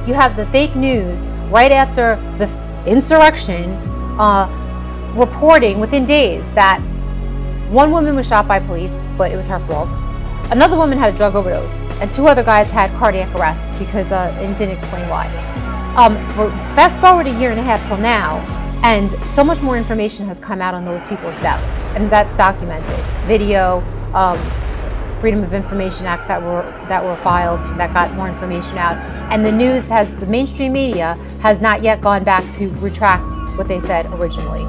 You 0.08 0.14
have 0.14 0.34
the 0.34 0.46
fake 0.46 0.74
news 0.74 1.28
right 1.50 1.70
after 1.70 2.16
the 2.38 2.50
insurrection 2.84 3.74
uh, 4.18 4.48
reporting 5.14 5.78
within 5.78 6.04
days 6.04 6.50
that 6.54 6.82
one 7.70 7.90
woman 7.92 8.16
was 8.16 8.26
shot 8.26 8.48
by 8.48 8.60
police, 8.60 9.06
but 9.16 9.30
it 9.30 9.36
was 9.36 9.46
her 9.48 9.58
fault. 9.60 9.88
Another 10.50 10.76
woman 10.76 10.96
had 10.96 11.12
a 11.12 11.16
drug 11.16 11.34
overdose, 11.34 11.84
and 12.00 12.10
two 12.10 12.26
other 12.26 12.42
guys 12.42 12.70
had 12.70 12.90
cardiac 12.92 13.34
arrest 13.34 13.70
because 13.78 14.12
uh, 14.12 14.34
and 14.40 14.56
didn't 14.56 14.76
explain 14.76 15.06
why. 15.08 15.26
Um, 15.96 16.14
but 16.34 16.50
fast 16.74 17.00
forward 17.00 17.26
a 17.26 17.38
year 17.38 17.50
and 17.50 17.60
a 17.60 17.62
half 17.62 17.86
till 17.86 17.98
now, 17.98 18.38
and 18.82 19.10
so 19.28 19.44
much 19.44 19.60
more 19.60 19.76
information 19.76 20.26
has 20.26 20.40
come 20.40 20.62
out 20.62 20.72
on 20.72 20.86
those 20.86 21.02
people's 21.04 21.36
deaths, 21.40 21.86
and 21.88 22.08
that's 22.08 22.32
documented. 22.34 22.98
Video, 23.26 23.80
um, 24.14 24.38
Freedom 25.20 25.42
of 25.42 25.52
Information 25.52 26.06
Acts 26.06 26.28
that 26.28 26.40
were 26.40 26.62
that 26.88 27.04
were 27.04 27.16
filed 27.16 27.60
that 27.78 27.92
got 27.92 28.14
more 28.14 28.28
information 28.28 28.78
out, 28.78 28.96
and 29.30 29.44
the 29.44 29.52
news 29.52 29.88
has 29.88 30.10
the 30.12 30.26
mainstream 30.26 30.72
media 30.72 31.14
has 31.40 31.60
not 31.60 31.82
yet 31.82 32.00
gone 32.00 32.24
back 32.24 32.50
to 32.54 32.70
retract 32.76 33.26
what 33.58 33.68
they 33.68 33.80
said 33.80 34.06
originally. 34.14 34.64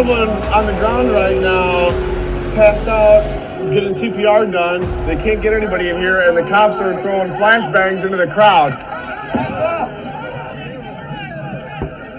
Someone 0.00 0.30
on 0.54 0.64
the 0.64 0.72
ground 0.80 1.10
right 1.10 1.36
now, 1.36 1.90
passed 2.54 2.88
out, 2.88 3.22
getting 3.70 3.90
CPR 3.90 4.50
done. 4.50 4.80
They 5.06 5.14
can't 5.14 5.42
get 5.42 5.52
anybody 5.52 5.90
in 5.90 5.96
here, 5.98 6.26
and 6.26 6.34
the 6.34 6.42
cops 6.48 6.80
are 6.80 6.98
throwing 7.02 7.32
flashbangs 7.32 8.02
into 8.02 8.16
the 8.16 8.26
crowd. 8.26 8.70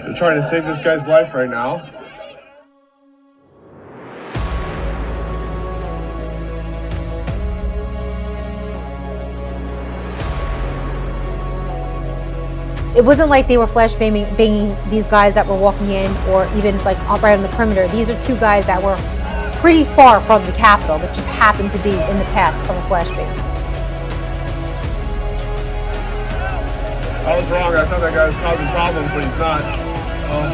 They're 0.04 0.14
trying 0.14 0.36
to 0.36 0.42
save 0.44 0.64
this 0.64 0.78
guy's 0.78 1.08
life 1.08 1.34
right 1.34 1.50
now. 1.50 1.82
It 12.94 13.02
wasn't 13.02 13.30
like 13.30 13.48
they 13.48 13.56
were 13.56 13.66
flash 13.66 13.94
banging, 13.94 14.24
banging 14.36 14.76
these 14.90 15.08
guys 15.08 15.32
that 15.34 15.46
were 15.46 15.56
walking 15.56 15.88
in, 15.88 16.14
or 16.28 16.46
even 16.56 16.76
like 16.84 16.98
right 17.22 17.34
on 17.34 17.42
the 17.42 17.48
perimeter. 17.48 17.88
These 17.88 18.10
are 18.10 18.20
two 18.20 18.36
guys 18.36 18.66
that 18.66 18.82
were 18.82 18.96
pretty 19.60 19.84
far 19.84 20.20
from 20.20 20.44
the 20.44 20.52
Capitol, 20.52 20.98
that 20.98 21.14
just 21.14 21.28
happened 21.28 21.70
to 21.70 21.78
be 21.78 21.90
in 21.90 22.18
the 22.18 22.26
path 22.36 22.54
of 22.68 22.76
a 22.76 22.80
flashbang. 22.82 23.38
I 27.24 27.36
was 27.36 27.48
wrong. 27.50 27.74
I 27.74 27.86
thought 27.86 28.00
that 28.00 28.12
guy 28.12 28.26
was 28.26 28.34
causing 28.36 28.66
problems, 28.74 29.08
but 29.14 29.22
he's 29.22 29.36
not. 29.36 29.62
Um, 30.28 30.52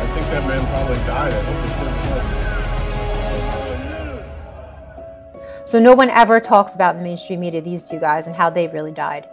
I 0.00 0.06
think 0.14 0.26
that 0.32 0.46
man 0.48 0.66
probably 0.66 0.96
died. 1.04 1.32
I 1.32 1.42
hope 1.42 1.64
it's 1.68 2.46
in 2.46 2.51
So 5.64 5.78
no 5.78 5.94
one 5.94 6.10
ever 6.10 6.40
talks 6.40 6.74
about 6.74 6.96
in 6.96 6.98
the 6.98 7.04
mainstream 7.04 7.40
media 7.40 7.60
these 7.60 7.82
two 7.82 8.00
guys 8.00 8.26
and 8.26 8.34
how 8.34 8.50
they 8.50 8.66
really 8.68 8.92
died. 8.92 9.28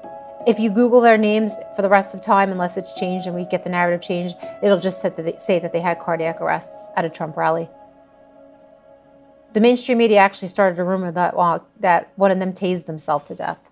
If 0.47 0.59
you 0.59 0.69
Google 0.69 1.01
their 1.01 1.17
names 1.17 1.55
for 1.75 1.81
the 1.81 1.89
rest 1.89 2.13
of 2.13 2.21
time, 2.21 2.51
unless 2.51 2.77
it's 2.77 2.93
changed 2.93 3.25
and 3.25 3.35
we 3.35 3.45
get 3.45 3.63
the 3.63 3.69
narrative 3.69 4.01
changed, 4.01 4.35
it'll 4.63 4.79
just 4.79 5.01
say 5.01 5.09
that 5.59 5.73
they, 5.73 5.81
had 5.81 5.99
cardiac 5.99 6.39
arrests 6.39 6.87
at 6.95 7.03
a 7.03 7.09
Trump 7.09 7.35
rally. 7.35 7.67
The 9.53 9.59
mainstream 9.59 9.97
media 9.97 10.19
actually 10.19 10.47
started 10.49 10.79
a 10.79 10.83
rumor 10.83 11.11
that 11.11 11.33
uh, 11.35 11.59
that 11.79 12.13
one 12.15 12.29
of 12.29 12.39
them 12.39 12.53
tased 12.53 12.85
himself 12.85 13.25
to 13.25 13.35
death. 13.35 13.71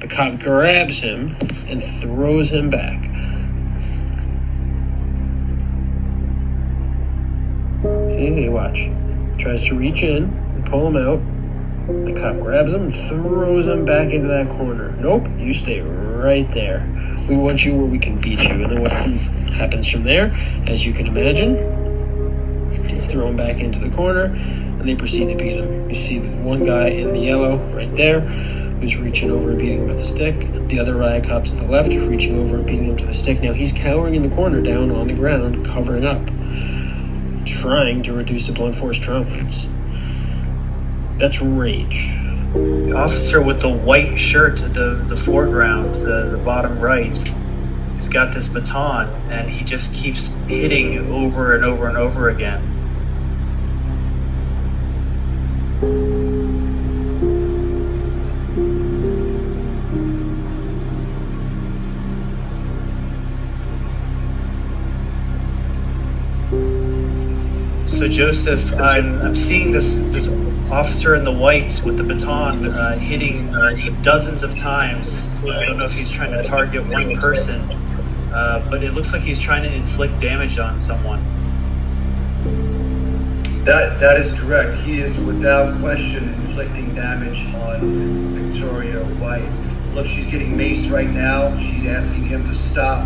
The 0.00 0.08
cop 0.08 0.38
grabs 0.38 0.98
him 0.98 1.34
and 1.66 1.82
throws 1.82 2.52
him 2.52 2.68
back. 2.68 3.02
See, 8.10 8.30
they 8.30 8.48
watch. 8.48 8.88
Tries 9.38 9.64
to 9.68 9.78
reach 9.78 10.02
in 10.02 10.24
and 10.24 10.66
pull 10.66 10.88
him 10.88 10.96
out. 10.96 11.20
The 12.06 12.12
cop 12.12 12.36
grabs 12.40 12.72
him 12.72 12.90
throws 12.90 13.66
him 13.66 13.84
back 13.84 14.12
into 14.12 14.26
that 14.28 14.48
corner. 14.48 14.90
Nope, 14.98 15.26
you 15.38 15.52
stay 15.52 15.80
right 15.80 16.50
there. 16.50 16.86
We 17.28 17.36
want 17.36 17.64
you 17.64 17.76
where 17.76 17.86
we 17.86 17.98
can 17.98 18.20
beat 18.20 18.40
you. 18.40 18.50
And 18.50 18.70
then 18.70 18.82
what 18.82 18.92
happens 19.52 19.88
from 19.88 20.02
there, 20.02 20.32
as 20.66 20.84
you 20.84 20.92
can 20.92 21.06
imagine, 21.06 21.54
he's 22.88 23.06
thrown 23.06 23.36
back 23.36 23.60
into 23.60 23.78
the 23.78 23.90
corner 23.90 24.24
and 24.24 24.80
they 24.80 24.96
proceed 24.96 25.28
to 25.28 25.36
beat 25.36 25.56
him. 25.56 25.88
You 25.88 25.94
see 25.94 26.18
the 26.18 26.36
one 26.38 26.64
guy 26.64 26.88
in 26.88 27.12
the 27.12 27.20
yellow 27.20 27.58
right 27.74 27.94
there 27.94 28.20
who's 28.20 28.96
reaching 28.96 29.30
over 29.30 29.50
and 29.50 29.58
beating 29.58 29.78
him 29.78 29.86
with 29.86 29.98
a 29.98 30.04
stick. 30.04 30.36
The 30.68 30.80
other 30.80 30.96
riot 30.96 31.24
cop 31.24 31.44
to 31.44 31.54
the 31.54 31.66
left 31.66 31.92
reaching 31.92 32.38
over 32.40 32.56
and 32.56 32.66
beating 32.66 32.86
him 32.86 32.96
to 32.96 33.06
the 33.06 33.14
stick. 33.14 33.40
Now 33.40 33.52
he's 33.52 33.72
cowering 33.72 34.14
in 34.14 34.22
the 34.22 34.34
corner 34.34 34.60
down 34.60 34.90
on 34.90 35.06
the 35.06 35.14
ground, 35.14 35.64
covering 35.64 36.04
up, 36.04 36.26
trying 37.58 38.02
to 38.04 38.12
reduce 38.12 38.46
the 38.46 38.52
blunt 38.52 38.76
force 38.76 38.98
trauma. 38.98 39.26
That's 41.16 41.40
rage. 41.42 42.08
The 42.54 42.94
officer 42.96 43.42
with 43.42 43.60
the 43.60 43.68
white 43.68 44.18
shirt 44.18 44.58
the, 44.58 45.04
the 45.06 45.16
foreground, 45.16 45.94
the, 45.96 46.30
the 46.30 46.38
bottom 46.38 46.80
right, 46.80 47.16
he's 47.94 48.08
got 48.08 48.34
this 48.34 48.48
baton 48.48 49.08
and 49.30 49.48
he 49.48 49.64
just 49.64 49.94
keeps 49.94 50.28
hitting 50.48 51.12
over 51.12 51.54
and 51.54 51.64
over 51.64 51.88
and 51.88 51.96
over 51.96 52.30
again. 52.30 52.70
So 68.00 68.08
Joseph, 68.08 68.80
I'm, 68.80 69.20
I'm 69.20 69.34
seeing 69.34 69.70
this 69.70 69.98
this 70.04 70.28
officer 70.70 71.16
in 71.16 71.22
the 71.22 71.30
white 71.30 71.82
with 71.84 71.98
the 71.98 72.02
baton 72.02 72.64
uh, 72.64 72.98
hitting 72.98 73.54
uh, 73.54 73.76
dozens 74.00 74.42
of 74.42 74.56
times. 74.56 75.28
I 75.40 75.66
don't 75.66 75.76
know 75.76 75.84
if 75.84 75.92
he's 75.92 76.10
trying 76.10 76.32
to 76.32 76.42
target 76.42 76.82
one 76.86 77.14
person, 77.18 77.60
uh, 78.32 78.66
but 78.70 78.82
it 78.82 78.94
looks 78.94 79.12
like 79.12 79.20
he's 79.20 79.38
trying 79.38 79.64
to 79.64 79.74
inflict 79.74 80.18
damage 80.18 80.58
on 80.58 80.80
someone. 80.80 81.22
That 83.66 84.00
that 84.00 84.16
is 84.16 84.32
correct. 84.32 84.76
He 84.76 84.92
is 84.92 85.18
without 85.18 85.78
question 85.80 86.26
inflicting 86.40 86.94
damage 86.94 87.44
on 87.56 88.34
Victoria 88.34 89.04
White. 89.20 89.52
Look, 89.92 90.06
she's 90.06 90.26
getting 90.26 90.56
maced 90.56 90.90
right 90.90 91.10
now. 91.10 91.54
She's 91.60 91.86
asking 91.86 92.28
him 92.28 92.44
to 92.44 92.54
stop. 92.54 93.02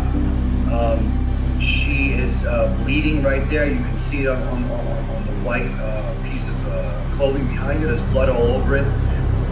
Um, 0.71 1.24
she 1.59 2.13
is 2.13 2.45
uh, 2.45 2.75
bleeding 2.83 3.23
right 3.23 3.47
there. 3.47 3.67
You 3.67 3.77
can 3.77 3.97
see 3.97 4.23
it 4.23 4.27
on, 4.27 4.41
on, 4.43 4.63
on, 4.63 5.09
on 5.09 5.25
the 5.25 5.33
white 5.43 5.71
uh, 5.81 6.13
piece 6.23 6.47
of 6.47 6.55
uh, 6.67 7.15
clothing 7.15 7.47
behind 7.47 7.81
her. 7.81 7.87
There's 7.87 8.03
blood 8.03 8.29
all 8.29 8.47
over 8.47 8.75
it. 8.75 8.85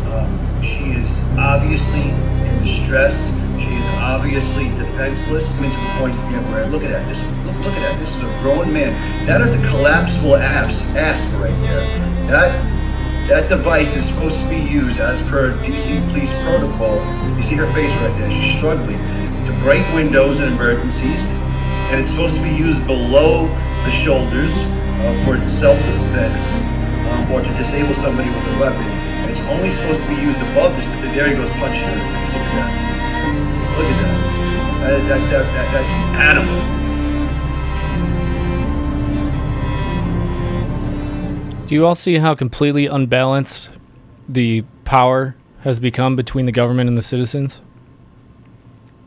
Um, 0.07 0.61
she 0.61 0.91
is 0.91 1.19
obviously 1.37 2.09
in 2.09 2.59
distress. 2.61 3.29
She 3.59 3.69
is 3.69 3.85
obviously 3.99 4.69
defenseless. 4.69 5.57
I 5.57 5.61
mean, 5.61 5.71
to 5.71 5.77
the 5.77 5.95
point 5.99 6.15
yeah, 6.31 6.67
look 6.71 6.83
at 6.83 6.91
that. 6.91 7.07
This 7.07 7.21
look, 7.45 7.55
look 7.65 7.73
at 7.73 7.81
that. 7.81 7.99
This 7.99 8.15
is 8.15 8.23
a 8.23 8.39
grown 8.41 8.71
man. 8.71 8.93
That 9.27 9.41
is 9.41 9.55
a 9.55 9.67
collapsible 9.67 10.35
ass 10.35 10.85
asthma 10.95 11.39
right 11.39 11.61
there. 11.61 11.85
That 12.27 12.73
that 13.29 13.49
device 13.49 13.95
is 13.95 14.05
supposed 14.05 14.43
to 14.43 14.49
be 14.49 14.57
used 14.57 14.99
as 14.99 15.21
per 15.21 15.53
DC 15.59 16.05
police 16.09 16.33
protocol. 16.43 16.95
You 17.35 17.41
see 17.41 17.55
her 17.55 17.71
face 17.73 17.91
right 17.97 18.15
there. 18.17 18.29
She's 18.29 18.57
struggling 18.57 18.99
to 19.45 19.59
break 19.63 19.81
windows 19.93 20.39
in 20.39 20.51
emergencies, 20.51 21.31
and 21.93 22.01
it's 22.01 22.09
supposed 22.09 22.35
to 22.37 22.41
be 22.41 22.49
used 22.49 22.87
below 22.87 23.45
the 23.85 23.91
shoulders 23.91 24.63
uh, 24.65 25.21
for 25.23 25.37
self-defense 25.47 26.55
um, 26.55 27.31
or 27.31 27.39
to 27.39 27.49
disable 27.53 27.93
somebody 27.93 28.31
with 28.31 28.43
a 28.47 28.57
weapon. 28.59 28.81
And 29.21 29.29
it's 29.29 29.41
only 29.41 29.69
supposed 29.69 30.01
to 30.01 30.07
be 30.07 30.15
used 30.15 30.41
above 30.41 30.75
this. 30.75 30.85
There 31.15 31.27
he 31.29 31.35
goes 31.35 31.51
punching 31.51 31.85
face. 31.85 32.33
Look 32.33 32.41
at 32.41 32.55
that. 32.57 32.71
Look 33.77 33.85
at 33.85 33.97
that. 34.01 34.17
Uh, 34.81 34.99
that, 35.07 35.21
that, 35.29 35.45
that 35.53 35.71
that's 35.71 35.93
an 35.93 36.15
animal. 36.17 36.57
Do 41.67 41.75
you 41.75 41.85
all 41.85 41.93
see 41.93 42.17
how 42.17 42.33
completely 42.33 42.87
unbalanced 42.87 43.69
the 44.27 44.63
power 44.83 45.35
has 45.61 45.79
become 45.79 46.15
between 46.15 46.47
the 46.47 46.51
government 46.51 46.87
and 46.87 46.97
the 46.97 47.03
citizens? 47.03 47.61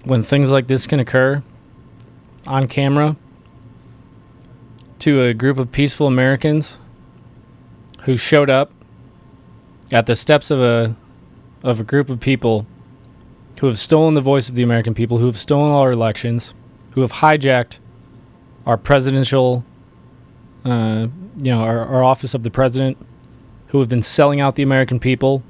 when 0.07 0.22
things 0.22 0.51
like 0.53 0.68
this 0.68 0.87
can 0.87 1.01
occur 1.01 1.43
on 2.47 2.69
camera 2.69 3.17
to 5.01 5.23
a 5.23 5.35
group 5.35 5.59
of 5.59 5.71
peaceful 5.73 6.07
Americans 6.07 6.79
who 8.05 8.17
showed 8.17 8.51
up 8.51 8.71
at 9.93 10.07
the 10.07 10.17
steps 10.17 10.51
of 10.51 10.61
a 10.61 10.97
of 11.63 11.81
a 11.81 11.85
group 11.85 12.09
of 12.09 12.21
people 12.21 12.67
who 13.59 13.67
have 13.67 13.79
stolen 13.79 14.15
the 14.15 14.21
voice 14.21 14.49
of 14.49 14.55
the 14.55 14.63
American 14.63 14.95
people, 14.95 15.19
who 15.19 15.27
have 15.27 15.39
stolen 15.39 15.73
our 15.73 15.91
elections, 15.91 16.55
who 16.91 17.01
have 17.01 17.13
hijacked 17.13 17.79
our 18.67 18.77
presidential, 18.77 19.65
uh, 20.65 21.07
you 21.39 21.51
know, 21.51 21.63
our, 21.63 21.85
our 21.87 22.05
office 22.05 22.35
of 22.35 22.43
the 22.43 22.51
president, 22.51 22.99
who 23.69 23.79
have 23.79 23.89
been 23.89 24.03
selling 24.03 24.41
out 24.41 24.55
the 24.55 24.63
American 24.63 25.01
people 25.01 25.43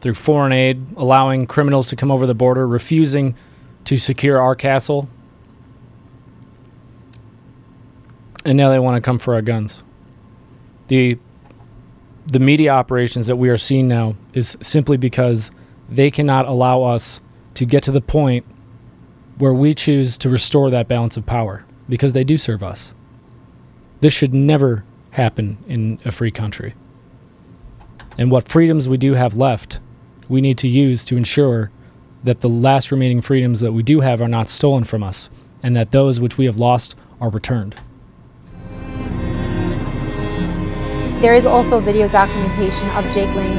through 0.00 0.14
foreign 0.14 0.52
aid, 0.52 0.84
allowing 0.96 1.46
criminals 1.46 1.88
to 1.88 1.96
come 1.96 2.10
over 2.10 2.26
the 2.26 2.34
border, 2.34 2.66
refusing 2.66 3.34
to 3.84 3.96
secure 3.96 4.40
our 4.40 4.54
castle. 4.54 5.08
And 8.46 8.56
now 8.56 8.70
they 8.70 8.78
want 8.78 8.94
to 8.94 9.00
come 9.00 9.18
for 9.18 9.34
our 9.34 9.42
guns. 9.42 9.82
The 10.86 11.18
the 12.26 12.38
media 12.38 12.70
operations 12.70 13.26
that 13.26 13.36
we 13.36 13.48
are 13.48 13.56
seeing 13.56 13.88
now 13.88 14.14
is 14.34 14.56
simply 14.60 14.96
because 14.96 15.50
they 15.88 16.12
cannot 16.12 16.46
allow 16.46 16.82
us 16.82 17.20
to 17.54 17.64
get 17.64 17.82
to 17.84 17.92
the 17.92 18.00
point 18.00 18.46
where 19.38 19.52
we 19.52 19.74
choose 19.74 20.16
to 20.18 20.30
restore 20.30 20.70
that 20.70 20.86
balance 20.86 21.16
of 21.16 21.26
power 21.26 21.64
because 21.88 22.12
they 22.12 22.22
do 22.22 22.38
serve 22.38 22.62
us. 22.62 22.94
This 24.00 24.12
should 24.12 24.32
never 24.32 24.84
happen 25.10 25.62
in 25.66 26.00
a 26.04 26.12
free 26.12 26.30
country. 26.30 26.74
And 28.16 28.30
what 28.30 28.48
freedoms 28.48 28.88
we 28.88 28.96
do 28.96 29.14
have 29.14 29.36
left, 29.36 29.80
we 30.28 30.40
need 30.40 30.58
to 30.58 30.68
use 30.68 31.04
to 31.06 31.16
ensure 31.16 31.70
that 32.22 32.40
the 32.40 32.48
last 32.48 32.92
remaining 32.92 33.22
freedoms 33.22 33.58
that 33.60 33.72
we 33.72 33.82
do 33.82 34.00
have 34.00 34.20
are 34.20 34.28
not 34.28 34.48
stolen 34.48 34.84
from 34.84 35.02
us 35.02 35.30
and 35.64 35.74
that 35.76 35.90
those 35.90 36.20
which 36.20 36.38
we 36.38 36.44
have 36.46 36.60
lost 36.60 36.94
are 37.20 37.30
returned. 37.30 37.74
There 41.20 41.34
is 41.34 41.46
also 41.46 41.80
video 41.80 42.08
documentation 42.08 42.90
of 42.90 43.04
Jake 43.10 43.34
Lang 43.34 43.56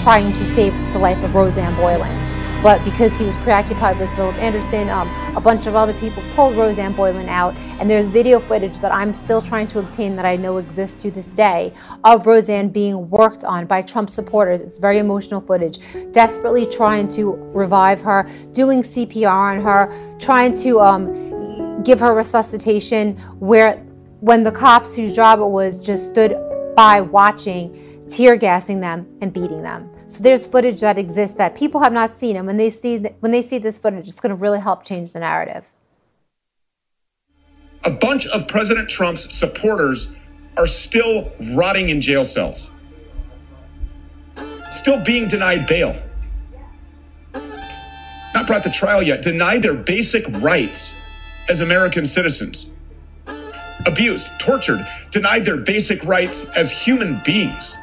trying 0.00 0.32
to 0.32 0.46
save 0.46 0.72
the 0.92 1.00
life 1.00 1.22
of 1.24 1.34
Rosanne 1.34 1.74
Boyland. 1.74 2.62
But 2.62 2.84
because 2.84 3.16
he 3.16 3.24
was 3.24 3.36
preoccupied 3.38 3.98
with 3.98 4.08
Philip 4.14 4.36
Anderson, 4.36 4.88
um, 4.88 5.08
a 5.34 5.40
bunch 5.40 5.66
of 5.66 5.74
other 5.74 5.94
people 5.94 6.22
pulled 6.36 6.56
Rosanne 6.56 6.92
Boyland 6.92 7.28
out. 7.28 7.56
And 7.80 7.90
there's 7.90 8.06
video 8.06 8.38
footage 8.38 8.78
that 8.80 8.94
I'm 8.94 9.12
still 9.14 9.42
trying 9.42 9.66
to 9.68 9.80
obtain 9.80 10.14
that 10.16 10.24
I 10.24 10.36
know 10.36 10.58
exists 10.58 11.02
to 11.02 11.10
this 11.10 11.30
day 11.30 11.72
of 12.04 12.26
Rosanne 12.26 12.68
being 12.68 13.10
worked 13.10 13.42
on 13.42 13.66
by 13.66 13.82
Trump 13.82 14.08
supporters. 14.08 14.60
It's 14.60 14.78
very 14.78 14.98
emotional 14.98 15.40
footage, 15.40 15.78
desperately 16.12 16.66
trying 16.66 17.08
to 17.08 17.32
revive 17.52 18.00
her, 18.02 18.28
doing 18.52 18.82
CPR 18.82 19.56
on 19.56 19.60
her, 19.60 20.16
trying 20.20 20.56
to 20.58 20.80
um, 20.80 21.82
give 21.82 21.98
her 21.98 22.14
resuscitation, 22.14 23.16
where 23.40 23.76
when 24.20 24.42
the 24.42 24.52
cops 24.52 24.94
whose 24.94 25.16
job 25.16 25.40
it 25.40 25.46
was 25.46 25.80
just 25.80 26.10
stood 26.10 26.32
by 26.74 27.00
watching, 27.00 28.06
tear 28.08 28.36
gassing 28.36 28.80
them 28.80 29.06
and 29.20 29.32
beating 29.32 29.62
them. 29.62 29.90
So 30.08 30.22
there's 30.22 30.46
footage 30.46 30.80
that 30.80 30.98
exists 30.98 31.36
that 31.36 31.54
people 31.54 31.80
have 31.80 31.92
not 31.92 32.16
seen, 32.16 32.36
and 32.36 32.46
when 32.46 32.56
they 32.56 32.70
see 32.70 32.98
th- 32.98 33.14
when 33.20 33.32
they 33.32 33.42
see 33.42 33.58
this 33.58 33.78
footage, 33.78 34.08
it's 34.08 34.20
going 34.20 34.36
to 34.36 34.40
really 34.40 34.60
help 34.60 34.82
change 34.82 35.12
the 35.12 35.20
narrative. 35.20 35.68
A 37.84 37.90
bunch 37.90 38.26
of 38.26 38.46
President 38.48 38.88
Trump's 38.88 39.34
supporters 39.34 40.14
are 40.56 40.66
still 40.66 41.30
rotting 41.52 41.88
in 41.90 42.00
jail 42.00 42.24
cells, 42.24 42.70
still 44.72 45.02
being 45.04 45.28
denied 45.28 45.66
bail, 45.66 45.94
not 48.34 48.46
brought 48.46 48.64
to 48.64 48.70
trial 48.70 49.02
yet, 49.02 49.22
denied 49.22 49.62
their 49.62 49.74
basic 49.74 50.26
rights 50.42 51.00
as 51.48 51.60
American 51.60 52.04
citizens 52.04 52.70
abused, 53.86 54.28
tortured, 54.38 54.86
denied 55.10 55.44
their 55.44 55.56
basic 55.56 56.04
rights 56.04 56.48
as 56.50 56.70
human 56.70 57.20
beings. 57.24 57.76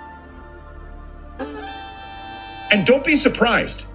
And 2.72 2.86
don't 2.86 3.04
be 3.04 3.16
surprised 3.16 3.86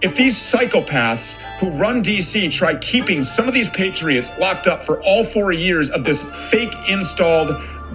if 0.00 0.14
these 0.14 0.36
psychopaths 0.36 1.34
who 1.60 1.70
run 1.70 2.02
DC 2.02 2.50
try 2.50 2.74
keeping 2.76 3.22
some 3.22 3.46
of 3.46 3.54
these 3.54 3.68
patriots 3.68 4.30
locked 4.38 4.66
up 4.66 4.82
for 4.82 5.00
all 5.02 5.22
four 5.22 5.52
years 5.52 5.90
of 5.90 6.02
this 6.04 6.22
fake 6.50 6.74
installed 6.88 7.50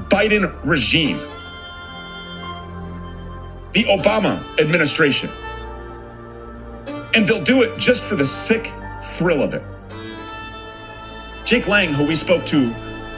Biden 0.10 0.58
regime. 0.64 1.20
The 3.74 3.84
Obama 3.86 4.42
administration. 4.60 5.30
And 7.14 7.28
they'll 7.28 7.44
do 7.44 7.64
it 7.64 7.78
just 7.78 8.04
for 8.04 8.16
the 8.16 8.26
sick 8.26 8.72
thrill 9.04 9.44
of 9.44 9.54
it. 9.54 9.64
Jake 11.46 11.68
Lang, 11.68 11.94
who 11.94 12.06
we 12.06 12.16
spoke 12.16 12.46
to 12.46 12.74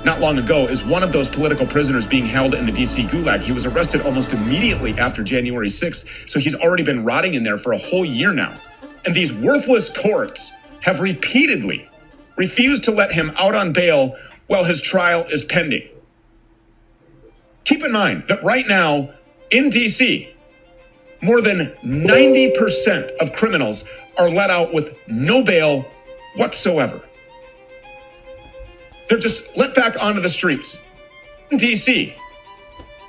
not 0.06 0.20
long 0.22 0.38
ago 0.38 0.68
is 0.68 0.84
one 0.84 1.04
of 1.04 1.12
those 1.12 1.28
political 1.28 1.66
prisoners 1.66 2.06
being 2.06 2.26
held 2.26 2.56
in 2.56 2.66
the 2.66 2.72
DC 2.72 3.08
gulag. 3.10 3.42
He 3.42 3.52
was 3.52 3.66
arrested 3.66 4.02
almost 4.02 4.32
immediately 4.32 4.98
after 4.98 5.24
January 5.24 5.68
6th, 5.68 6.30
so 6.30 6.40
he's 6.40 6.56
already 6.56 6.84
been 6.84 7.04
rotting 7.04 7.34
in 7.34 7.44
there 7.44 7.58
for 7.58 7.74
a 7.74 7.78
whole 7.78 8.06
year 8.06 8.34
now. 8.34 8.58
And 9.06 9.14
these 9.14 9.34
worthless 9.34 9.90
courts 9.90 10.54
have 10.82 11.02
repeatedly 11.02 11.88
refused 12.38 12.86
to 12.86 12.92
let 12.92 13.12
him 13.12 13.32
out 13.38 13.56
on 13.56 13.74
bail 13.74 14.16
while 14.48 14.64
his 14.64 14.82
trial 14.82 15.26
is 15.26 15.44
pending. 15.44 15.88
Keep 17.66 17.84
in 17.84 17.92
mind 17.92 18.24
that 18.24 18.44
right 18.44 18.68
now 18.68 19.12
in 19.52 19.70
DC, 19.70 20.34
more 21.22 21.42
than 21.42 21.74
90% 21.84 23.12
of 23.18 23.34
criminals 23.34 23.84
are 24.18 24.30
let 24.30 24.50
out 24.50 24.74
with 24.74 24.98
no 25.08 25.44
bail 25.44 25.86
whatsoever. 26.36 27.02
They're 29.10 29.18
just 29.18 29.58
let 29.58 29.74
back 29.74 30.02
onto 30.02 30.22
the 30.22 30.30
streets. 30.30 30.82
In 31.50 31.58
DC, 31.58 32.14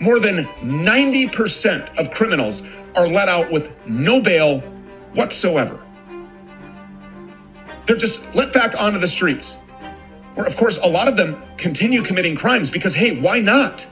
more 0.00 0.18
than 0.18 0.44
90% 0.62 1.96
of 1.98 2.10
criminals 2.10 2.62
are 2.96 3.06
let 3.06 3.28
out 3.28 3.50
with 3.50 3.70
no 3.86 4.20
bail 4.20 4.60
whatsoever. 5.12 5.86
They're 7.86 7.96
just 7.96 8.22
let 8.34 8.52
back 8.52 8.80
onto 8.80 8.98
the 8.98 9.08
streets. 9.08 9.58
Where, 10.34 10.46
of 10.46 10.56
course, 10.56 10.78
a 10.78 10.86
lot 10.86 11.06
of 11.06 11.16
them 11.16 11.42
continue 11.58 12.02
committing 12.02 12.34
crimes 12.34 12.70
because, 12.70 12.94
hey, 12.94 13.20
why 13.20 13.40
not? 13.40 13.86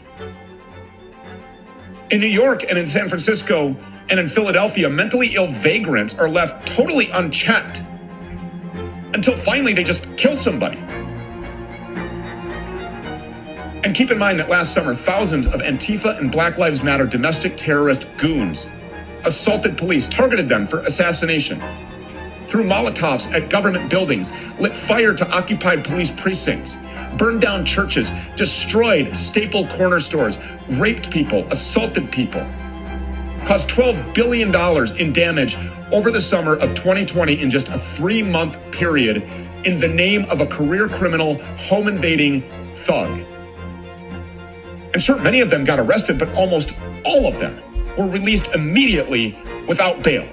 In 2.10 2.20
New 2.20 2.26
York 2.26 2.64
and 2.70 2.78
in 2.78 2.86
San 2.86 3.08
Francisco 3.08 3.76
and 4.08 4.18
in 4.18 4.28
Philadelphia, 4.28 4.88
mentally 4.88 5.34
ill 5.34 5.48
vagrants 5.48 6.18
are 6.18 6.28
left 6.28 6.66
totally 6.66 7.10
unchecked 7.10 7.82
until 9.12 9.36
finally 9.36 9.74
they 9.74 9.84
just 9.84 10.16
kill 10.16 10.36
somebody. 10.36 10.78
And 13.84 13.94
keep 13.94 14.10
in 14.10 14.18
mind 14.18 14.40
that 14.40 14.48
last 14.48 14.74
summer, 14.74 14.92
thousands 14.92 15.46
of 15.46 15.60
Antifa 15.60 16.18
and 16.18 16.32
Black 16.32 16.58
Lives 16.58 16.82
Matter 16.82 17.06
domestic 17.06 17.56
terrorist 17.56 18.08
goons 18.18 18.68
assaulted 19.24 19.76
police, 19.76 20.06
targeted 20.06 20.48
them 20.48 20.66
for 20.66 20.80
assassination, 20.80 21.60
threw 22.48 22.64
Molotovs 22.64 23.32
at 23.32 23.50
government 23.50 23.88
buildings, 23.90 24.32
lit 24.58 24.74
fire 24.74 25.14
to 25.14 25.28
occupied 25.30 25.84
police 25.84 26.10
precincts, 26.10 26.78
burned 27.16 27.40
down 27.40 27.64
churches, 27.64 28.10
destroyed 28.36 29.16
staple 29.16 29.66
corner 29.68 30.00
stores, 30.00 30.38
raped 30.70 31.10
people, 31.10 31.46
assaulted 31.52 32.10
people, 32.10 32.44
caused 33.44 33.70
$12 33.70 34.14
billion 34.14 34.48
in 34.98 35.12
damage 35.12 35.56
over 35.92 36.10
the 36.10 36.20
summer 36.20 36.54
of 36.56 36.74
2020 36.74 37.40
in 37.40 37.48
just 37.48 37.68
a 37.68 37.78
three 37.78 38.22
month 38.22 38.58
period 38.72 39.22
in 39.64 39.78
the 39.78 39.88
name 39.88 40.24
of 40.30 40.40
a 40.40 40.46
career 40.46 40.88
criminal, 40.88 41.38
home 41.56 41.88
invading 41.88 42.42
thug. 42.74 43.20
And 44.92 45.02
sure, 45.02 45.18
many 45.18 45.40
of 45.40 45.50
them 45.50 45.64
got 45.64 45.78
arrested, 45.78 46.18
but 46.18 46.32
almost 46.34 46.74
all 47.04 47.26
of 47.26 47.38
them 47.38 47.62
were 47.96 48.06
released 48.06 48.54
immediately 48.54 49.38
without 49.66 50.02
bail. 50.02 50.28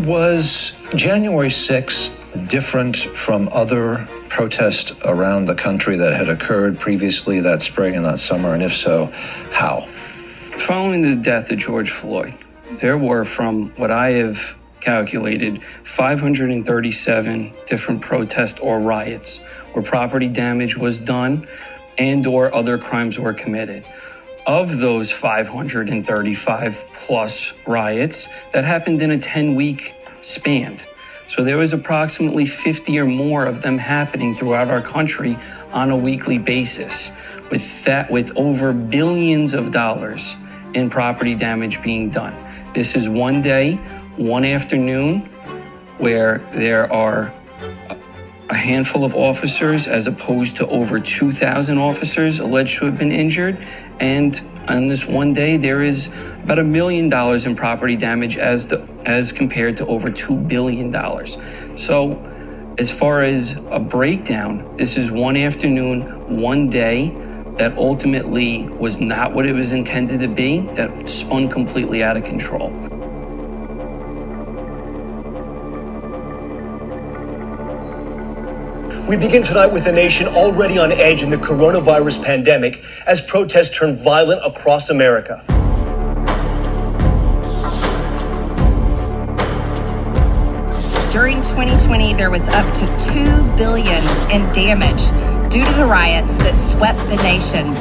Was 0.00 0.76
January 0.94 1.48
6th 1.48 2.48
different 2.48 2.96
from 2.96 3.48
other 3.52 4.06
protests 4.28 4.94
around 5.04 5.46
the 5.46 5.54
country 5.54 5.96
that 5.96 6.12
had 6.12 6.28
occurred 6.28 6.78
previously 6.78 7.40
that 7.40 7.62
spring 7.62 7.96
and 7.96 8.04
that 8.04 8.18
summer? 8.18 8.54
And 8.54 8.62
if 8.62 8.74
so, 8.74 9.06
how? 9.52 9.80
Following 10.58 11.00
the 11.00 11.16
death 11.16 11.50
of 11.50 11.58
George 11.58 11.90
Floyd, 11.90 12.34
there 12.80 12.98
were, 12.98 13.24
from 13.24 13.70
what 13.76 13.90
I 13.90 14.10
have 14.10 14.58
calculated, 14.80 15.64
537 15.64 17.54
different 17.66 18.02
protests 18.02 18.60
or 18.60 18.80
riots 18.80 19.38
where 19.72 19.82
property 19.82 20.28
damage 20.28 20.76
was 20.76 21.00
done 21.00 21.46
and 21.98 22.26
or 22.26 22.54
other 22.54 22.78
crimes 22.78 23.18
were 23.18 23.32
committed. 23.32 23.84
Of 24.46 24.78
those 24.78 25.10
535 25.10 26.86
plus 26.92 27.54
riots 27.66 28.28
that 28.52 28.64
happened 28.64 29.02
in 29.02 29.10
a 29.10 29.18
10 29.18 29.54
week 29.54 29.94
span. 30.20 30.76
So 31.28 31.42
there 31.42 31.56
was 31.56 31.72
approximately 31.72 32.46
50 32.46 32.98
or 33.00 33.06
more 33.06 33.46
of 33.46 33.62
them 33.62 33.78
happening 33.78 34.36
throughout 34.36 34.70
our 34.70 34.80
country 34.80 35.36
on 35.72 35.90
a 35.90 35.96
weekly 35.96 36.38
basis 36.38 37.10
with 37.50 37.84
that 37.84 38.10
with 38.10 38.36
over 38.36 38.72
billions 38.72 39.52
of 39.52 39.72
dollars 39.72 40.36
in 40.74 40.88
property 40.88 41.34
damage 41.34 41.82
being 41.82 42.10
done. 42.10 42.34
This 42.74 42.94
is 42.94 43.08
one 43.08 43.42
day, 43.42 43.74
one 44.16 44.44
afternoon 44.44 45.20
where 45.98 46.38
there 46.52 46.92
are 46.92 47.32
a 48.48 48.54
handful 48.54 49.04
of 49.04 49.14
officers 49.14 49.88
as 49.88 50.06
opposed 50.06 50.56
to 50.56 50.66
over 50.68 51.00
2,000 51.00 51.78
officers 51.78 52.38
alleged 52.38 52.78
to 52.78 52.84
have 52.84 52.98
been 52.98 53.10
injured. 53.10 53.58
And 53.98 54.40
on 54.68 54.86
this 54.86 55.06
one 55.06 55.32
day, 55.32 55.56
there 55.56 55.82
is 55.82 56.14
about 56.44 56.58
a 56.58 56.64
million 56.64 57.08
dollars 57.08 57.46
in 57.46 57.56
property 57.56 57.96
damage 57.96 58.36
as, 58.36 58.68
the, 58.68 58.88
as 59.04 59.32
compared 59.32 59.76
to 59.78 59.86
over 59.86 60.10
$2 60.10 60.46
billion. 60.46 60.92
So, 61.76 62.32
as 62.78 62.96
far 62.96 63.22
as 63.22 63.56
a 63.70 63.80
breakdown, 63.80 64.76
this 64.76 64.98
is 64.98 65.10
one 65.10 65.36
afternoon, 65.36 66.40
one 66.40 66.68
day 66.68 67.08
that 67.58 67.76
ultimately 67.78 68.68
was 68.68 69.00
not 69.00 69.32
what 69.32 69.46
it 69.46 69.54
was 69.54 69.72
intended 69.72 70.20
to 70.20 70.28
be, 70.28 70.60
that 70.74 71.08
spun 71.08 71.48
completely 71.48 72.02
out 72.02 72.18
of 72.18 72.24
control. 72.24 72.68
We 79.08 79.16
begin 79.16 79.40
tonight 79.40 79.68
with 79.68 79.86
a 79.86 79.92
nation 79.92 80.26
already 80.26 80.78
on 80.78 80.90
edge 80.90 81.22
in 81.22 81.30
the 81.30 81.36
coronavirus 81.36 82.24
pandemic 82.24 82.82
as 83.06 83.20
protests 83.20 83.78
turn 83.78 83.94
violent 83.94 84.44
across 84.44 84.90
America. 84.90 85.44
During 91.12 91.40
2020, 91.40 92.14
there 92.14 92.30
was 92.30 92.48
up 92.48 92.66
to 92.74 92.86
2 92.98 93.56
billion 93.56 94.02
in 94.32 94.52
damage 94.52 95.10
due 95.52 95.64
to 95.64 95.72
the 95.74 95.86
riots 95.86 96.34
that 96.38 96.56
swept 96.56 96.98
the 97.08 97.16
nation. 97.22 97.72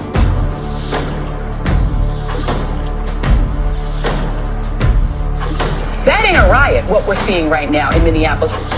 That 6.06 6.24
ain't 6.24 6.38
a 6.38 6.48
riot, 6.52 6.88
what 6.88 7.08
we're 7.08 7.16
seeing 7.16 7.50
right 7.50 7.72
now 7.72 7.90
in 7.98 8.04
Minneapolis. 8.04 8.75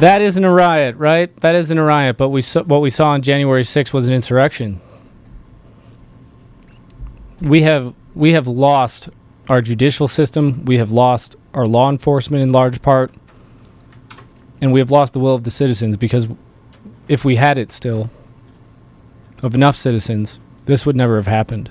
That 0.00 0.20
isn't 0.20 0.44
a 0.44 0.52
riot, 0.52 0.96
right? 0.96 1.34
That 1.40 1.54
isn't 1.54 1.78
a 1.78 1.82
riot. 1.82 2.18
But 2.18 2.28
we 2.28 2.42
saw, 2.42 2.62
what 2.64 2.82
we 2.82 2.90
saw 2.90 3.10
on 3.10 3.22
January 3.22 3.62
6th 3.62 3.94
was 3.94 4.06
an 4.06 4.12
insurrection. 4.12 4.80
We 7.40 7.62
have 7.62 7.94
we 8.14 8.32
have 8.32 8.46
lost 8.46 9.08
our 9.48 9.62
judicial 9.62 10.06
system. 10.06 10.64
We 10.66 10.76
have 10.76 10.90
lost 10.90 11.36
our 11.54 11.66
law 11.66 11.88
enforcement 11.88 12.42
in 12.42 12.52
large 12.52 12.82
part, 12.82 13.10
and 14.60 14.70
we 14.70 14.80
have 14.80 14.90
lost 14.90 15.14
the 15.14 15.18
will 15.18 15.34
of 15.34 15.44
the 15.44 15.50
citizens 15.50 15.96
because 15.96 16.28
if 17.08 17.24
we 17.24 17.36
had 17.36 17.56
it 17.56 17.72
still 17.72 18.10
of 19.42 19.54
enough 19.54 19.76
citizens, 19.76 20.38
this 20.66 20.84
would 20.84 20.96
never 20.96 21.16
have 21.16 21.26
happened. 21.26 21.70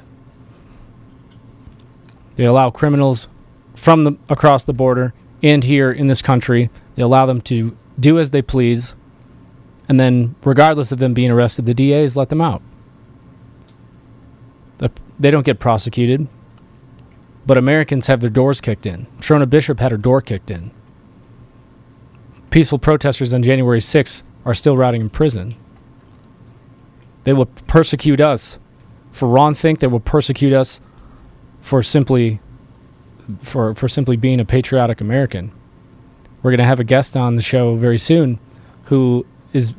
They 2.38 2.46
allow 2.46 2.72
criminals 2.72 3.28
from 3.76 4.04
the 4.04 4.18
across 4.30 4.64
the 4.64 4.74
border 4.74 5.14
and 5.44 5.64
here 5.64 5.92
in 5.92 6.08
this 6.08 6.24
country. 6.24 6.72
They 6.96 7.04
allow 7.04 7.26
them 7.26 7.41
to 7.41 7.76
do 8.00 8.18
as 8.20 8.32
they 8.32 8.41
please, 8.41 8.96
and 9.88 10.00
then, 10.00 10.36
regardless 10.43 10.91
of 10.91 11.00
them 11.00 11.14
being 11.14 11.32
arrested, 11.32 11.66
the 11.66 11.74
DAs 11.74 12.16
let 12.18 12.30
them 12.30 12.41
out. 12.41 12.62
They 15.20 15.32
don't 15.32 15.46
get 15.46 15.60
prosecuted, 15.60 16.28
but 17.46 17.58
Americans 17.58 18.08
have 18.08 18.20
their 18.20 18.30
doors 18.30 18.60
kicked 18.60 18.86
in. 18.86 19.08
Shrona 19.20 19.50
Bishop 19.50 19.80
had 19.80 19.91
her 19.91 19.98
door 19.98 20.22
kicked 20.22 20.52
in. 20.52 20.72
Peaceful 22.50 22.80
protesters 22.80 23.34
on 23.34 23.43
January 23.43 23.80
6th 23.80 24.24
are 24.43 24.54
still 24.54 24.76
rotting 24.76 25.02
in 25.02 25.10
prison. 25.10 25.56
They 27.24 27.34
will 27.34 27.46
persecute 27.46 28.20
us 28.20 28.60
for 29.12 29.28
wrongthink. 29.28 29.80
They 29.80 29.88
will 29.88 30.00
persecute 30.00 30.54
us 30.54 30.82
for 31.60 31.82
simply 31.82 32.39
for 33.39 33.74
for 33.74 33.88
simply 33.88 34.18
being 34.18 34.39
a 34.39 34.46
patriotic 34.46 35.02
American. 35.02 35.52
We're 36.46 36.52
going 36.52 36.60
to 36.60 36.66
have 36.66 36.80
a 36.80 36.84
guest 36.84 37.18
on 37.18 37.34
the 37.34 37.41
show 37.41 37.76
very 37.76 37.98
soon 37.98 38.38
who 38.84 39.26
is 39.52 39.74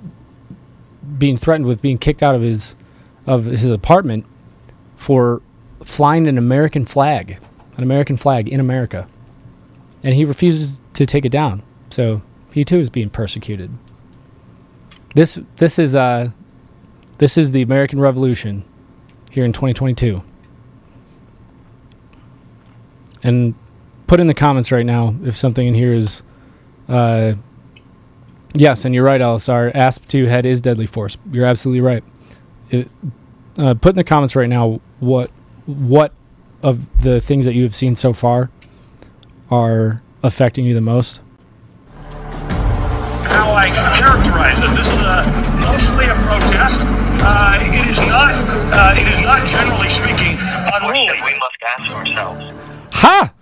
being 1.16 1.36
threatened 1.36 1.64
with 1.64 1.80
being 1.80 1.96
kicked 1.96 2.24
out 2.24 2.34
of 2.34 2.42
his 2.42 2.74
of 3.24 3.44
his 3.44 3.70
apartment 3.70 4.26
for 4.96 5.42
flying 5.84 6.26
an 6.26 6.36
American 6.36 6.84
flag, 6.84 7.38
an 7.76 7.84
American 7.84 8.16
flag 8.16 8.48
in 8.48 8.58
America. 8.58 9.06
And 10.02 10.16
he 10.16 10.24
refuses 10.24 10.80
to 10.94 11.06
take 11.06 11.24
it 11.24 11.28
down. 11.28 11.62
So 11.90 12.20
he 12.52 12.64
too 12.64 12.78
is 12.78 12.90
being 12.90 13.10
persecuted. 13.10 13.70
This 15.14 15.38
this 15.58 15.78
is 15.78 15.94
uh 15.94 16.30
this 17.18 17.38
is 17.38 17.52
the 17.52 17.62
American 17.62 18.00
Revolution 18.00 18.64
here 19.30 19.44
in 19.44 19.52
2022. 19.52 20.20
And 23.22 23.54
put 24.08 24.18
in 24.18 24.26
the 24.26 24.34
comments 24.34 24.72
right 24.72 24.84
now 24.84 25.14
if 25.22 25.36
something 25.36 25.64
in 25.64 25.72
here 25.72 25.94
is 25.94 26.24
uh, 26.88 27.34
yes, 28.54 28.84
and 28.84 28.94
you're 28.94 29.04
right, 29.04 29.20
LSR. 29.20 29.72
ASP2 29.74 30.26
head 30.28 30.46
is 30.46 30.60
deadly 30.60 30.86
force. 30.86 31.16
You're 31.30 31.46
absolutely 31.46 31.80
right. 31.80 32.04
It, 32.70 32.88
uh, 33.58 33.74
put 33.74 33.90
in 33.90 33.96
the 33.96 34.04
comments 34.04 34.36
right 34.36 34.48
now 34.48 34.80
what 35.00 35.30
what 35.66 36.12
of 36.62 37.02
the 37.02 37.20
things 37.20 37.44
that 37.44 37.54
you 37.54 37.62
have 37.62 37.74
seen 37.74 37.94
so 37.94 38.12
far 38.12 38.50
are 39.50 40.02
affecting 40.22 40.64
you 40.64 40.74
the 40.74 40.80
most. 40.80 41.20
how 43.36 43.52
I 43.52 43.68
characterize 43.96 44.60
this. 44.60 44.72
This 44.72 44.88
is 44.88 45.00
a, 45.00 45.24
mostly 45.60 46.06
a 46.06 46.14
protest. 46.14 46.80
Uh, 47.22 47.58
it 47.60 47.88
is 47.88 48.00
not. 48.00 48.32
Uh, 48.72 48.94
it 48.96 49.08
is 49.08 49.20
not 49.20 49.46
generally 49.46 49.88
speaking 49.88 50.36
unruly. 50.74 51.18
We 51.24 51.38
must 51.38 51.56
ask 51.78 51.92
ourselves. 51.92 52.52
Ha! 52.92 53.32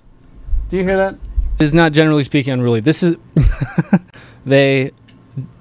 Do 0.68 0.76
you 0.76 0.84
hear 0.84 0.96
that? 0.96 1.16
Is 1.60 1.72
not 1.72 1.92
generally 1.92 2.24
speaking 2.24 2.52
unruly. 2.52 2.80
This 2.80 3.02
is 3.02 3.16
they. 4.46 4.92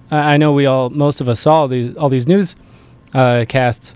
I 0.10 0.38
know 0.38 0.52
we 0.52 0.66
all, 0.68 0.90
most 0.92 1.22
of 1.22 1.30
us 1.30 1.40
saw 1.40 1.66
these 1.68 1.96
all 1.96 2.10
these 2.10 2.28
news 2.28 2.56
uh, 3.14 3.46
casts 3.48 3.96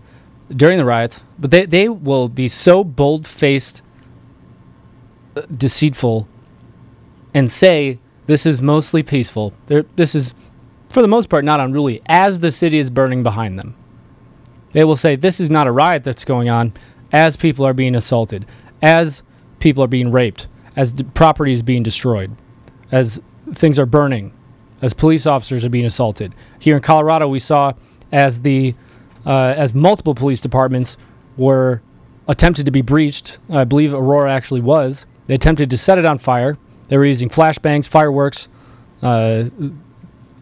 during 0.50 0.78
the 0.78 0.86
riots, 0.86 1.24
but 1.38 1.52
they 1.52 1.66
they 1.66 1.90
will 1.90 2.30
be 2.30 2.48
so 2.48 2.84
bold 2.84 3.28
faced, 3.28 3.84
deceitful, 5.56 6.28
and 7.34 7.50
say 7.50 8.00
this 8.28 8.46
is 8.46 8.62
mostly 8.62 9.04
peaceful. 9.04 9.54
They're, 9.66 9.86
this 9.96 10.14
is, 10.14 10.34
for 10.90 11.02
the 11.02 11.08
most 11.08 11.30
part, 11.30 11.44
not 11.46 11.60
unruly. 11.60 12.02
As 12.08 12.42
the 12.42 12.52
city 12.52 12.78
is 12.78 12.90
burning 12.90 13.24
behind 13.24 13.58
them, 13.58 13.76
they 14.72 14.84
will 14.84 14.96
say 14.96 15.16
this 15.16 15.40
is 15.40 15.50
not 15.50 15.66
a 15.66 15.72
riot 15.72 16.04
that's 16.04 16.26
going 16.26 16.50
on. 16.50 16.74
As 17.12 17.38
people 17.38 17.66
are 17.66 17.74
being 17.74 17.96
assaulted, 17.96 18.46
as 18.82 19.24
people 19.60 19.82
are 19.84 19.88
being 19.88 20.12
raped, 20.12 20.48
as 20.78 20.94
d- 20.94 21.04
property 21.16 21.52
is 21.52 21.62
being 21.62 21.84
destroyed, 21.84 22.34
as 22.92 23.20
things 23.54 23.78
are 23.78 23.86
burning, 23.86 24.32
as 24.82 24.94
police 24.94 25.26
officers 25.26 25.66
are 25.66 25.70
being 25.70 25.86
assaulted. 25.86 26.34
Here 26.60 26.76
in 26.76 26.82
Colorado, 26.82 27.28
we 27.28 27.40
saw 27.40 27.74
as 28.12 28.42
the 28.42 28.76
uh, 29.26 29.54
as 29.58 29.74
multiple 29.74 30.16
police 30.16 30.40
departments 30.40 30.96
were 31.36 31.82
attempted 32.30 32.66
to 32.66 32.72
be 32.72 32.82
breached. 32.82 33.40
I 33.50 33.66
believe 33.66 33.94
Aurora 33.94 34.32
actually 34.32 34.62
was. 34.62 35.06
They 35.26 35.36
attempted 35.36 35.70
to 35.72 35.78
set 35.78 35.98
it 35.98 36.06
on 36.06 36.18
fire. 36.18 36.58
They 36.88 36.98
were 36.98 37.06
using 37.06 37.28
flashbangs, 37.28 37.88
fireworks, 37.88 38.48
uh, 39.02 39.46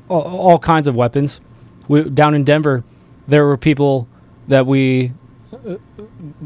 all, 0.07 0.59
kinds 0.59 0.88
of 0.88 0.95
weapons. 0.95 1.41
We, 1.88 2.07
down 2.07 2.36
in 2.36 2.43
Denver, 2.43 2.83
there 3.27 3.45
were 3.45 3.57
people 3.57 4.07
that 4.47 4.67
we 4.67 5.13
uh, 5.51 5.77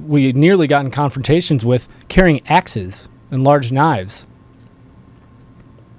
we 0.07 0.31
nearly 0.31 0.67
got 0.67 0.85
in 0.85 0.91
confrontations 0.91 1.65
with 1.65 1.89
carrying 2.07 2.45
axes 2.47 3.09
and 3.31 3.43
large 3.43 3.71
knives. 3.71 4.25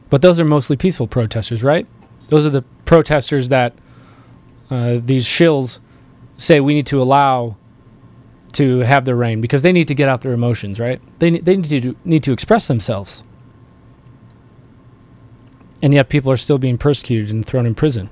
But 0.08 0.22
those 0.22 0.40
are 0.40 0.44
mostly 0.44 0.76
peaceful 0.76 1.06
protesters, 1.06 1.62
right? 1.62 1.86
Those 2.28 2.46
are 2.46 2.50
the 2.50 2.62
protesters 2.84 3.48
that 3.48 3.74
uh, 4.70 4.98
these 5.02 5.24
shills 5.24 5.80
say 6.36 6.60
we 6.60 6.74
need 6.74 6.86
to 6.86 7.00
allow 7.00 7.56
to 8.52 8.80
have 8.80 9.04
their 9.04 9.14
reign 9.14 9.40
because 9.40 9.62
they 9.62 9.72
need 9.72 9.88
to 9.88 9.94
get 9.94 10.08
out 10.08 10.22
their 10.22 10.32
emotions, 10.32 10.80
right? 10.80 11.00
They, 11.20 11.38
they 11.38 11.56
need 11.56 11.82
to 11.82 11.96
need 12.04 12.22
to 12.24 12.32
express 12.32 12.66
themselves. 12.66 13.22
And 15.82 15.94
yet 15.94 16.08
people 16.08 16.30
are 16.32 16.36
still 16.36 16.58
being 16.58 16.78
persecuted 16.78 17.30
and 17.30 17.46
thrown 17.46 17.64
in 17.64 17.74
prison. 17.74 18.10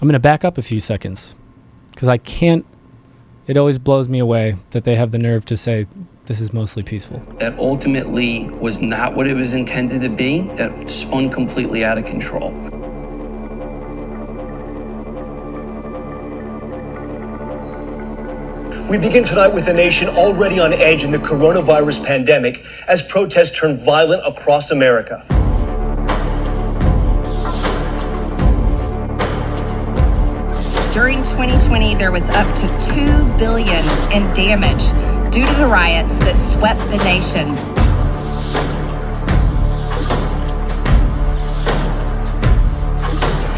I'm 0.00 0.08
going 0.08 0.14
to 0.14 0.18
back 0.18 0.44
up 0.44 0.58
a 0.58 0.62
few 0.62 0.80
seconds 0.80 1.34
because 1.92 2.08
I 2.08 2.18
can't 2.18 2.66
it 3.46 3.56
always 3.56 3.78
blows 3.78 4.08
me 4.08 4.18
away 4.18 4.56
that 4.70 4.84
they 4.84 4.96
have 4.96 5.10
the 5.10 5.18
nerve 5.18 5.44
to 5.46 5.56
say 5.56 5.86
this 6.26 6.40
is 6.40 6.52
mostly 6.52 6.82
peaceful. 6.82 7.22
That 7.38 7.58
ultimately 7.58 8.48
was 8.48 8.80
not 8.80 9.14
what 9.14 9.26
it 9.26 9.34
was 9.34 9.52
intended 9.52 10.00
to 10.02 10.08
be, 10.08 10.42
that 10.56 10.88
spun 10.88 11.30
completely 11.30 11.84
out 11.84 11.98
of 11.98 12.06
control. 12.06 12.50
We 18.88 18.98
begin 18.98 19.24
tonight 19.24 19.48
with 19.48 19.68
a 19.68 19.72
nation 19.72 20.08
already 20.08 20.60
on 20.60 20.72
edge 20.72 21.04
in 21.04 21.10
the 21.10 21.18
coronavirus 21.18 22.04
pandemic 22.04 22.64
as 22.88 23.02
protests 23.02 23.58
turn 23.58 23.76
violent 23.76 24.26
across 24.26 24.70
America. 24.70 25.24
During 30.92 31.22
2020, 31.24 31.96
there 31.96 32.12
was 32.12 32.30
up 32.30 32.46
to 32.56 32.68
2 32.94 33.38
billion 33.38 33.84
in 34.12 34.32
damage 34.32 35.13
due 35.34 35.44
to 35.44 35.54
the 35.54 35.66
riots 35.66 36.14
that 36.18 36.38
swept 36.38 36.78
the 36.94 36.96
nation. 37.02 37.50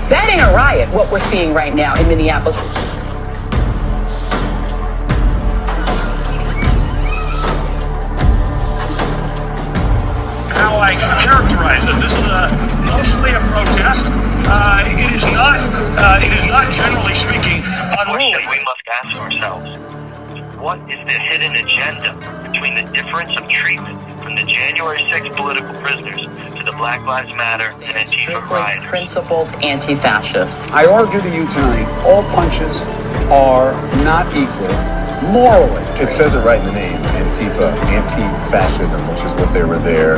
That 0.08 0.24
ain't 0.32 0.40
a 0.40 0.56
riot, 0.56 0.88
what 0.94 1.12
we're 1.12 1.18
seeing 1.18 1.52
right 1.52 1.74
now 1.74 1.94
in 2.00 2.08
Minneapolis. 2.08 2.56
how 10.56 10.78
I 10.80 10.96
characterize 11.20 11.84
this. 11.84 11.98
This 12.00 12.12
is 12.16 12.24
a, 12.24 12.48
mostly 12.88 13.32
a 13.32 13.40
protest. 13.52 14.06
Uh, 14.48 14.82
it 14.86 15.12
is 15.12 15.26
not. 15.26 15.60
Uh, 16.00 16.24
it 16.24 16.32
is 16.32 16.46
not 16.46 16.72
generally 16.72 17.12
speaking 17.12 17.60
unruly. 18.00 18.48
we 18.48 18.64
must 18.64 18.80
ask 18.88 19.20
ourselves 19.20 20.05
what 20.58 20.78
is 20.90 20.98
the 21.04 21.12
hidden 21.12 21.54
agenda 21.56 22.14
between 22.50 22.74
the 22.74 22.90
difference 22.92 23.36
of 23.36 23.48
treatment 23.48 24.00
from 24.22 24.34
the 24.34 24.44
January 24.44 24.98
6th 24.98 25.36
political 25.36 25.74
prisoners 25.80 26.22
to 26.56 26.64
the 26.64 26.72
Black 26.72 27.04
Lives 27.04 27.32
Matter 27.34 27.72
and 27.84 27.96
Antifa 27.96 28.48
rioters? 28.48 28.88
Principled 28.88 29.48
anti-fascist. 29.62 30.60
I 30.72 30.86
argue 30.86 31.20
to 31.20 31.28
you 31.28 31.46
tonight, 31.46 31.86
all 32.06 32.22
punches 32.34 32.80
are 33.30 33.72
not 34.02 34.26
equal 34.34 34.72
morally. 35.30 35.82
It 36.00 36.08
says 36.08 36.34
it 36.34 36.40
right 36.40 36.58
in 36.58 36.66
the 36.66 36.72
name, 36.72 36.98
Antifa, 37.20 37.72
anti-fascism, 37.90 39.00
which 39.08 39.24
is 39.24 39.34
what 39.34 39.52
they 39.52 39.64
were 39.64 39.78
there 39.78 40.16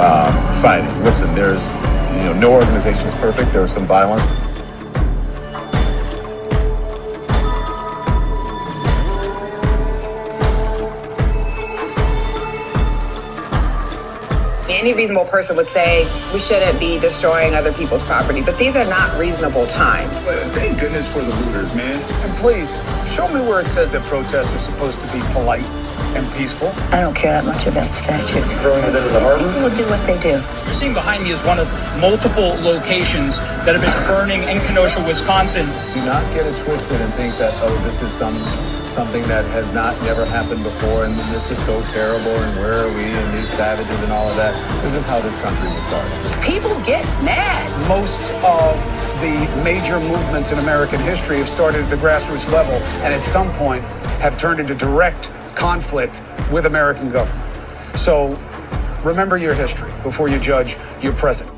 um, 0.00 0.32
fighting. 0.62 0.90
Listen, 1.02 1.34
there's, 1.34 1.72
you 2.14 2.30
know, 2.30 2.34
no 2.34 2.52
organization 2.52 3.08
is 3.08 3.14
perfect. 3.16 3.52
There 3.52 3.62
was 3.62 3.72
some 3.72 3.86
violence. 3.86 4.24
Any 14.80 14.94
reasonable 14.94 15.26
person 15.26 15.56
would 15.56 15.68
say 15.68 16.08
we 16.32 16.40
shouldn't 16.40 16.80
be 16.80 16.98
destroying 16.98 17.54
other 17.54 17.70
people's 17.70 18.02
property, 18.02 18.40
but 18.40 18.56
these 18.56 18.76
are 18.76 18.86
not 18.86 19.12
reasonable 19.20 19.66
times. 19.66 20.16
Thank 20.56 20.80
goodness 20.80 21.12
for 21.12 21.20
the 21.20 21.34
looters, 21.36 21.74
man. 21.74 22.00
And 22.24 22.32
please, 22.38 22.72
show 23.12 23.28
me 23.28 23.42
where 23.44 23.60
it 23.60 23.66
says 23.66 23.90
that 23.90 24.00
protests 24.04 24.54
are 24.54 24.58
supposed 24.58 25.02
to 25.02 25.06
be 25.12 25.20
polite 25.34 25.68
and 26.16 26.24
peaceful. 26.32 26.68
I 26.96 27.00
don't 27.02 27.14
care 27.14 27.32
that 27.32 27.44
much 27.44 27.66
about 27.66 27.92
statues. 27.92 28.58
Throwing 28.58 28.82
it 28.84 28.96
into 28.96 29.12
the 29.12 29.20
harbor? 29.20 29.44
People 29.52 29.68
do 29.76 29.84
what 29.92 30.00
they 30.08 30.16
do. 30.16 30.40
You're 30.40 30.72
seeing 30.72 30.94
behind 30.94 31.24
me 31.24 31.30
is 31.30 31.44
one 31.44 31.58
of 31.58 31.68
multiple 32.00 32.56
locations 32.64 33.36
that 33.68 33.76
have 33.76 33.84
been 33.84 34.00
burning 34.08 34.40
in 34.48 34.64
Kenosha, 34.64 35.04
Wisconsin. 35.04 35.66
Do 35.92 36.00
not 36.08 36.24
get 36.32 36.46
it 36.48 36.56
twisted 36.64 37.02
and 37.04 37.12
think 37.20 37.36
that 37.36 37.52
oh, 37.60 37.76
this 37.84 38.00
is 38.00 38.10
some 38.10 38.32
something 38.90 39.22
that 39.28 39.44
has 39.52 39.72
not 39.72 39.96
never 40.02 40.24
happened 40.24 40.62
before, 40.64 41.04
and 41.04 41.14
this 41.32 41.50
is 41.50 41.64
so 41.64 41.80
terrible, 41.92 42.32
and 42.32 42.58
where 42.58 42.84
are 42.84 42.88
we, 42.88 43.04
and 43.04 43.38
these 43.38 43.48
savages, 43.48 44.02
and 44.02 44.12
all 44.12 44.28
of 44.28 44.34
that. 44.34 44.52
This 44.82 44.94
is 44.94 45.06
how 45.06 45.20
this 45.20 45.38
country 45.38 45.68
was 45.68 45.84
started. 45.84 46.10
People 46.42 46.74
get 46.82 47.04
mad. 47.22 47.70
Most 47.88 48.32
of 48.42 48.74
the 49.22 49.62
major 49.62 50.00
movements 50.00 50.50
in 50.50 50.58
American 50.58 50.98
history 51.00 51.36
have 51.36 51.48
started 51.48 51.82
at 51.82 51.88
the 51.88 51.96
grassroots 51.96 52.50
level, 52.52 52.74
and 53.04 53.14
at 53.14 53.22
some 53.22 53.50
point 53.52 53.82
have 54.20 54.36
turned 54.36 54.58
into 54.58 54.74
direct 54.74 55.30
conflict 55.54 56.20
with 56.50 56.66
American 56.66 57.12
government. 57.12 57.48
So 57.96 58.36
remember 59.04 59.36
your 59.36 59.54
history 59.54 59.92
before 60.02 60.28
you 60.28 60.40
judge 60.40 60.76
your 61.00 61.12
present. 61.12 61.48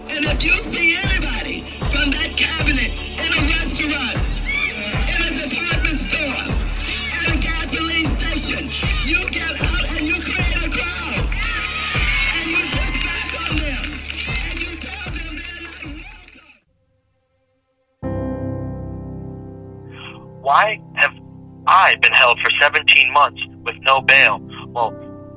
For 22.43 22.51
17 22.61 23.13
months 23.13 23.41
with 23.65 23.77
no 23.81 24.01
bail? 24.01 24.41
Well, 24.69 24.91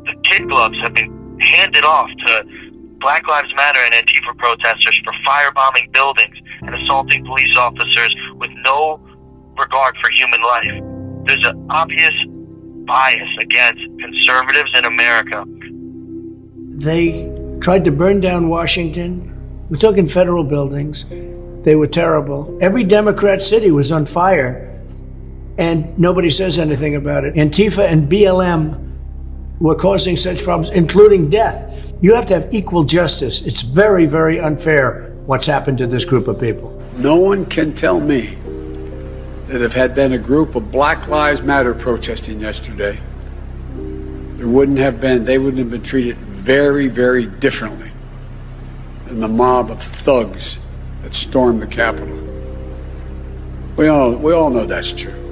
the 0.06 0.16
kid 0.30 0.48
gloves 0.48 0.78
have 0.82 0.94
been 0.94 1.40
handed 1.40 1.84
off 1.84 2.10
to 2.26 2.44
Black 3.00 3.28
Lives 3.28 3.54
Matter 3.56 3.80
and 3.80 3.94
Antifa 3.94 4.38
protesters 4.38 5.00
for 5.04 5.14
firebombing 5.28 5.92
buildings 5.92 6.36
and 6.62 6.74
assaulting 6.76 7.26
police 7.26 7.56
officers 7.58 8.16
with 8.36 8.52
no 8.64 9.00
regard 9.58 9.96
for 10.02 10.10
human 10.12 10.42
life. 10.42 11.26
There's 11.28 11.46
an 11.46 11.68
obvious 11.70 12.14
bias 12.86 13.30
against 13.40 13.82
conservatives 14.00 14.72
in 14.76 14.86
America. 14.86 15.46
They 16.78 17.32
tried 17.62 17.84
to 17.86 17.92
burn 17.92 18.22
down 18.22 18.50
Washington. 18.50 19.32
We're 19.70 19.78
talking 19.78 20.08
federal 20.08 20.44
buildings. 20.44 21.06
They 21.64 21.76
were 21.76 21.88
terrible. 21.88 22.58
Every 22.62 22.84
Democrat 22.84 23.42
city 23.42 23.72
was 23.72 23.92
on 23.92 24.06
fire, 24.06 24.75
and 25.58 25.98
nobody 25.98 26.30
says 26.30 26.60
anything 26.60 26.96
about 26.96 27.24
it. 27.24 27.36
Antifa 27.36 27.88
and 27.88 28.10
BLM 28.10 28.92
were 29.60 29.76
causing 29.76 30.18
such 30.18 30.44
problems, 30.44 30.70
including 30.76 31.30
death. 31.30 31.94
You 32.02 32.14
have 32.14 32.26
to 32.28 32.34
have 32.34 32.54
equal 32.54 32.84
justice. 32.84 33.46
It's 33.46 33.62
very, 33.62 34.06
very 34.06 34.40
unfair 34.40 35.14
what's 35.26 35.48
happened 35.48 35.78
to 35.80 35.88
this 35.88 36.06
group 36.06 36.28
of 36.28 36.40
people. 36.40 36.82
No 36.98 37.16
one 37.16 37.46
can 37.46 37.72
tell 37.72 38.00
me 38.00 38.38
that 39.48 39.62
if 39.62 39.74
had 39.74 39.96
been 39.96 40.14
a 40.14 40.18
group 40.18 40.56
of 40.56 40.72
Black 40.72 41.08
Lives 41.08 41.42
Matter 41.42 41.74
protesting 41.74 42.40
yesterday, 42.40 43.00
there 44.36 44.48
wouldn't 44.48 44.78
have 44.80 45.00
been, 45.00 45.24
they 45.24 45.38
wouldn't 45.38 45.60
have 45.60 45.72
been 45.72 45.84
treated 45.84 46.18
very, 46.18 46.88
very 46.90 47.26
differently 47.26 47.92
than 49.06 49.20
the 49.20 49.28
mob 49.28 49.72
of 49.72 49.82
thugs 49.82 50.60
that 51.04 51.14
stormed 51.14 51.62
the 51.62 51.68
Capitol. 51.68 52.22
We 53.78 53.88
all, 53.88 54.12
we 54.12 54.34
all 54.34 54.50
know 54.50 54.66
that's 54.66 54.92
true. 54.92 55.25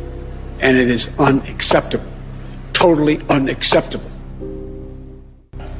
And 0.63 0.77
it 0.77 0.89
is 0.89 1.09
unacceptable. 1.19 2.09
Totally 2.71 3.19
unacceptable. 3.27 4.09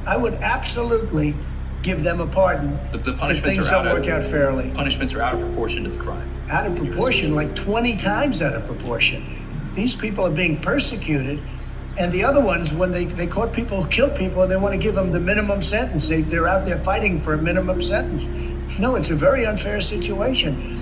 I 0.06 0.18
would 0.18 0.34
absolutely 0.34 1.36
give 1.84 2.04
them 2.04 2.20
a 2.20 2.28
pardon 2.28 2.78
The, 2.92 2.98
the 2.98 3.14
if 3.14 3.20
punishments 3.20 3.58
things 3.58 3.72
are 3.72 3.76
out 3.76 3.84
don't 3.84 3.96
of, 3.96 4.00
work 4.00 4.10
out 4.10 4.24
fairly. 4.24 4.72
Punishments 4.72 5.14
are 5.14 5.22
out 5.22 5.36
of 5.36 5.40
proportion 5.40 5.86
to 5.86 5.90
the 5.90 5.98
crime. 6.04 6.30
Out 6.52 6.66
of 6.66 6.76
proportion, 6.76 7.34
like 7.34 7.56
20 7.56 7.96
times 7.96 8.42
out 8.42 8.56
of 8.56 8.66
proportion. 8.66 9.72
These 9.74 9.96
people 9.96 10.26
are 10.28 10.32
being 10.32 10.60
persecuted. 10.60 11.42
And 11.98 12.12
the 12.12 12.26
other 12.26 12.44
ones, 12.44 12.74
when 12.74 12.92
they, 12.92 13.06
they 13.06 13.28
caught 13.28 13.54
people 13.54 13.82
who 13.82 13.88
killed 13.88 14.18
people, 14.18 14.46
they 14.46 14.58
want 14.58 14.74
to 14.74 14.80
give 14.80 14.96
them 14.96 15.12
the 15.12 15.20
minimum 15.22 15.62
sentence. 15.62 16.10
They, 16.10 16.24
they're 16.24 16.50
out 16.50 16.66
there 16.66 16.84
fighting 16.84 17.22
for 17.22 17.36
a 17.36 17.42
minimum 17.42 17.82
sentence. 17.82 18.28
No, 18.80 18.96
it's 18.96 19.12
a 19.12 19.16
very 19.16 19.46
unfair 19.46 19.80
situation. 19.80 20.78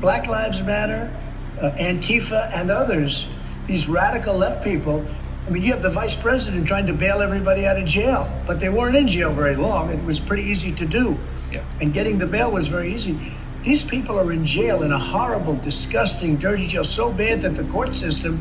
Black 0.00 0.28
Lives 0.28 0.62
Matter, 0.62 1.12
uh, 1.60 1.72
Antifa, 1.80 2.48
and 2.54 2.70
others, 2.70 3.28
these 3.70 3.88
radical 3.88 4.36
left 4.36 4.64
people. 4.64 5.06
I 5.46 5.50
mean, 5.50 5.62
you 5.62 5.70
have 5.72 5.80
the 5.80 5.90
vice 5.90 6.16
president 6.16 6.66
trying 6.66 6.86
to 6.86 6.92
bail 6.92 7.22
everybody 7.22 7.66
out 7.66 7.78
of 7.78 7.84
jail, 7.84 8.26
but 8.44 8.58
they 8.58 8.68
weren't 8.68 8.96
in 8.96 9.06
jail 9.06 9.32
very 9.32 9.54
long. 9.54 9.90
It 9.90 10.04
was 10.04 10.18
pretty 10.18 10.42
easy 10.42 10.72
to 10.74 10.84
do. 10.84 11.16
Yeah. 11.52 11.64
And 11.80 11.92
getting 11.92 12.18
the 12.18 12.26
bail 12.26 12.50
was 12.50 12.66
very 12.66 12.92
easy. 12.92 13.16
These 13.62 13.84
people 13.84 14.18
are 14.18 14.32
in 14.32 14.44
jail 14.44 14.82
in 14.82 14.90
a 14.90 14.98
horrible, 14.98 15.54
disgusting, 15.54 16.36
dirty 16.36 16.66
jail, 16.66 16.82
so 16.82 17.12
bad 17.12 17.42
that 17.42 17.54
the 17.54 17.62
court 17.64 17.94
system, 17.94 18.38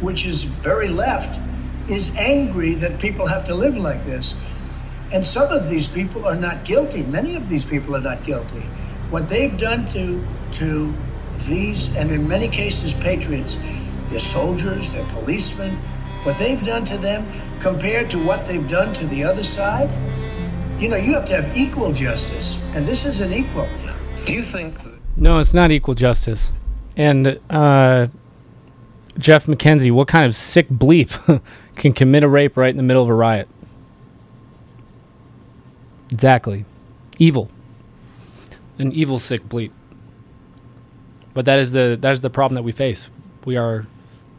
which 0.00 0.24
is 0.24 0.44
very 0.44 0.88
left, 0.88 1.38
is 1.90 2.16
angry 2.16 2.74
that 2.76 2.98
people 2.98 3.26
have 3.26 3.44
to 3.44 3.54
live 3.54 3.76
like 3.76 4.02
this. 4.06 4.34
And 5.12 5.26
some 5.26 5.50
of 5.50 5.68
these 5.68 5.88
people 5.88 6.24
are 6.24 6.36
not 6.36 6.64
guilty. 6.64 7.02
Many 7.04 7.36
of 7.36 7.50
these 7.50 7.66
people 7.66 7.94
are 7.96 8.00
not 8.00 8.24
guilty. 8.24 8.62
What 9.10 9.28
they've 9.28 9.56
done 9.58 9.84
to 9.88 10.24
to 10.52 10.94
these, 11.48 11.96
and 11.96 12.10
in 12.10 12.26
many 12.26 12.48
cases, 12.48 12.94
patriots, 12.94 13.58
they're 14.10 14.18
soldiers, 14.18 14.90
they're 14.90 15.06
policemen. 15.06 15.76
What 16.24 16.36
they've 16.38 16.62
done 16.62 16.84
to 16.86 16.98
them 16.98 17.26
compared 17.60 18.10
to 18.10 18.22
what 18.22 18.46
they've 18.46 18.66
done 18.68 18.92
to 18.94 19.06
the 19.06 19.24
other 19.24 19.42
side, 19.42 19.88
you 20.80 20.88
know, 20.88 20.96
you 20.96 21.14
have 21.14 21.24
to 21.26 21.34
have 21.34 21.56
equal 21.56 21.92
justice, 21.92 22.62
and 22.74 22.84
this 22.84 23.06
isn't 23.06 23.32
equal. 23.32 23.68
Do 24.26 24.34
you 24.34 24.42
think 24.42 24.76
No, 25.16 25.38
it's 25.38 25.54
not 25.54 25.70
equal 25.70 25.94
justice. 25.94 26.52
And 26.96 27.40
uh, 27.48 28.08
Jeff 29.18 29.46
McKenzie, 29.46 29.92
what 29.92 30.08
kind 30.08 30.26
of 30.26 30.34
sick 30.34 30.68
bleep 30.68 31.42
can 31.76 31.92
commit 31.92 32.22
a 32.22 32.28
rape 32.28 32.56
right 32.56 32.70
in 32.70 32.76
the 32.76 32.82
middle 32.82 33.02
of 33.02 33.08
a 33.08 33.14
riot? 33.14 33.48
Exactly. 36.10 36.64
Evil. 37.18 37.48
An 38.78 38.92
evil 38.92 39.18
sick 39.18 39.48
bleep. 39.48 39.70
But 41.32 41.44
that 41.44 41.58
is 41.58 41.72
the 41.72 41.96
that 42.00 42.12
is 42.12 42.22
the 42.22 42.30
problem 42.30 42.56
that 42.56 42.62
we 42.62 42.72
face. 42.72 43.08
We 43.44 43.56
are 43.56 43.86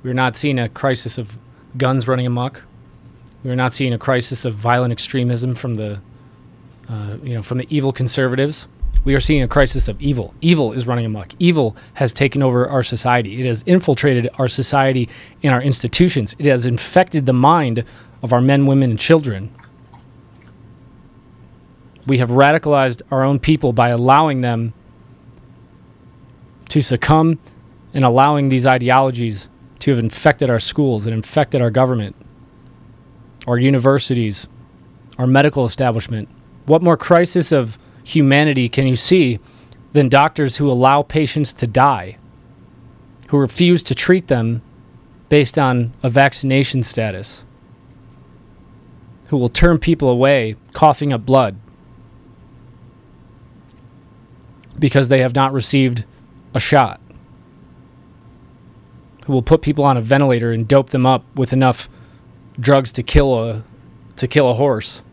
we're 0.03 0.13
not 0.13 0.35
seeing 0.35 0.57
a 0.59 0.69
crisis 0.69 1.17
of 1.17 1.37
guns 1.77 2.07
running 2.07 2.25
amok. 2.25 2.63
We're 3.43 3.55
not 3.55 3.73
seeing 3.73 3.93
a 3.93 3.97
crisis 3.97 4.45
of 4.45 4.55
violent 4.55 4.91
extremism 4.91 5.55
from 5.55 5.75
the 5.75 5.99
uh, 6.89 7.17
you 7.23 7.35
know 7.35 7.41
from 7.41 7.59
the 7.59 7.67
evil 7.69 7.91
conservatives. 7.93 8.67
We 9.03 9.15
are 9.15 9.19
seeing 9.19 9.41
a 9.41 9.47
crisis 9.47 9.87
of 9.87 9.99
evil. 9.99 10.33
Evil 10.41 10.73
is 10.73 10.85
running 10.85 11.05
amok. 11.05 11.33
Evil 11.39 11.75
has 11.93 12.13
taken 12.13 12.43
over 12.43 12.67
our 12.67 12.83
society. 12.83 13.39
It 13.39 13.47
has 13.47 13.63
infiltrated 13.65 14.29
our 14.37 14.47
society 14.47 15.09
and 15.41 15.53
our 15.53 15.61
institutions. 15.61 16.35
It 16.37 16.45
has 16.45 16.67
infected 16.67 17.25
the 17.25 17.33
mind 17.33 17.83
of 18.21 18.31
our 18.31 18.41
men, 18.41 18.67
women, 18.67 18.91
and 18.91 18.99
children. 18.99 19.51
We 22.05 22.19
have 22.19 22.29
radicalized 22.29 23.01
our 23.09 23.23
own 23.23 23.39
people 23.39 23.73
by 23.73 23.89
allowing 23.89 24.41
them 24.41 24.73
to 26.69 26.81
succumb 26.81 27.39
and 27.93 28.05
allowing 28.05 28.49
these 28.49 28.67
ideologies 28.67 29.49
to 29.81 29.91
have 29.91 29.99
infected 29.99 30.49
our 30.49 30.59
schools 30.59 31.05
and 31.05 31.13
infected 31.13 31.61
our 31.61 31.71
government, 31.71 32.15
our 33.47 33.57
universities, 33.57 34.47
our 35.17 35.27
medical 35.27 35.65
establishment. 35.65 36.29
What 36.65 36.81
more 36.81 36.97
crisis 36.97 37.51
of 37.51 37.77
humanity 38.03 38.69
can 38.69 38.87
you 38.87 38.95
see 38.95 39.39
than 39.93 40.07
doctors 40.07 40.57
who 40.57 40.69
allow 40.69 41.01
patients 41.01 41.51
to 41.53 41.67
die, 41.67 42.17
who 43.29 43.37
refuse 43.37 43.83
to 43.83 43.95
treat 43.95 44.27
them 44.27 44.61
based 45.29 45.57
on 45.57 45.93
a 46.03 46.09
vaccination 46.09 46.83
status, 46.83 47.43
who 49.29 49.37
will 49.37 49.49
turn 49.49 49.79
people 49.79 50.09
away 50.09 50.55
coughing 50.73 51.11
up 51.11 51.25
blood 51.25 51.57
because 54.77 55.09
they 55.09 55.19
have 55.19 55.35
not 55.35 55.53
received 55.53 56.05
a 56.53 56.59
shot, 56.59 56.99
who 59.25 59.33
will 59.33 59.41
put 59.41 59.61
people 59.61 59.83
on 59.83 59.97
a 59.97 60.01
ventilator 60.01 60.51
and 60.51 60.67
dope 60.67 60.89
them 60.89 61.05
up 61.05 61.23
with 61.35 61.53
enough 61.53 61.87
drugs 62.59 62.91
to 62.93 63.03
kill 63.03 63.37
a 63.37 63.63
to 64.15 64.27
kill 64.27 64.49
a 64.49 64.53
horse 64.53 65.03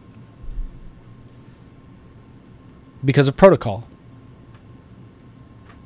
because 3.04 3.28
of 3.28 3.36
protocol. 3.36 3.86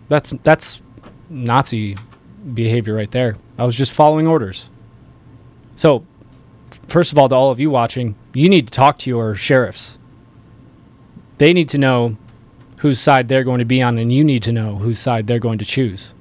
That's 0.08 0.32
that's 0.42 0.80
Nazi 1.28 1.96
behavior 2.54 2.94
right 2.94 3.10
there. 3.10 3.36
I 3.58 3.64
was 3.64 3.76
just 3.76 3.92
following 3.92 4.26
orders. 4.26 4.68
So, 5.74 6.04
first 6.88 7.12
of 7.12 7.18
all, 7.18 7.28
to 7.28 7.34
all 7.34 7.50
of 7.50 7.60
you 7.60 7.70
watching, 7.70 8.16
you 8.34 8.48
need 8.48 8.66
to 8.66 8.72
talk 8.72 8.98
to 8.98 9.10
your 9.10 9.34
sheriffs. 9.34 9.98
They 11.38 11.52
need 11.52 11.68
to 11.70 11.78
know 11.78 12.16
whose 12.80 13.00
side 13.00 13.28
they're 13.28 13.44
going 13.44 13.60
to 13.60 13.64
be 13.64 13.80
on, 13.80 13.98
and 13.98 14.12
you 14.12 14.24
need 14.24 14.42
to 14.42 14.52
know 14.52 14.76
whose 14.76 14.98
side 14.98 15.26
they're 15.26 15.38
going 15.38 15.58
to 15.58 15.64
choose. 15.64 16.14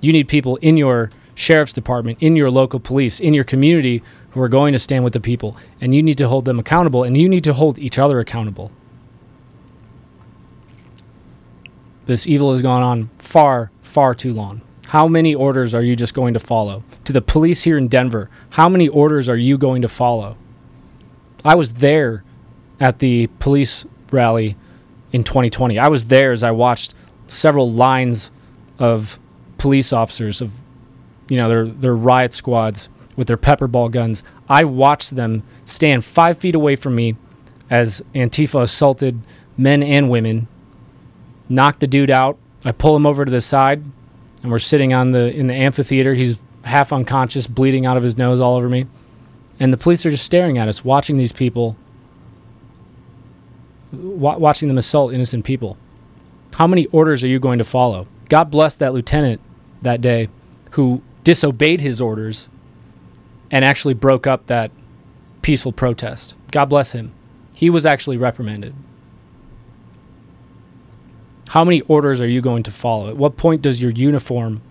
You 0.00 0.12
need 0.12 0.28
people 0.28 0.56
in 0.56 0.76
your 0.76 1.10
sheriff's 1.34 1.72
department, 1.72 2.18
in 2.20 2.36
your 2.36 2.50
local 2.50 2.80
police, 2.80 3.20
in 3.20 3.34
your 3.34 3.44
community 3.44 4.02
who 4.30 4.40
are 4.40 4.48
going 4.48 4.72
to 4.72 4.78
stand 4.78 5.04
with 5.04 5.12
the 5.12 5.20
people, 5.20 5.56
and 5.80 5.94
you 5.94 6.02
need 6.02 6.18
to 6.18 6.28
hold 6.28 6.44
them 6.44 6.58
accountable, 6.58 7.04
and 7.04 7.16
you 7.16 7.28
need 7.28 7.44
to 7.44 7.54
hold 7.54 7.78
each 7.78 7.98
other 7.98 8.20
accountable. 8.20 8.70
This 12.06 12.26
evil 12.26 12.52
has 12.52 12.60
gone 12.60 12.82
on 12.82 13.10
far, 13.18 13.70
far 13.80 14.14
too 14.14 14.32
long. 14.32 14.60
How 14.88 15.08
many 15.08 15.34
orders 15.34 15.74
are 15.74 15.82
you 15.82 15.96
just 15.96 16.14
going 16.14 16.34
to 16.34 16.40
follow? 16.40 16.84
To 17.04 17.12
the 17.12 17.22
police 17.22 17.62
here 17.62 17.78
in 17.78 17.88
Denver, 17.88 18.28
how 18.50 18.68
many 18.68 18.88
orders 18.88 19.28
are 19.28 19.36
you 19.36 19.56
going 19.56 19.82
to 19.82 19.88
follow? 19.88 20.36
I 21.44 21.54
was 21.54 21.74
there 21.74 22.22
at 22.80 22.98
the 22.98 23.28
police 23.38 23.86
rally 24.10 24.56
in 25.12 25.24
2020. 25.24 25.78
I 25.78 25.88
was 25.88 26.08
there 26.08 26.32
as 26.32 26.42
I 26.42 26.50
watched 26.50 26.94
several 27.28 27.70
lines 27.70 28.30
of 28.78 29.18
police 29.58 29.92
officers 29.92 30.40
of 30.40 30.52
you 31.28 31.36
know 31.36 31.48
their 31.48 31.66
their 31.66 31.94
riot 31.94 32.32
squads 32.32 32.88
with 33.16 33.26
their 33.26 33.36
pepper 33.36 33.66
ball 33.66 33.88
guns. 33.88 34.22
I 34.48 34.64
watched 34.64 35.16
them 35.16 35.42
stand 35.64 36.04
five 36.04 36.38
feet 36.38 36.54
away 36.54 36.76
from 36.76 36.94
me 36.94 37.16
as 37.70 38.02
Antifa 38.14 38.62
assaulted 38.62 39.20
men 39.56 39.82
and 39.82 40.10
women 40.10 40.48
knock 41.48 41.78
the 41.78 41.86
dude 41.86 42.10
out. 42.10 42.38
I 42.64 42.72
pull 42.72 42.96
him 42.96 43.06
over 43.06 43.24
to 43.24 43.30
the 43.30 43.40
side, 43.40 43.82
and 44.42 44.50
we're 44.50 44.58
sitting 44.58 44.92
on 44.92 45.12
the 45.12 45.34
in 45.34 45.46
the 45.46 45.54
amphitheater. 45.54 46.14
He's 46.14 46.36
half 46.64 46.92
unconscious, 46.92 47.46
bleeding 47.46 47.86
out 47.86 47.96
of 47.96 48.02
his 48.02 48.16
nose 48.16 48.40
all 48.40 48.56
over 48.56 48.68
me, 48.68 48.86
and 49.60 49.72
the 49.72 49.76
police 49.76 50.04
are 50.06 50.10
just 50.10 50.24
staring 50.24 50.58
at 50.58 50.68
us, 50.68 50.84
watching 50.84 51.16
these 51.16 51.32
people, 51.32 51.76
wa- 53.92 54.38
watching 54.38 54.68
them 54.68 54.78
assault 54.78 55.12
innocent 55.12 55.44
people. 55.44 55.76
How 56.54 56.66
many 56.66 56.86
orders 56.86 57.24
are 57.24 57.28
you 57.28 57.38
going 57.38 57.58
to 57.58 57.64
follow? 57.64 58.06
God 58.28 58.50
bless 58.50 58.76
that 58.76 58.94
lieutenant 58.94 59.40
that 59.82 60.00
day 60.00 60.28
who 60.72 61.02
disobeyed 61.24 61.80
his 61.80 62.00
orders 62.00 62.48
and 63.50 63.64
actually 63.64 63.94
broke 63.94 64.26
up 64.26 64.46
that 64.46 64.70
peaceful 65.42 65.72
protest. 65.72 66.34
God 66.50 66.66
bless 66.66 66.92
him. 66.92 67.12
He 67.54 67.70
was 67.70 67.84
actually 67.86 68.16
reprimanded. 68.16 68.74
How 71.48 71.64
many 71.64 71.82
orders 71.82 72.20
are 72.20 72.28
you 72.28 72.40
going 72.40 72.62
to 72.64 72.70
follow? 72.70 73.08
At 73.08 73.16
what 73.16 73.36
point 73.36 73.62
does 73.62 73.80
your 73.80 73.90
uniform 73.90 74.62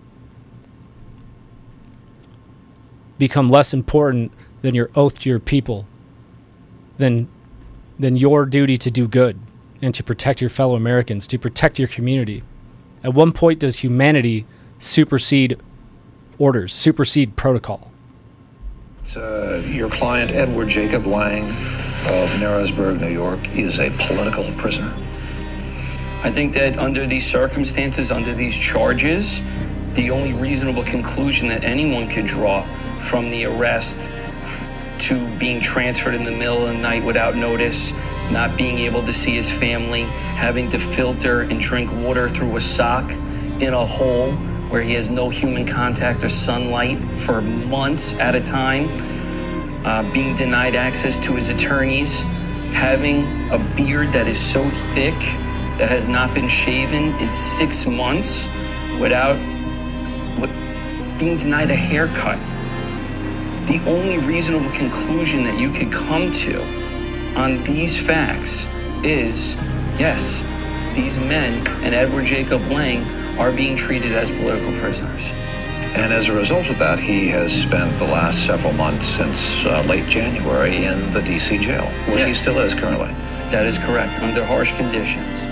become 3.18 3.48
less 3.48 3.72
important 3.72 4.32
than 4.62 4.74
your 4.74 4.90
oath 4.94 5.20
to 5.20 5.30
your 5.30 5.38
people, 5.38 5.86
than, 6.98 7.28
than 7.98 8.16
your 8.16 8.44
duty 8.44 8.76
to 8.78 8.90
do 8.90 9.08
good 9.08 9.38
and 9.80 9.94
to 9.94 10.02
protect 10.02 10.40
your 10.40 10.50
fellow 10.50 10.74
Americans, 10.74 11.26
to 11.28 11.38
protect 11.38 11.78
your 11.78 11.88
community? 11.88 12.42
At 13.02 13.14
one 13.14 13.32
point 13.32 13.60
does 13.60 13.78
humanity 13.78 14.46
supersede 14.78 15.58
orders, 16.38 16.72
supersede 16.72 17.36
protocol? 17.36 17.90
Uh, 19.16 19.60
your 19.66 19.90
client, 19.90 20.30
Edward 20.30 20.68
Jacob 20.68 21.06
Lang 21.06 21.42
of 21.44 22.30
Narrowsburg, 22.40 23.00
New 23.00 23.08
York, 23.08 23.38
is 23.54 23.78
a 23.78 23.90
political 24.06 24.44
prisoner. 24.56 24.92
I 26.22 26.32
think 26.32 26.54
that 26.54 26.78
under 26.78 27.06
these 27.06 27.26
circumstances, 27.26 28.10
under 28.10 28.32
these 28.32 28.58
charges, 28.58 29.42
the 29.92 30.10
only 30.10 30.32
reasonable 30.32 30.82
conclusion 30.84 31.48
that 31.48 31.64
anyone 31.64 32.08
could 32.08 32.24
draw 32.24 32.66
from 32.98 33.28
the 33.28 33.44
arrest 33.44 34.10
f- 34.42 34.66
to 35.00 35.26
being 35.36 35.60
transferred 35.60 36.14
in 36.14 36.22
the 36.22 36.30
middle 36.30 36.66
of 36.66 36.74
the 36.74 36.78
night 36.78 37.04
without 37.04 37.36
notice, 37.36 37.92
not 38.30 38.56
being 38.56 38.78
able 38.78 39.02
to 39.02 39.12
see 39.12 39.34
his 39.34 39.52
family, 39.52 40.04
having 40.34 40.68
to 40.70 40.78
filter 40.78 41.42
and 41.42 41.60
drink 41.60 41.92
water 41.92 42.28
through 42.28 42.56
a 42.56 42.60
sock 42.60 43.10
in 43.60 43.74
a 43.74 43.84
hole 43.84 44.32
where 44.74 44.82
he 44.82 44.94
has 44.94 45.08
no 45.08 45.28
human 45.28 45.64
contact 45.64 46.24
or 46.24 46.28
sunlight 46.28 46.98
for 46.98 47.40
months 47.40 48.18
at 48.18 48.34
a 48.34 48.40
time, 48.40 48.88
uh, 49.86 50.02
being 50.12 50.34
denied 50.34 50.74
access 50.74 51.20
to 51.20 51.32
his 51.32 51.48
attorneys, 51.48 52.22
having 52.72 53.22
a 53.52 53.74
beard 53.76 54.10
that 54.10 54.26
is 54.26 54.36
so 54.36 54.68
thick 54.94 55.14
that 55.78 55.88
has 55.88 56.08
not 56.08 56.34
been 56.34 56.48
shaven 56.48 57.14
in 57.20 57.30
six 57.30 57.86
months 57.86 58.48
without 58.98 59.36
what, 60.40 60.50
being 61.20 61.36
denied 61.36 61.70
a 61.70 61.76
haircut. 61.76 62.40
The 63.68 63.80
only 63.86 64.18
reasonable 64.26 64.72
conclusion 64.72 65.44
that 65.44 65.56
you 65.56 65.70
could 65.70 65.92
come 65.92 66.32
to 66.32 66.60
on 67.36 67.62
these 67.62 68.04
facts 68.04 68.68
is 69.04 69.54
yes, 70.00 70.44
these 70.96 71.20
men 71.20 71.64
and 71.84 71.94
Edward 71.94 72.24
Jacob 72.24 72.60
Lang 72.62 73.23
are 73.38 73.52
being 73.52 73.76
treated 73.76 74.12
as 74.12 74.30
political 74.30 74.72
prisoners. 74.80 75.32
And 75.96 76.12
as 76.12 76.28
a 76.28 76.34
result 76.34 76.68
of 76.70 76.78
that, 76.78 76.98
he 76.98 77.28
has 77.28 77.52
spent 77.52 77.98
the 77.98 78.04
last 78.06 78.46
several 78.46 78.72
months 78.72 79.06
since 79.06 79.64
uh, 79.64 79.82
late 79.88 80.08
January 80.08 80.84
in 80.84 80.98
the 81.12 81.20
DC 81.20 81.60
jail, 81.60 81.84
where 82.08 82.18
Yeah. 82.20 82.26
he 82.26 82.34
still 82.34 82.58
is 82.58 82.74
currently. 82.74 83.12
That 83.50 83.64
is 83.66 83.78
correct, 83.78 84.18
under 84.20 84.44
harsh 84.44 84.72
conditions. 84.72 85.46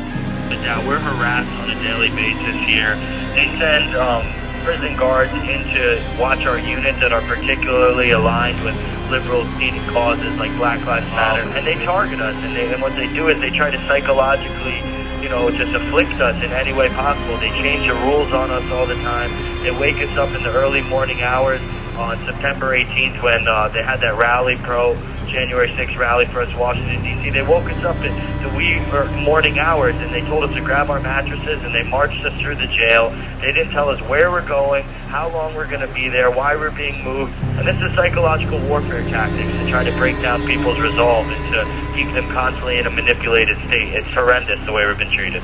But 0.49 0.61
now 0.63 0.87
we're 0.87 0.99
harassed 0.99 1.51
on 1.63 1.71
a 1.71 1.81
daily 1.83 2.11
basis 2.11 2.57
here. 2.67 2.97
They 3.37 3.47
send 3.59 3.95
um, 3.95 4.27
prison 4.65 4.97
guards 4.97 5.33
in 5.33 5.63
to 5.75 6.03
watch 6.19 6.45
our 6.45 6.59
units 6.59 6.99
that 7.01 7.13
are 7.13 7.23
particularly 7.23 8.11
aligned 8.11 8.63
with 8.65 8.75
liberal 9.11 9.45
seated 9.59 9.87
causes 9.91 10.37
like 10.39 10.51
Black 10.57 10.85
Lives 10.85 11.07
Matter, 11.15 11.43
and 11.57 11.65
they 11.65 11.75
target 11.85 12.21
us. 12.21 12.35
And, 12.43 12.57
they, 12.57 12.73
and 12.73 12.83
what 12.83 12.97
they 12.97 13.07
do 13.15 13.29
is 13.29 13.39
they 13.41 13.51
try 13.51 13.71
to 13.71 13.79
psychologically, 13.87 14.83
you 15.23 15.29
know, 15.29 15.51
just 15.51 15.73
afflict 15.73 16.13
us 16.21 16.35
in 16.43 16.53
any 16.53 16.73
way 16.73 16.89
possible. 16.89 17.39
They 17.39 17.51
change 17.51 17.87
the 17.87 17.95
rules 17.95 18.33
on 18.33 18.51
us 18.51 18.69
all 18.73 18.87
the 18.87 18.97
time. 18.97 19.31
They 19.63 19.71
wake 19.71 19.97
us 20.03 20.17
up 20.19 20.35
in 20.35 20.43
the 20.43 20.51
early 20.51 20.83
morning 20.83 21.23
hours 21.23 21.61
on 21.97 22.19
September 22.27 22.77
18th 22.77 23.23
when 23.23 23.47
uh, 23.47 23.69
they 23.69 23.83
had 23.83 24.01
that 24.01 24.17
rally 24.19 24.57
pro 24.57 24.95
January 25.33 25.69
6th 25.71 25.97
rally 25.97 26.27
for 26.27 26.43
us, 26.43 26.55
Washington 26.55 27.03
D.C. 27.03 27.31
They 27.31 27.43
woke 27.43 27.65
us 27.65 27.83
up 27.85 27.97
in 27.97 28.13
the 28.43 28.55
wee 28.55 28.79
morning 29.25 29.59
hours 29.59 29.97
and 29.97 30.13
they 30.13 30.21
told 30.21 30.45
us 30.45 30.55
to 30.55 30.61
grab 30.61 30.91
our 30.91 31.01
mattresses 31.01 31.63
and 31.65 31.75
they 31.75 31.83
marched 31.85 32.23
us 32.25 32.39
through 32.41 32.57
the 32.57 32.67
jail. 32.67 33.09
They 33.41 33.51
didn't 33.53 33.73
tell 33.73 33.89
us 33.89 34.01
where 34.03 34.31
we're 34.31 34.47
going, 34.47 34.85
how 35.09 35.31
long 35.31 35.55
we're 35.55 35.69
going 35.69 35.81
to 35.81 35.93
be 35.95 36.11
there, 36.11 36.31
why 36.31 36.55
we're 36.55 36.71
being 36.71 37.03
moved, 37.03 37.33
and 37.57 37.67
this 37.67 37.81
is 37.81 37.95
psychological 37.95 38.61
warfare 38.69 39.03
tactics 39.09 39.51
to 39.53 39.71
try 39.71 39.83
to 39.83 39.93
break 39.93 40.21
down 40.21 40.47
people's 40.47 40.79
resolve 40.79 41.27
and 41.27 41.55
to 41.55 41.95
keep 41.97 42.13
them 42.13 42.29
constantly 42.31 42.79
in 42.79 42.87
a 42.87 42.91
manipulated 42.91 43.57
state. 43.69 43.95
It's 43.95 44.13
horrendous 44.13 44.61
the 44.67 44.73
way 44.73 44.87
we've 44.87 44.99
been 44.99 45.11
treated. 45.11 45.43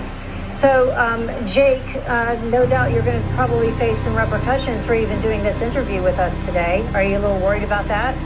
So, 0.51 0.95
um, 0.97 1.29
Jake, 1.47 1.85
uh, 2.07 2.39
no 2.45 2.67
doubt 2.67 2.93
you're 2.93 3.05
going 3.05 3.23
to 3.23 3.29
probably 3.35 3.71
face 3.73 3.99
some 3.99 4.15
repercussions 4.15 4.85
for 4.85 4.95
even 4.95 5.21
doing 5.21 5.43
this 5.43 5.61
interview 5.63 6.03
with 6.03 6.19
us 6.19 6.45
today. 6.45 6.87
Are 6.95 7.03
you 7.03 7.19
a 7.19 7.21
little 7.21 7.41
worried 7.41 7.63
about 7.63 7.87
that? 7.89 8.17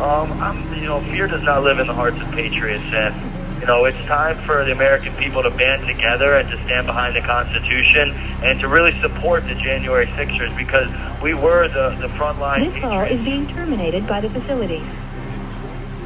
Um, 0.00 0.32
I'm, 0.42 0.74
you 0.74 0.86
know, 0.86 1.00
fear 1.00 1.26
does 1.26 1.42
not 1.42 1.62
live 1.62 1.78
in 1.78 1.86
the 1.86 1.94
hearts 1.94 2.20
of 2.20 2.30
patriots, 2.32 2.84
and 2.92 3.14
you 3.60 3.66
know, 3.66 3.86
it's 3.86 3.96
time 4.00 4.36
for 4.44 4.64
the 4.64 4.72
American 4.72 5.14
people 5.16 5.42
to 5.42 5.50
band 5.50 5.86
together 5.86 6.34
and 6.34 6.48
to 6.50 6.62
stand 6.64 6.86
behind 6.86 7.16
the 7.16 7.22
Constitution 7.22 8.10
and 8.44 8.60
to 8.60 8.68
really 8.68 8.92
support 9.00 9.44
the 9.44 9.54
January 9.54 10.06
6ers 10.06 10.54
because 10.56 10.88
we 11.22 11.32
were 11.32 11.68
the 11.68 11.96
the 12.00 12.08
frontline. 12.08 12.70
This 12.70 12.80
call 12.82 13.02
is 13.02 13.24
being 13.24 13.48
terminated 13.48 14.06
by 14.06 14.20
the 14.20 14.28
facility. 14.28 14.82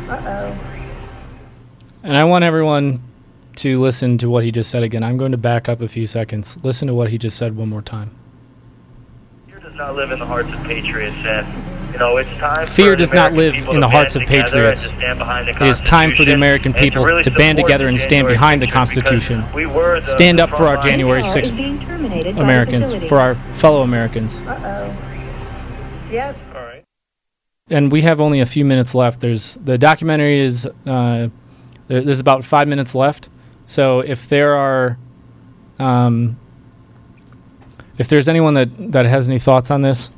Uh 0.09 0.23
oh. 0.25 0.59
And 2.03 2.17
I 2.17 2.25
want 2.25 2.45
everyone 2.45 3.03
to 3.57 3.81
listen 3.81 4.17
to 4.19 4.31
what 4.31 4.45
he 4.45 4.53
just 4.53 4.71
said 4.71 4.83
again. 4.83 5.03
I'm 5.03 5.17
going 5.17 5.33
to 5.33 5.39
back 5.39 5.69
up 5.69 5.81
a 5.81 5.89
few 5.89 6.07
seconds. 6.07 6.57
Listen 6.63 6.89
to 6.89 6.95
what 6.95 7.11
he 7.11 7.19
just 7.19 7.37
said 7.37 7.57
one 7.57 7.69
more 7.69 7.83
time. 7.83 8.17
Fear 9.49 9.61
does 9.61 9.75
not 9.75 9.97
live 9.97 10.13
in 10.13 10.19
the 10.19 10.27
hearts 10.27 10.49
of 10.49 10.63
patriots, 10.63 11.17
and 11.25 11.47
you 11.93 11.99
know 11.99 12.17
it's 12.17 12.31
time. 12.31 12.67
Fear 12.67 12.97
does 12.97 13.13
not 13.13 13.33
live 13.33 13.55
in 13.55 13.81
the 13.81 13.89
hearts 13.89 14.17
of 14.17 14.23
patriots. 14.23 14.85
and 14.85 14.93
to 14.93 14.97
stand 14.99 15.19
behind 15.19 15.49
the 15.49 15.65
It 15.65 15.69
is 15.69 15.81
time 15.81 16.13
for 16.15 16.25
the 16.25 16.33
American 16.33 16.73
and 16.73 16.75
to 16.77 16.81
people 16.83 17.05
really 17.05 17.23
to 17.23 17.31
band 17.31 17.59
together 17.59 17.89
and 17.89 17.99
stand 17.99 18.29
behind 18.29 18.63
the 18.63 18.67
Constitution. 18.67 19.45
We 19.55 19.67
were 19.67 20.01
the 20.01 20.07
Stand 20.07 20.41
up 20.41 20.51
for 20.51 20.65
our 20.65 20.81
January 20.81 21.23
6th 21.23 22.39
Americans, 22.39 22.95
for 23.09 23.19
our 23.19 23.35
fellow 23.55 23.83
Americans. 23.83 24.41
Uh 24.41 24.97
oh. 24.97 26.11
Yep. 26.13 26.37
All 26.55 26.63
right. 26.63 26.85
and 27.71 27.93
we 27.93 28.03
have 28.03 28.21
only 28.21 28.41
a 28.41 28.47
few 28.47 28.65
minutes 28.65 28.95
left. 28.95 29.21
There's 29.21 29.55
the 29.55 29.79
documentary 29.79 30.41
is 30.41 30.67
uh, 30.87 31.29
there, 31.89 32.03
there's 32.03 32.21
about 32.21 32.45
five 32.45 32.69
minutes 32.69 32.95
left. 32.95 33.29
So 33.67 34.01
if 34.01 34.29
there 34.29 34.55
are, 34.57 34.99
um, 35.79 36.37
if 37.99 38.09
there's 38.09 38.29
anyone 38.29 38.55
that, 38.55 38.93
that 38.93 39.07
has 39.07 39.29
any 39.29 39.39
thoughts 39.39 39.71
on 39.71 39.83
this, 39.83 40.11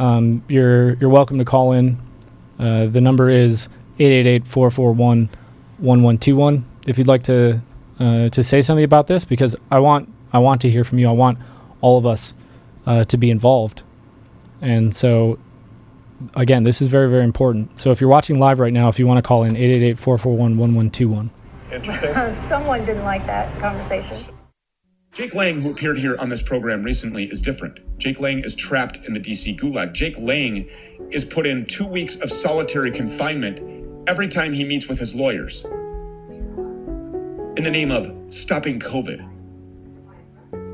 um, 0.00 0.42
you're 0.48 0.94
you're 0.94 1.10
welcome 1.10 1.38
to 1.38 1.44
call 1.44 1.70
in. 1.72 2.00
Uh, 2.58 2.86
the 2.86 3.00
number 3.00 3.30
is 3.30 3.68
888-441-1121 3.98 6.64
if 6.86 6.98
you'd 6.98 7.06
like 7.06 7.22
to 7.24 7.60
uh, 8.00 8.30
to 8.30 8.42
say 8.42 8.62
something 8.62 8.84
about 8.84 9.06
this 9.06 9.24
because 9.24 9.54
I 9.70 9.78
want 9.78 10.12
I 10.32 10.38
want 10.38 10.62
to 10.62 10.70
hear 10.70 10.84
from 10.84 10.98
you. 10.98 11.08
I 11.08 11.12
want 11.12 11.38
all 11.82 11.98
of 11.98 12.06
us 12.06 12.34
uh, 12.86 13.04
to 13.04 13.16
be 13.16 13.30
involved. 13.30 13.82
And 14.62 14.94
so 14.94 15.38
again, 16.34 16.64
this 16.64 16.82
is 16.82 16.88
very, 16.88 17.08
very 17.08 17.24
important. 17.24 17.78
So 17.78 17.90
if 17.90 18.00
you're 18.00 18.10
watching 18.10 18.38
live 18.38 18.58
right 18.58 18.72
now, 18.72 18.88
if 18.88 18.98
you 18.98 19.06
want 19.06 19.18
to 19.18 19.22
call 19.22 19.44
in 19.44 19.54
888-441-1121. 19.54 21.30
Someone 22.48 22.84
didn't 22.84 23.04
like 23.04 23.24
that 23.26 23.58
conversation. 23.60 24.16
Jake 25.12 25.34
Lang, 25.34 25.60
who 25.60 25.72
appeared 25.72 25.98
here 25.98 26.16
on 26.20 26.28
this 26.28 26.40
program 26.40 26.84
recently, 26.84 27.24
is 27.24 27.42
different. 27.42 27.80
Jake 27.98 28.20
Lang 28.20 28.44
is 28.44 28.54
trapped 28.54 28.98
in 29.08 29.12
the 29.12 29.18
DC 29.18 29.58
gulag. 29.58 29.92
Jake 29.92 30.16
Lang 30.18 30.68
is 31.10 31.24
put 31.24 31.48
in 31.48 31.66
two 31.66 31.86
weeks 31.86 32.14
of 32.16 32.30
solitary 32.30 32.92
confinement 32.92 33.60
every 34.06 34.28
time 34.28 34.52
he 34.52 34.62
meets 34.62 34.88
with 34.88 35.00
his 35.00 35.12
lawyers 35.12 35.64
in 35.64 37.64
the 37.64 37.70
name 37.70 37.90
of 37.90 38.08
stopping 38.32 38.78
COVID 38.78 39.28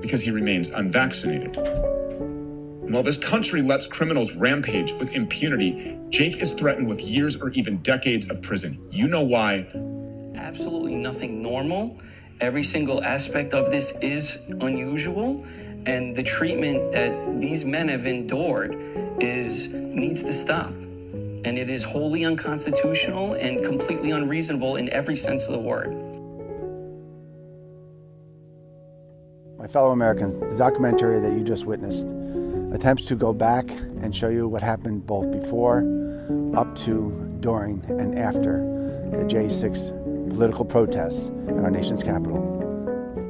because 0.03 0.21
he 0.21 0.31
remains 0.31 0.69
unvaccinated. 0.69 1.57
And 1.57 2.93
while 2.93 3.03
this 3.03 3.17
country 3.17 3.63
lets 3.63 3.87
criminals 3.87 4.33
rampage 4.33 4.93
with 4.93 5.13
impunity, 5.13 5.99
Jake 6.11 6.43
is 6.43 6.53
threatened 6.53 6.89
with 6.89 7.01
years 7.01 7.41
or 7.41 7.49
even 7.53 7.79
decades 7.79 8.29
of 8.29 8.43
prison. 8.43 8.79
You 8.91 9.09
know 9.09 9.25
why? 9.25 9.67
absolutely 10.57 10.95
nothing 10.95 11.43
normal. 11.43 11.99
Every 12.41 12.63
single 12.63 13.03
aspect 13.03 13.55
of 13.55 13.71
this 13.71 13.97
is 14.03 14.41
unusual, 14.61 15.43
and 15.87 16.15
the 16.15 16.23
treatment 16.23 16.93
that 16.93 17.41
these 17.41 17.65
men 17.65 17.89
have 17.89 18.05
endured 18.05 18.77
is 19.21 19.73
needs 19.73 20.23
to 20.23 20.35
stop. 20.35 20.69
And 20.69 21.57
it 21.57 21.71
is 21.71 21.83
wholly 21.83 22.25
unconstitutional 22.27 23.35
and 23.35 23.65
completely 23.65 24.11
unreasonable 24.11 24.77
in 24.77 24.91
every 24.91 25.17
sense 25.17 25.47
of 25.47 25.55
the 25.55 25.61
word. 25.61 25.95
My 29.59 29.67
fellow 29.67 29.93
Americans, 29.93 30.37
the 30.37 30.57
documentary 30.59 31.21
that 31.21 31.33
you 31.33 31.43
just 31.43 31.65
witnessed 31.65 32.09
attempts 32.75 33.07
to 33.07 33.15
go 33.15 33.33
back 33.33 33.71
and 33.71 34.15
show 34.15 34.29
you 34.29 34.47
what 34.47 34.63
happened 34.63 35.07
both 35.07 35.31
before, 35.33 35.79
up 36.55 36.77
to, 36.77 37.39
during, 37.41 37.83
and 37.89 38.19
after 38.19 38.59
the 39.11 39.25
J6 39.25 40.06
political 40.27 40.65
protests 40.65 41.29
in 41.29 41.61
our 41.61 41.71
nation's 41.71 42.03
capital. 42.03 42.43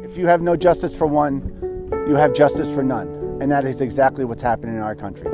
If 0.04 0.16
you 0.16 0.26
have 0.26 0.40
no 0.40 0.56
justice 0.56 0.96
for 0.96 1.06
one, 1.06 1.52
you 2.06 2.14
have 2.14 2.32
justice 2.32 2.70
for 2.70 2.82
none. 2.82 3.08
And 3.40 3.50
that 3.50 3.64
is 3.64 3.80
exactly 3.80 4.24
what's 4.24 4.42
happening 4.42 4.76
in 4.76 4.82
our 4.82 4.94
country. 4.94 5.30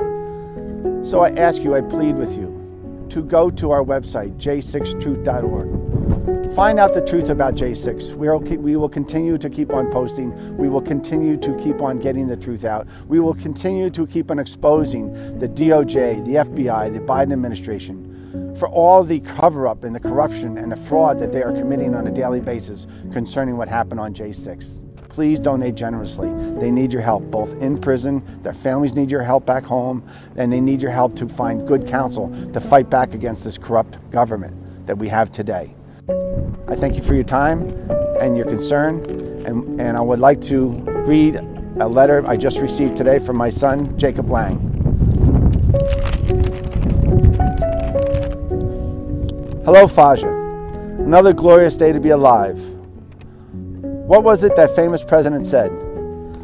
So 1.07 1.21
I 1.21 1.31
ask 1.31 1.63
you, 1.63 1.75
I 1.75 1.81
plead 1.81 2.17
with 2.17 2.37
you 2.37 3.07
to 3.11 3.23
go 3.23 3.51
to 3.51 3.71
our 3.71 3.85
website, 3.85 4.37
j6truth.org. 4.39 5.93
Find 6.55 6.79
out 6.79 6.93
the 6.93 7.01
truth 7.01 7.31
about 7.31 7.55
J6. 7.55 8.15
We, 8.15 8.29
are, 8.29 8.37
we 8.37 8.77
will 8.77 8.89
continue 8.89 9.39
to 9.39 9.49
keep 9.49 9.73
on 9.73 9.91
posting. 9.91 10.59
We 10.59 10.69
will 10.69 10.83
continue 10.83 11.39
to 11.39 11.57
keep 11.57 11.81
on 11.81 11.99
getting 11.99 12.29
the 12.29 12.37
truth 12.37 12.67
out. 12.67 12.87
We 13.09 13.21
will 13.21 13.33
continue 13.33 13.89
to 13.89 14.07
keep 14.07 14.31
on 14.31 14.39
exposing 14.39 15.15
the 15.39 15.49
DOJ, 15.49 16.27
the 16.27 16.35
FBI, 16.35 16.93
the 16.93 17.01
Biden 17.01 17.33
administration 17.33 18.12
for 18.63 18.69
all 18.69 19.03
the 19.03 19.19
cover 19.19 19.67
up 19.67 19.83
and 19.83 19.93
the 19.93 19.99
corruption 19.99 20.57
and 20.57 20.71
the 20.71 20.77
fraud 20.77 21.19
that 21.19 21.33
they 21.33 21.43
are 21.43 21.51
committing 21.51 21.97
on 21.97 22.07
a 22.07 22.13
daily 22.13 22.39
basis 22.39 22.87
concerning 23.11 23.57
what 23.57 23.67
happened 23.67 23.99
on 23.99 24.15
J6 24.15 24.79
please 25.09 25.41
donate 25.41 25.75
generously. 25.75 26.33
They 26.61 26.71
need 26.71 26.93
your 26.93 27.03
help, 27.03 27.25
both 27.25 27.61
in 27.61 27.79
prison, 27.79 28.23
their 28.43 28.55
families 28.55 28.95
need 28.95 29.11
your 29.11 29.23
help 29.23 29.45
back 29.45 29.65
home, 29.65 30.03
and 30.37 30.51
they 30.51 30.61
need 30.61 30.81
your 30.81 30.93
help 30.93 31.17
to 31.17 31.29
find 31.29 31.67
good 31.67 31.89
counsel 31.89 32.31
to 32.53 32.61
fight 32.61 32.89
back 32.89 33.15
against 33.15 33.43
this 33.45 33.59
corrupt 33.59 33.99
government 34.13 34.87
that 34.87 34.97
we 34.97 35.09
have 35.09 35.33
today. 35.33 35.75
I 36.69 36.77
thank 36.77 36.95
you 36.95 37.03
for 37.03 37.15
your 37.15 37.25
time 37.25 37.69
and 38.21 38.37
your 38.37 38.47
concern, 38.47 39.05
and, 39.45 39.81
and 39.81 39.97
I 39.97 40.01
would 40.01 40.21
like 40.21 40.41
to 40.43 40.69
read 41.05 41.35
a 41.81 41.89
letter 41.89 42.25
I 42.27 42.37
just 42.37 42.61
received 42.61 42.97
today 42.97 43.19
from 43.19 43.37
my 43.37 43.51
son, 43.51 43.99
Jacob 43.99 44.31
Lang. 44.31 46.12
Hello, 49.65 49.87
Faja. 49.87 50.27
Another 50.27 51.33
glorious 51.33 51.77
day 51.77 51.93
to 51.93 52.01
be 52.01 52.09
alive. 52.09 52.59
What 53.53 54.25
was 54.25 54.43
it 54.43 54.57
that 54.57 54.75
famous 54.75 55.05
president 55.05 55.47
said? 55.47 55.71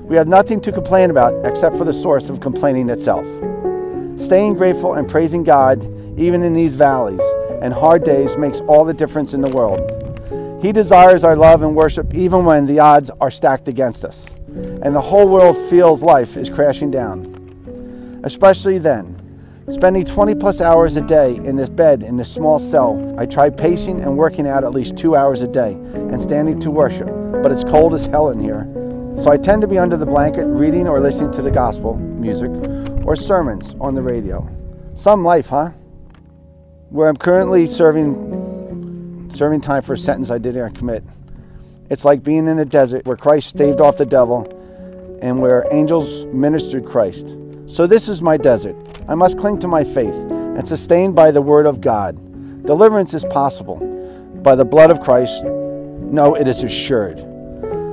We 0.05 0.15
have 0.15 0.29
nothing 0.29 0.61
to 0.61 0.71
complain 0.71 1.11
about 1.11 1.45
except 1.45 1.77
for 1.77 1.85
the 1.85 1.93
source 1.93 2.31
of 2.31 2.39
complaining 2.39 2.89
itself. 2.89 3.27
Staying 4.21 4.55
grateful 4.55 4.95
and 4.95 5.09
praising 5.09 5.43
God, 5.43 5.83
even 6.17 6.45
in 6.45 6.55
these 6.55 6.75
valleys 6.75 7.21
and 7.61 7.75
hard 7.75 8.05
days, 8.05 8.37
makes 8.37 8.61
all 8.61 8.85
the 8.85 8.95
difference 8.95 9.35
in 9.35 9.41
the 9.41 9.51
world. 9.51 10.63
He 10.63 10.71
desires 10.71 11.25
our 11.25 11.35
love 11.35 11.63
and 11.63 11.75
worship 11.75 12.15
even 12.15 12.45
when 12.45 12.67
the 12.67 12.79
odds 12.79 13.11
are 13.21 13.33
stacked 13.33 13.67
against 13.67 14.05
us 14.05 14.29
and 14.49 14.95
the 14.95 15.01
whole 15.01 15.27
world 15.27 15.57
feels 15.69 16.05
life 16.05 16.37
is 16.37 16.49
crashing 16.49 16.93
down. 16.93 18.21
Especially 18.23 18.79
then, 18.79 19.18
spending 19.71 20.05
20 20.05 20.35
plus 20.35 20.61
hours 20.61 20.97
a 20.97 21.03
day 21.03 21.37
in 21.37 21.57
this 21.57 21.69
bed 21.69 22.03
in 22.03 22.17
this 22.17 22.33
small 22.33 22.59
cell, 22.59 23.15
I 23.19 23.27
try 23.27 23.51
pacing 23.51 24.01
and 24.01 24.17
working 24.17 24.47
out 24.47 24.65
at 24.65 24.73
least 24.73 24.97
two 24.97 25.15
hours 25.15 25.43
a 25.43 25.49
day 25.49 25.73
and 25.73 26.21
standing 26.21 26.59
to 26.61 26.71
worship, 26.71 27.09
but 27.43 27.53
it's 27.53 27.65
cold 27.65 27.95
as 27.95 28.07
hell 28.07 28.31
in 28.31 28.41
here. 28.41 28.67
So 29.17 29.31
I 29.31 29.37
tend 29.37 29.63
to 29.63 29.69
be 29.69 29.79
under 29.79 29.97
the 29.97 30.07
blanket 30.07 30.47
reading 30.47 30.87
or 30.87 31.01
listening 31.01 31.33
to 31.33 31.43
the 31.43 31.51
gospel, 31.51 31.97
music, 31.97 32.51
or 33.05 33.17
sermons 33.17 33.75
on 33.81 33.95
the 33.95 34.03
radio. 34.03 34.49
Some 34.95 35.25
life, 35.25 35.49
huh? 35.49 35.71
Where 36.91 37.09
I'm 37.09 37.17
currently 37.17 37.67
serving 37.67 39.31
serving 39.31 39.61
time 39.61 39.83
for 39.83 39.93
a 39.93 39.99
sentence 39.99 40.31
I 40.31 40.39
didn't 40.39 40.75
commit. 40.75 41.05
It's 41.91 42.05
like 42.05 42.23
being 42.23 42.49
in 42.49 42.59
a 42.59 42.65
desert 42.65 43.07
where 43.07 43.17
Christ 43.17 43.51
staved 43.51 43.81
off 43.81 43.97
the 43.97 44.07
devil 44.07 44.47
and 45.23 45.41
where 45.41 45.67
angels 45.71 46.27
ministered 46.27 46.87
Christ. 46.87 47.37
So 47.69 47.87
this 47.87 48.09
is 48.09 48.23
my 48.23 48.39
desert. 48.39 48.75
I 49.09 49.15
must 49.15 49.39
cling 49.39 49.59
to 49.59 49.69
my 49.69 49.85
faith 49.85 50.15
and 50.15 50.67
sustained 50.67 51.15
by 51.15 51.31
the 51.31 51.43
word 51.43 51.67
of 51.67 51.83
God. 51.83 52.17
Deliverance 52.65 53.13
is 53.13 53.27
possible. 53.27 53.77
By 54.43 54.57
the 54.57 54.65
blood 54.65 54.91
of 54.91 55.01
Christ, 55.01 55.45
no, 55.45 56.35
it 56.35 56.49
is 56.49 56.65
assured. 56.65 57.21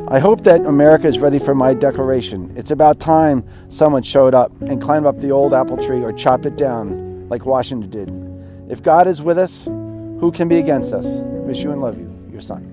I 0.07 0.19
hope 0.19 0.41
that 0.43 0.65
America 0.65 1.07
is 1.07 1.19
ready 1.19 1.39
for 1.39 1.53
my 1.53 1.73
declaration. 1.73 2.53
It's 2.55 2.71
about 2.71 3.01
time 3.01 3.45
someone 3.67 4.01
showed 4.01 4.33
up 4.33 4.51
and 4.61 4.81
climbed 4.81 5.07
up 5.07 5.19
the 5.19 5.31
old 5.31 5.53
apple 5.53 5.77
tree 5.77 6.01
or 6.01 6.13
chopped 6.13 6.45
it 6.45 6.55
down 6.55 7.27
like 7.27 7.45
Washington 7.45 7.89
did. 7.89 8.71
If 8.71 8.81
God 8.81 9.07
is 9.07 9.21
with 9.21 9.37
us, 9.37 9.65
who 9.65 10.31
can 10.33 10.47
be 10.47 10.57
against 10.57 10.93
us? 10.93 11.05
Miss 11.45 11.61
you 11.61 11.71
and 11.71 11.81
love 11.81 11.99
you, 11.99 12.09
your 12.31 12.41
son. 12.41 12.63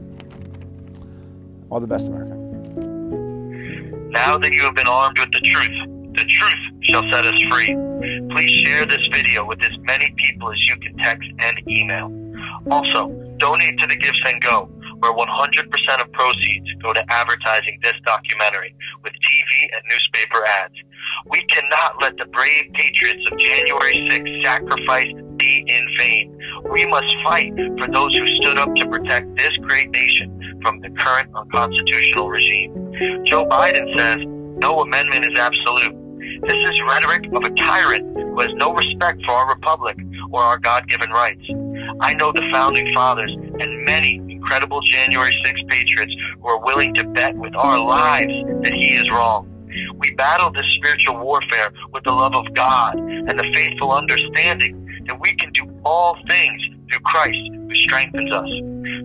All 1.69 1.81
the 1.81 1.89
best, 1.89 2.07
America. 2.07 2.37
Now 4.11 4.39
that 4.39 4.53
you 4.53 4.63
have 4.63 4.75
been 4.77 4.87
armed 4.87 5.19
with 5.19 5.33
the 5.33 5.41
truth, 5.41 5.92
the 6.15 6.25
truth 6.25 6.63
shall 6.83 7.03
set 7.11 7.27
us 7.27 7.41
free. 7.51 7.75
Please 8.31 8.53
share 8.65 8.87
this 8.87 9.01
video 9.13 9.45
with 9.47 9.63
as 9.63 9.73
many 9.81 10.15
people 10.19 10.51
as 10.51 10.59
you 10.69 10.77
can 10.79 10.97
text 10.99 11.29
and 11.39 11.57
email. 11.69 12.11
Also, 12.71 13.09
donate 13.39 13.79
to 13.79 13.87
the 13.87 13.97
Give 13.97 14.15
and 14.27 14.41
Go, 14.43 14.71
where 15.01 15.13
100% 15.13 16.01
of 16.01 16.13
proceeds 16.13 16.69
go 16.83 16.93
to 16.93 17.03
advertising 17.11 17.79
this 17.83 17.95
documentary 18.05 18.75
with 19.03 19.13
TV 19.15 19.69
and 19.73 19.83
newspaper 19.91 20.45
ads. 20.45 20.75
We 21.27 21.45
cannot 21.47 22.01
let 22.01 22.17
the 22.19 22.27
brave 22.27 22.73
patriots 22.75 23.25
of 23.31 23.39
January 23.39 23.95
6th 24.11 24.43
sacrifice 24.45 25.13
be 25.37 25.65
in 25.67 25.89
vain. 25.99 26.39
We 26.71 26.87
must 26.87 27.09
fight 27.25 27.53
for 27.79 27.89
those 27.91 28.15
who 28.15 28.27
stood 28.43 28.59
up 28.59 28.75
to 28.77 28.87
protect 28.87 29.35
this 29.37 29.53
great 29.63 29.91
nation 29.91 30.61
from 30.63 30.81
the 30.81 30.91
current 30.91 31.35
unconstitutional 31.35 32.29
regime. 32.29 33.25
Joe 33.27 33.47
Biden 33.47 33.97
says 33.97 34.21
no 34.63 34.81
amendment 34.83 35.25
is 35.25 35.37
absolute. 35.37 36.02
This 36.43 36.57
is 36.57 36.75
rhetoric 36.89 37.25
of 37.33 37.45
a 37.45 37.55
tyrant 37.55 38.17
who 38.17 38.41
has 38.41 38.51
no 38.55 38.75
respect 38.75 39.25
for 39.25 39.31
our 39.31 39.49
republic 39.49 39.97
or 40.33 40.43
our 40.43 40.59
God 40.59 40.89
given 40.89 41.11
rights. 41.11 41.45
I 42.01 42.15
know 42.15 42.33
the 42.33 42.43
founding 42.51 42.93
fathers 42.93 43.33
and 43.33 43.85
many 43.85 44.17
incredible 44.17 44.81
January 44.81 45.33
6 45.47 45.61
patriots 45.69 46.13
who 46.41 46.49
are 46.49 46.59
willing 46.59 46.95
to 46.95 47.05
bet 47.05 47.37
with 47.37 47.55
our 47.55 47.79
lives 47.79 48.33
that 48.63 48.73
he 48.73 48.97
is 48.97 49.09
wrong. 49.11 49.49
We 49.95 50.11
battle 50.15 50.51
this 50.51 50.67
spiritual 50.79 51.19
warfare 51.19 51.73
with 51.93 52.03
the 52.03 52.11
love 52.11 52.35
of 52.35 52.53
God 52.55 52.99
and 52.99 53.39
the 53.39 53.49
faithful 53.55 53.93
understanding 53.93 55.05
that 55.07 55.21
we 55.21 55.37
can 55.37 55.53
do 55.53 55.63
all 55.85 56.19
things 56.27 56.61
through 56.91 57.01
Christ 57.01 57.39
who 57.53 57.75
strengthens 57.85 58.33
us. 58.33 58.49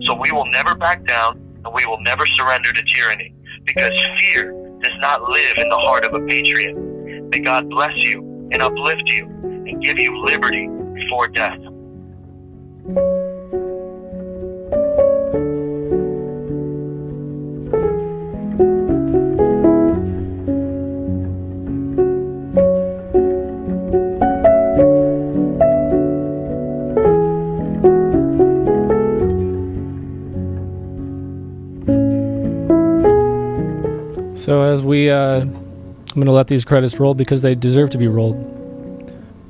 So 0.08 0.14
we 0.14 0.32
will 0.32 0.50
never 0.50 0.74
back 0.74 1.04
down 1.04 1.36
and 1.64 1.72
we 1.72 1.86
will 1.86 2.00
never 2.00 2.26
surrender 2.36 2.72
to 2.72 2.82
tyranny 2.94 3.32
because 3.64 3.92
fear 4.18 4.52
does 4.82 4.98
not 4.98 5.22
live 5.30 5.54
in 5.56 5.68
the 5.68 5.78
heart 5.78 6.04
of 6.04 6.14
a 6.14 6.26
patriot. 6.26 6.87
May 7.30 7.40
God 7.40 7.68
bless 7.68 7.92
you 7.96 8.48
and 8.52 8.62
uplift 8.62 9.02
you 9.06 9.26
and 9.26 9.82
give 9.82 9.98
you 9.98 10.24
liberty 10.24 10.66
before 10.94 11.28
death. 11.28 11.58
So 34.34 34.62
as 34.62 34.82
we, 34.82 35.10
uh, 35.10 35.44
I'm 36.18 36.26
to 36.26 36.32
let 36.32 36.48
these 36.48 36.64
credits 36.64 36.98
roll 36.98 37.14
because 37.14 37.42
they 37.42 37.54
deserve 37.54 37.90
to 37.90 37.98
be 37.98 38.08
rolled. 38.08 38.36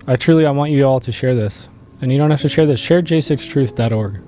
I 0.06 0.16
truly, 0.16 0.44
I 0.44 0.50
want 0.50 0.70
you 0.70 0.84
all 0.84 1.00
to 1.00 1.10
share 1.10 1.34
this, 1.34 1.66
and 2.02 2.12
you 2.12 2.18
don't 2.18 2.30
have 2.30 2.42
to 2.42 2.48
share 2.48 2.66
this. 2.66 2.78
Share 2.78 3.00
j6truth.org. 3.00 4.20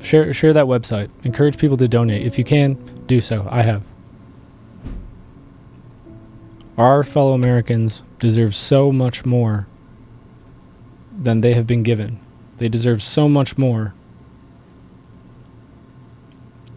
Share 0.00 0.32
share 0.32 0.52
that 0.52 0.64
website. 0.64 1.10
Encourage 1.22 1.58
people 1.58 1.76
to 1.76 1.86
donate 1.86 2.26
if 2.26 2.38
you 2.38 2.44
can. 2.44 2.74
Do 3.06 3.20
so. 3.20 3.46
I 3.48 3.62
have. 3.62 3.84
Our 6.76 7.04
fellow 7.04 7.34
Americans 7.34 8.02
deserve 8.18 8.56
so 8.56 8.90
much 8.90 9.24
more 9.24 9.68
than 11.16 11.40
they 11.40 11.54
have 11.54 11.68
been 11.68 11.84
given. 11.84 12.18
They 12.56 12.68
deserve 12.68 13.00
so 13.00 13.28
much 13.28 13.56
more 13.56 13.94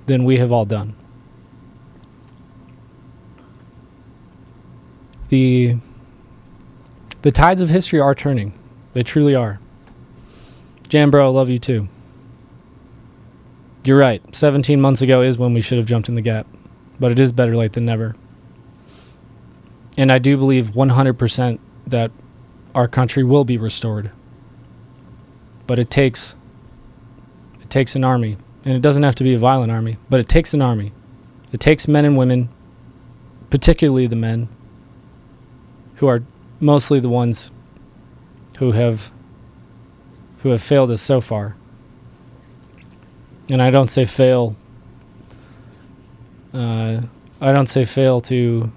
than 0.06 0.24
we 0.24 0.38
have 0.38 0.52
all 0.52 0.66
done. 0.66 0.96
The 5.32 5.78
the 7.24 7.32
tides 7.32 7.62
of 7.62 7.70
history 7.70 8.00
are 8.00 8.14
turning. 8.14 8.54
They 8.94 9.02
truly 9.02 9.34
are. 9.34 9.60
Jambro, 10.90 11.24
I 11.24 11.28
love 11.28 11.50
you 11.50 11.58
too. 11.58 11.88
You're 13.86 13.98
right. 13.98 14.22
17 14.36 14.80
months 14.82 15.02
ago 15.02 15.22
is 15.22 15.38
when 15.38 15.54
we 15.54 15.62
should 15.62 15.78
have 15.78 15.88
jumped 15.88 16.10
in 16.10 16.16
the 16.16 16.22
gap, 16.22 16.46
but 17.00 17.12
it 17.12 17.20
is 17.20 17.32
better 17.32 17.56
late 17.56 17.74
than 17.74 17.86
never. 17.86 18.16
And 19.98 20.12
I 20.12 20.18
do 20.18 20.36
believe 20.36 20.72
100% 20.72 21.60
that 21.88 22.12
our 22.76 22.88
country 22.88 23.24
will 23.24 23.46
be 23.46 23.58
restored. 23.58 24.12
But 25.66 25.80
it 25.80 25.90
takes 25.90 26.36
it 27.62 27.70
takes 27.70 27.96
an 27.96 28.04
army, 28.04 28.38
and 28.66 28.74
it 28.74 28.82
doesn't 28.82 29.04
have 29.04 29.16
to 29.16 29.24
be 29.24 29.34
a 29.34 29.40
violent 29.40 29.72
army, 29.72 29.98
but 30.10 30.20
it 30.20 30.28
takes 30.28 30.54
an 30.54 30.62
army. 30.62 30.92
It 31.54 31.62
takes 31.62 31.88
men 31.88 32.04
and 32.04 32.18
women, 32.18 32.50
particularly 33.50 34.08
the 34.08 34.16
men, 34.18 34.50
who 36.02 36.08
are 36.08 36.24
mostly 36.60 37.00
the 37.00 37.08
ones 37.08 37.52
who 38.58 38.72
have 38.72 39.12
who 40.40 40.50
have 40.50 40.62
failed 40.62 40.90
us 40.90 41.00
so 41.00 41.22
far. 41.22 41.56
And 43.52 43.62
I 43.62 43.70
don't 43.70 43.88
say 43.88 44.06
fail. 44.06 44.56
Uh, 46.52 47.02
I 47.40 47.52
don't 47.52 47.68
say 47.68 47.86
fail 47.86 48.20
to 48.22 48.72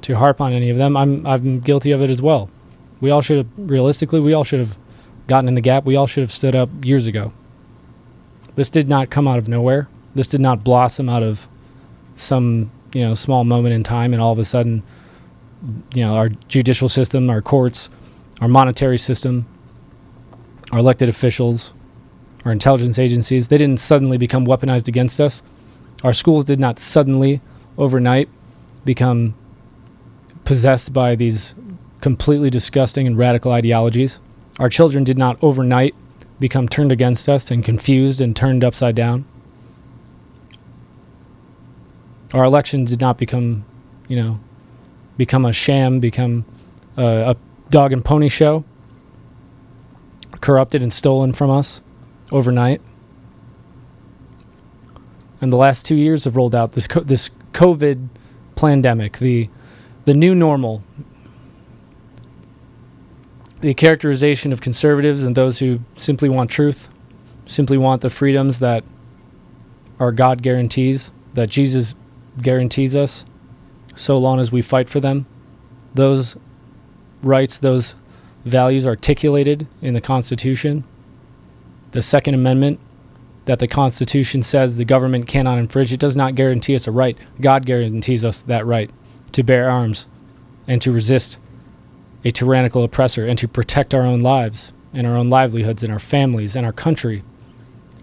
to 0.00 0.16
harp 0.16 0.40
on 0.40 0.54
any 0.54 0.70
of 0.70 0.78
them. 0.78 0.96
I'm 0.96 1.26
I'm 1.26 1.60
guilty 1.60 1.90
of 1.90 2.00
it 2.00 2.08
as 2.08 2.22
well. 2.22 2.48
We 3.02 3.10
all 3.10 3.20
should 3.20 3.36
have 3.36 3.48
realistically 3.58 4.20
we 4.20 4.32
all 4.32 4.44
should 4.44 4.60
have 4.60 4.78
gotten 5.26 5.48
in 5.48 5.54
the 5.54 5.60
gap. 5.60 5.84
We 5.84 5.96
all 5.96 6.06
should 6.06 6.22
have 6.22 6.32
stood 6.32 6.54
up 6.54 6.70
years 6.82 7.06
ago. 7.06 7.30
This 8.54 8.70
did 8.70 8.88
not 8.88 9.10
come 9.10 9.28
out 9.28 9.36
of 9.36 9.48
nowhere. 9.48 9.86
This 10.14 10.28
did 10.28 10.40
not 10.40 10.64
blossom 10.64 11.10
out 11.10 11.22
of 11.22 11.46
some, 12.16 12.70
you 12.94 13.02
know, 13.02 13.12
small 13.12 13.44
moment 13.44 13.74
in 13.74 13.82
time 13.82 14.14
and 14.14 14.22
all 14.22 14.32
of 14.32 14.38
a 14.38 14.46
sudden 14.46 14.82
you 15.94 16.04
know, 16.04 16.14
our 16.14 16.28
judicial 16.48 16.88
system, 16.88 17.30
our 17.30 17.42
courts, 17.42 17.90
our 18.40 18.48
monetary 18.48 18.98
system, 18.98 19.46
our 20.72 20.78
elected 20.78 21.08
officials, 21.08 21.72
our 22.44 22.52
intelligence 22.52 22.98
agencies, 22.98 23.48
they 23.48 23.58
didn't 23.58 23.80
suddenly 23.80 24.18
become 24.18 24.46
weaponized 24.46 24.88
against 24.88 25.20
us. 25.20 25.42
Our 26.02 26.12
schools 26.12 26.44
did 26.44 26.60
not 26.60 26.78
suddenly, 26.78 27.40
overnight, 27.78 28.28
become 28.84 29.34
possessed 30.44 30.92
by 30.92 31.14
these 31.14 31.54
completely 32.00 32.50
disgusting 32.50 33.06
and 33.06 33.16
radical 33.16 33.52
ideologies. 33.52 34.20
Our 34.58 34.68
children 34.68 35.04
did 35.04 35.16
not 35.16 35.42
overnight 35.42 35.94
become 36.38 36.68
turned 36.68 36.92
against 36.92 37.28
us 37.28 37.50
and 37.50 37.64
confused 37.64 38.20
and 38.20 38.36
turned 38.36 38.62
upside 38.62 38.94
down. 38.94 39.24
Our 42.34 42.44
elections 42.44 42.90
did 42.90 43.00
not 43.00 43.16
become, 43.16 43.64
you 44.08 44.16
know, 44.16 44.40
become 45.16 45.44
a 45.44 45.52
sham, 45.52 46.00
become 46.00 46.44
a, 46.96 47.36
dog 47.70 47.92
and 47.92 48.04
pony 48.04 48.28
show, 48.28 48.64
corrupted 50.40 50.82
and 50.82 50.92
stolen 50.92 51.32
from 51.32 51.50
us 51.50 51.80
overnight. 52.30 52.80
And 55.40 55.52
the 55.52 55.56
last 55.56 55.84
two 55.84 55.96
years 55.96 56.24
have 56.24 56.36
rolled 56.36 56.54
out 56.54 56.72
this 56.72 56.86
co- 56.86 57.00
this 57.00 57.30
COVID 57.52 58.08
pandemic, 58.54 59.18
the 59.18 59.50
the 60.04 60.14
new 60.14 60.34
normal, 60.34 60.84
the 63.60 63.74
characterization 63.74 64.52
of 64.52 64.60
conservatives 64.60 65.24
and 65.24 65.34
those 65.34 65.58
who 65.58 65.80
simply 65.96 66.28
want 66.28 66.50
truth, 66.50 66.88
simply 67.46 67.76
want 67.76 68.02
the 68.02 68.10
freedoms 68.10 68.60
that 68.60 68.84
our 69.98 70.12
God 70.12 70.42
guarantees, 70.42 71.12
that 71.34 71.50
Jesus 71.50 71.94
guarantees 72.40 72.94
us 72.94 73.24
so 73.94 74.18
long 74.18 74.40
as 74.40 74.52
we 74.52 74.62
fight 74.62 74.88
for 74.88 75.00
them. 75.00 75.26
Those 75.94 76.36
rights, 77.22 77.58
those 77.58 77.96
values 78.44 78.86
articulated 78.86 79.66
in 79.80 79.94
the 79.94 80.00
Constitution, 80.00 80.84
the 81.92 82.02
Second 82.02 82.34
Amendment, 82.34 82.80
that 83.44 83.58
the 83.58 83.68
Constitution 83.68 84.42
says 84.42 84.76
the 84.76 84.84
government 84.84 85.26
cannot 85.26 85.58
infringe, 85.58 85.92
it 85.92 86.00
does 86.00 86.16
not 86.16 86.34
guarantee 86.34 86.74
us 86.74 86.86
a 86.86 86.92
right. 86.92 87.16
God 87.40 87.66
guarantees 87.66 88.24
us 88.24 88.42
that 88.42 88.66
right 88.66 88.90
to 89.32 89.42
bear 89.42 89.68
arms 89.68 90.08
and 90.66 90.80
to 90.82 90.92
resist 90.92 91.38
a 92.24 92.30
tyrannical 92.30 92.84
oppressor 92.84 93.26
and 93.26 93.38
to 93.38 93.46
protect 93.46 93.94
our 93.94 94.02
own 94.02 94.20
lives 94.20 94.72
and 94.94 95.06
our 95.06 95.16
own 95.16 95.28
livelihoods 95.28 95.82
and 95.82 95.92
our 95.92 95.98
families 95.98 96.56
and 96.56 96.64
our 96.64 96.72
country. 96.72 97.22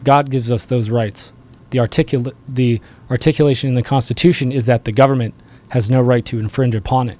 God 0.03 0.29
gives 0.29 0.51
us 0.51 0.65
those 0.65 0.89
rights. 0.89 1.33
The, 1.71 1.79
articula- 1.79 2.35
the 2.47 2.81
articulation 3.09 3.69
in 3.69 3.75
the 3.75 3.83
Constitution 3.83 4.51
is 4.51 4.65
that 4.65 4.85
the 4.85 4.91
government 4.91 5.33
has 5.71 5.89
no 5.89 6.01
right 6.01 6.25
to 6.25 6.37
infringe 6.37 6.75
upon 6.75 7.07
it. 7.07 7.17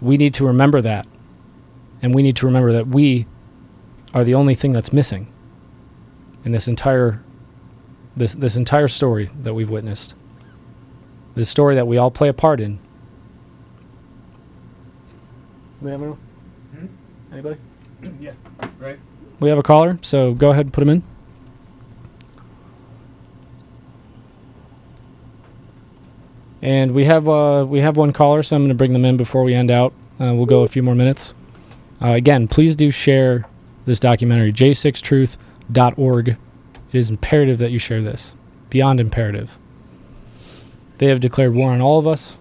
We 0.00 0.16
need 0.16 0.34
to 0.34 0.46
remember 0.46 0.80
that. 0.80 1.04
And 2.00 2.14
we 2.14 2.22
need 2.22 2.36
to 2.36 2.46
remember 2.46 2.72
that 2.72 2.86
we 2.86 3.26
are 4.12 4.22
the 4.22 4.34
only 4.34 4.54
thing 4.54 4.72
that's 4.72 4.92
missing 4.92 5.32
in 6.44 6.52
this 6.52 6.68
entire 6.68 7.20
this 8.16 8.36
this 8.36 8.54
entire 8.54 8.86
story 8.86 9.30
that 9.40 9.52
we've 9.52 9.68
witnessed. 9.68 10.14
This 11.34 11.48
story 11.48 11.74
that 11.74 11.88
we 11.88 11.98
all 11.98 12.12
play 12.12 12.28
a 12.28 12.32
part 12.32 12.60
in. 12.60 12.78
We 15.82 15.90
have 15.90 16.00
anyone? 16.00 16.18
Hmm? 16.70 16.86
Anybody? 17.32 17.56
yeah, 18.20 18.32
right. 18.78 19.00
We 19.40 19.48
have 19.48 19.58
a 19.58 19.62
caller, 19.64 19.98
so 20.02 20.34
go 20.34 20.50
ahead 20.50 20.66
and 20.66 20.72
put 20.72 20.82
him 20.82 20.90
in. 20.90 21.02
And 26.64 26.92
we 26.94 27.04
have 27.04 27.28
uh, 27.28 27.66
we 27.68 27.80
have 27.80 27.98
one 27.98 28.14
caller, 28.14 28.42
so 28.42 28.56
I'm 28.56 28.62
going 28.62 28.70
to 28.70 28.74
bring 28.74 28.94
them 28.94 29.04
in 29.04 29.18
before 29.18 29.44
we 29.44 29.52
end 29.52 29.70
out. 29.70 29.92
Uh, 30.18 30.32
we'll 30.34 30.46
go 30.46 30.62
a 30.62 30.66
few 30.66 30.82
more 30.82 30.94
minutes. 30.94 31.34
Uh, 32.00 32.12
again, 32.12 32.48
please 32.48 32.74
do 32.74 32.90
share 32.90 33.46
this 33.84 34.00
documentary, 34.00 34.50
j6truth.org. 34.50 36.28
It 36.28 36.38
is 36.92 37.10
imperative 37.10 37.58
that 37.58 37.70
you 37.70 37.78
share 37.78 38.00
this. 38.00 38.32
Beyond 38.70 38.98
imperative. 38.98 39.58
They 40.96 41.08
have 41.08 41.20
declared 41.20 41.54
war 41.54 41.70
on 41.70 41.82
all 41.82 41.98
of 41.98 42.06
us, 42.06 42.38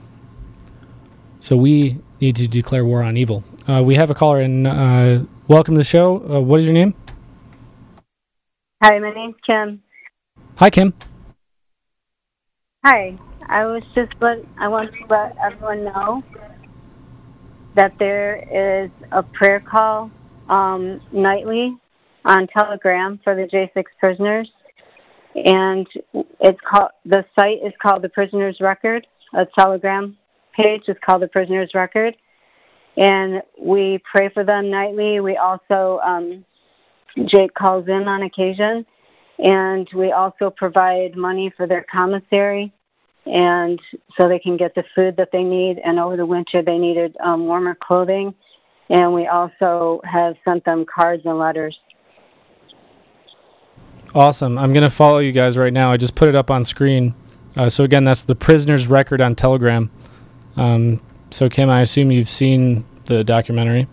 so 1.41 1.57
we 1.57 1.97
need 2.21 2.37
to 2.37 2.47
declare 2.47 2.85
war 2.85 3.03
on 3.03 3.17
evil. 3.17 3.43
Uh, 3.67 3.83
we 3.83 3.95
have 3.95 4.09
a 4.09 4.15
caller, 4.15 4.39
and 4.39 4.65
uh, 4.65 5.19
welcome 5.49 5.73
to 5.73 5.79
the 5.79 5.83
show. 5.83 6.23
Uh, 6.33 6.39
what 6.39 6.61
is 6.61 6.65
your 6.65 6.75
name? 6.75 6.95
Hi, 8.81 8.97
my 8.99 9.13
name's 9.13 9.35
Kim. 9.45 9.83
Hi, 10.59 10.69
Kim. 10.69 10.93
Hi. 12.85 13.17
I 13.53 13.65
was 13.65 13.83
just 13.93 14.11
let 14.19 14.39
I 14.59 14.67
want 14.67 14.91
to 14.93 15.05
let 15.11 15.37
everyone 15.37 15.83
know 15.83 16.23
that 17.75 17.93
there 17.99 18.37
is 18.83 18.89
a 19.11 19.21
prayer 19.21 19.59
call 19.59 20.09
um, 20.49 20.99
nightly 21.11 21.77
on 22.25 22.47
Telegram 22.47 23.19
for 23.23 23.35
the 23.35 23.43
J6 23.43 23.83
prisoners, 23.99 24.49
and 25.35 25.85
it's 26.39 26.59
called 26.67 26.89
the 27.05 27.23
site 27.39 27.59
is 27.63 27.73
called 27.79 28.01
the 28.01 28.09
Prisoners 28.09 28.57
Record. 28.59 29.05
A 29.35 29.45
Telegram 29.59 30.17
page 30.57 30.81
is 30.87 30.97
called 31.05 31.21
the 31.21 31.27
Prisoners 31.27 31.69
Record, 31.75 32.15
and 32.97 33.43
we 33.61 34.01
pray 34.11 34.31
for 34.33 34.43
them 34.43 34.71
nightly. 34.71 35.19
We 35.19 35.37
also 35.37 35.99
um, 36.03 36.43
Jake 37.31 37.53
calls 37.53 37.85
in 37.87 38.07
on 38.07 38.23
occasion, 38.23 38.83
and 39.37 39.87
we 39.95 40.11
also 40.11 40.49
provide 40.49 41.15
money 41.15 41.53
for 41.55 41.67
their 41.67 41.85
commissary, 41.91 42.73
and 43.25 43.79
so 44.19 44.27
they 44.27 44.39
can 44.39 44.57
get 44.57 44.75
the 44.75 44.83
food 44.95 45.15
that 45.17 45.29
they 45.31 45.43
need. 45.43 45.79
And 45.83 45.99
over 45.99 46.17
the 46.17 46.25
winter, 46.25 46.61
they 46.61 46.77
needed 46.77 47.15
um, 47.23 47.45
warmer 47.45 47.75
clothing, 47.81 48.33
and 48.89 49.13
we 49.13 49.27
also 49.27 50.01
have 50.03 50.35
sent 50.45 50.65
them 50.65 50.85
cards 50.85 51.23
and 51.25 51.37
letters. 51.37 51.77
Awesome. 54.15 54.57
I'm 54.59 54.73
going 54.73 54.83
to 54.83 54.89
follow 54.89 55.17
you 55.19 55.31
guys 55.31 55.57
right 55.57 55.73
now. 55.73 55.91
I 55.91 55.97
just 55.97 56.13
put 56.15 56.29
it 56.29 56.35
up 56.35 56.51
on 56.51 56.63
screen. 56.63 57.15
Uh, 57.57 57.67
so, 57.69 57.83
again, 57.83 58.03
that's 58.03 58.25
the 58.25 58.35
prisoner's 58.35 58.87
record 58.87 59.21
on 59.21 59.35
Telegram. 59.35 59.89
Um, 60.55 61.01
so, 61.31 61.49
Kim, 61.49 61.69
I 61.69 61.81
assume 61.81 62.11
you've 62.11 62.29
seen 62.29 62.85
the 63.05 63.23
documentary. 63.23 63.87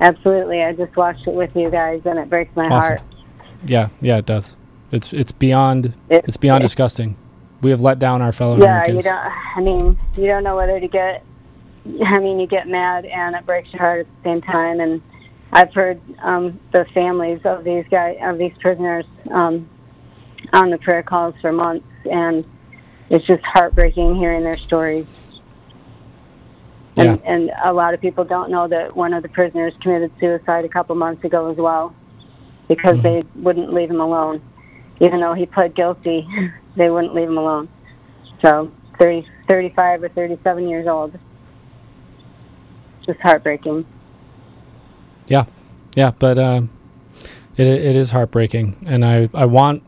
Absolutely. 0.00 0.62
I 0.62 0.72
just 0.72 0.96
watched 0.96 1.26
it 1.26 1.34
with 1.34 1.50
you 1.54 1.70
guys, 1.70 2.02
and 2.04 2.18
it 2.18 2.28
breaks 2.28 2.54
my 2.56 2.64
Awesome. 2.64 2.96
heart. 2.98 3.02
Yeah, 3.66 3.88
yeah, 4.00 4.16
it 4.18 4.26
does. 4.26 4.56
It's 4.92 5.12
it's 5.12 5.32
beyond 5.32 5.86
It- 6.08 6.24
it's 6.26 6.36
beyond 6.36 6.62
it- 6.62 6.66
disgusting. 6.66 7.16
We 7.60 7.70
have 7.70 7.80
let 7.80 7.98
down 7.98 8.22
our 8.22 8.32
fellow 8.32 8.54
Americans. 8.54 9.04
Yeah, 9.04 9.10
Americans. 9.10 9.56
you 9.56 9.62
don't. 9.70 9.82
I 9.82 9.88
mean, 9.88 9.98
you 10.16 10.26
don't 10.26 10.44
know 10.44 10.56
whether 10.56 10.78
to 10.78 10.88
get. 10.88 11.24
I 12.04 12.18
mean, 12.18 12.38
you 12.38 12.46
get 12.46 12.68
mad 12.68 13.04
and 13.06 13.34
it 13.34 13.46
breaks 13.46 13.72
your 13.72 13.80
heart 13.80 14.00
at 14.00 14.06
the 14.06 14.30
same 14.30 14.42
time. 14.42 14.80
And 14.80 15.02
I've 15.52 15.72
heard 15.72 16.00
um, 16.22 16.60
the 16.72 16.84
families 16.92 17.40
of 17.44 17.64
these 17.64 17.84
guys, 17.90 18.18
of 18.22 18.38
these 18.38 18.52
prisoners, 18.60 19.06
um, 19.30 19.68
on 20.52 20.70
the 20.70 20.78
prayer 20.78 21.02
calls 21.02 21.34
for 21.40 21.52
months, 21.52 21.86
and 22.04 22.44
it's 23.10 23.26
just 23.26 23.42
heartbreaking 23.44 24.16
hearing 24.16 24.44
their 24.44 24.56
stories. 24.56 25.06
And, 26.98 27.22
and 27.24 27.50
a 27.64 27.72
lot 27.72 27.94
of 27.94 28.00
people 28.00 28.24
don't 28.24 28.50
know 28.50 28.66
that 28.66 28.96
one 28.96 29.14
of 29.14 29.22
the 29.22 29.28
prisoners 29.28 29.72
committed 29.80 30.10
suicide 30.18 30.64
a 30.64 30.68
couple 30.68 30.96
months 30.96 31.24
ago 31.24 31.50
as 31.50 31.56
well, 31.56 31.94
because 32.66 33.00
they 33.02 33.22
wouldn't 33.36 33.72
leave 33.72 33.90
him 33.90 34.00
alone, 34.00 34.42
even 35.00 35.20
though 35.20 35.34
he 35.34 35.46
pled 35.46 35.74
guilty. 35.74 36.26
they 36.76 36.90
wouldn't 36.90 37.14
leave 37.14 37.28
him 37.28 37.38
alone. 37.38 37.68
So 38.44 38.72
30, 38.98 39.26
35 39.48 40.04
or 40.04 40.08
37 40.10 40.68
years 40.68 40.86
old. 40.86 41.18
Just 43.04 43.20
heartbreaking. 43.20 43.86
Yeah, 45.26 45.44
yeah, 45.94 46.12
but 46.18 46.38
uh, 46.38 46.62
it 47.56 47.66
it 47.66 47.96
is 47.96 48.10
heartbreaking, 48.10 48.84
and 48.86 49.04
I, 49.04 49.28
I 49.34 49.44
want 49.44 49.82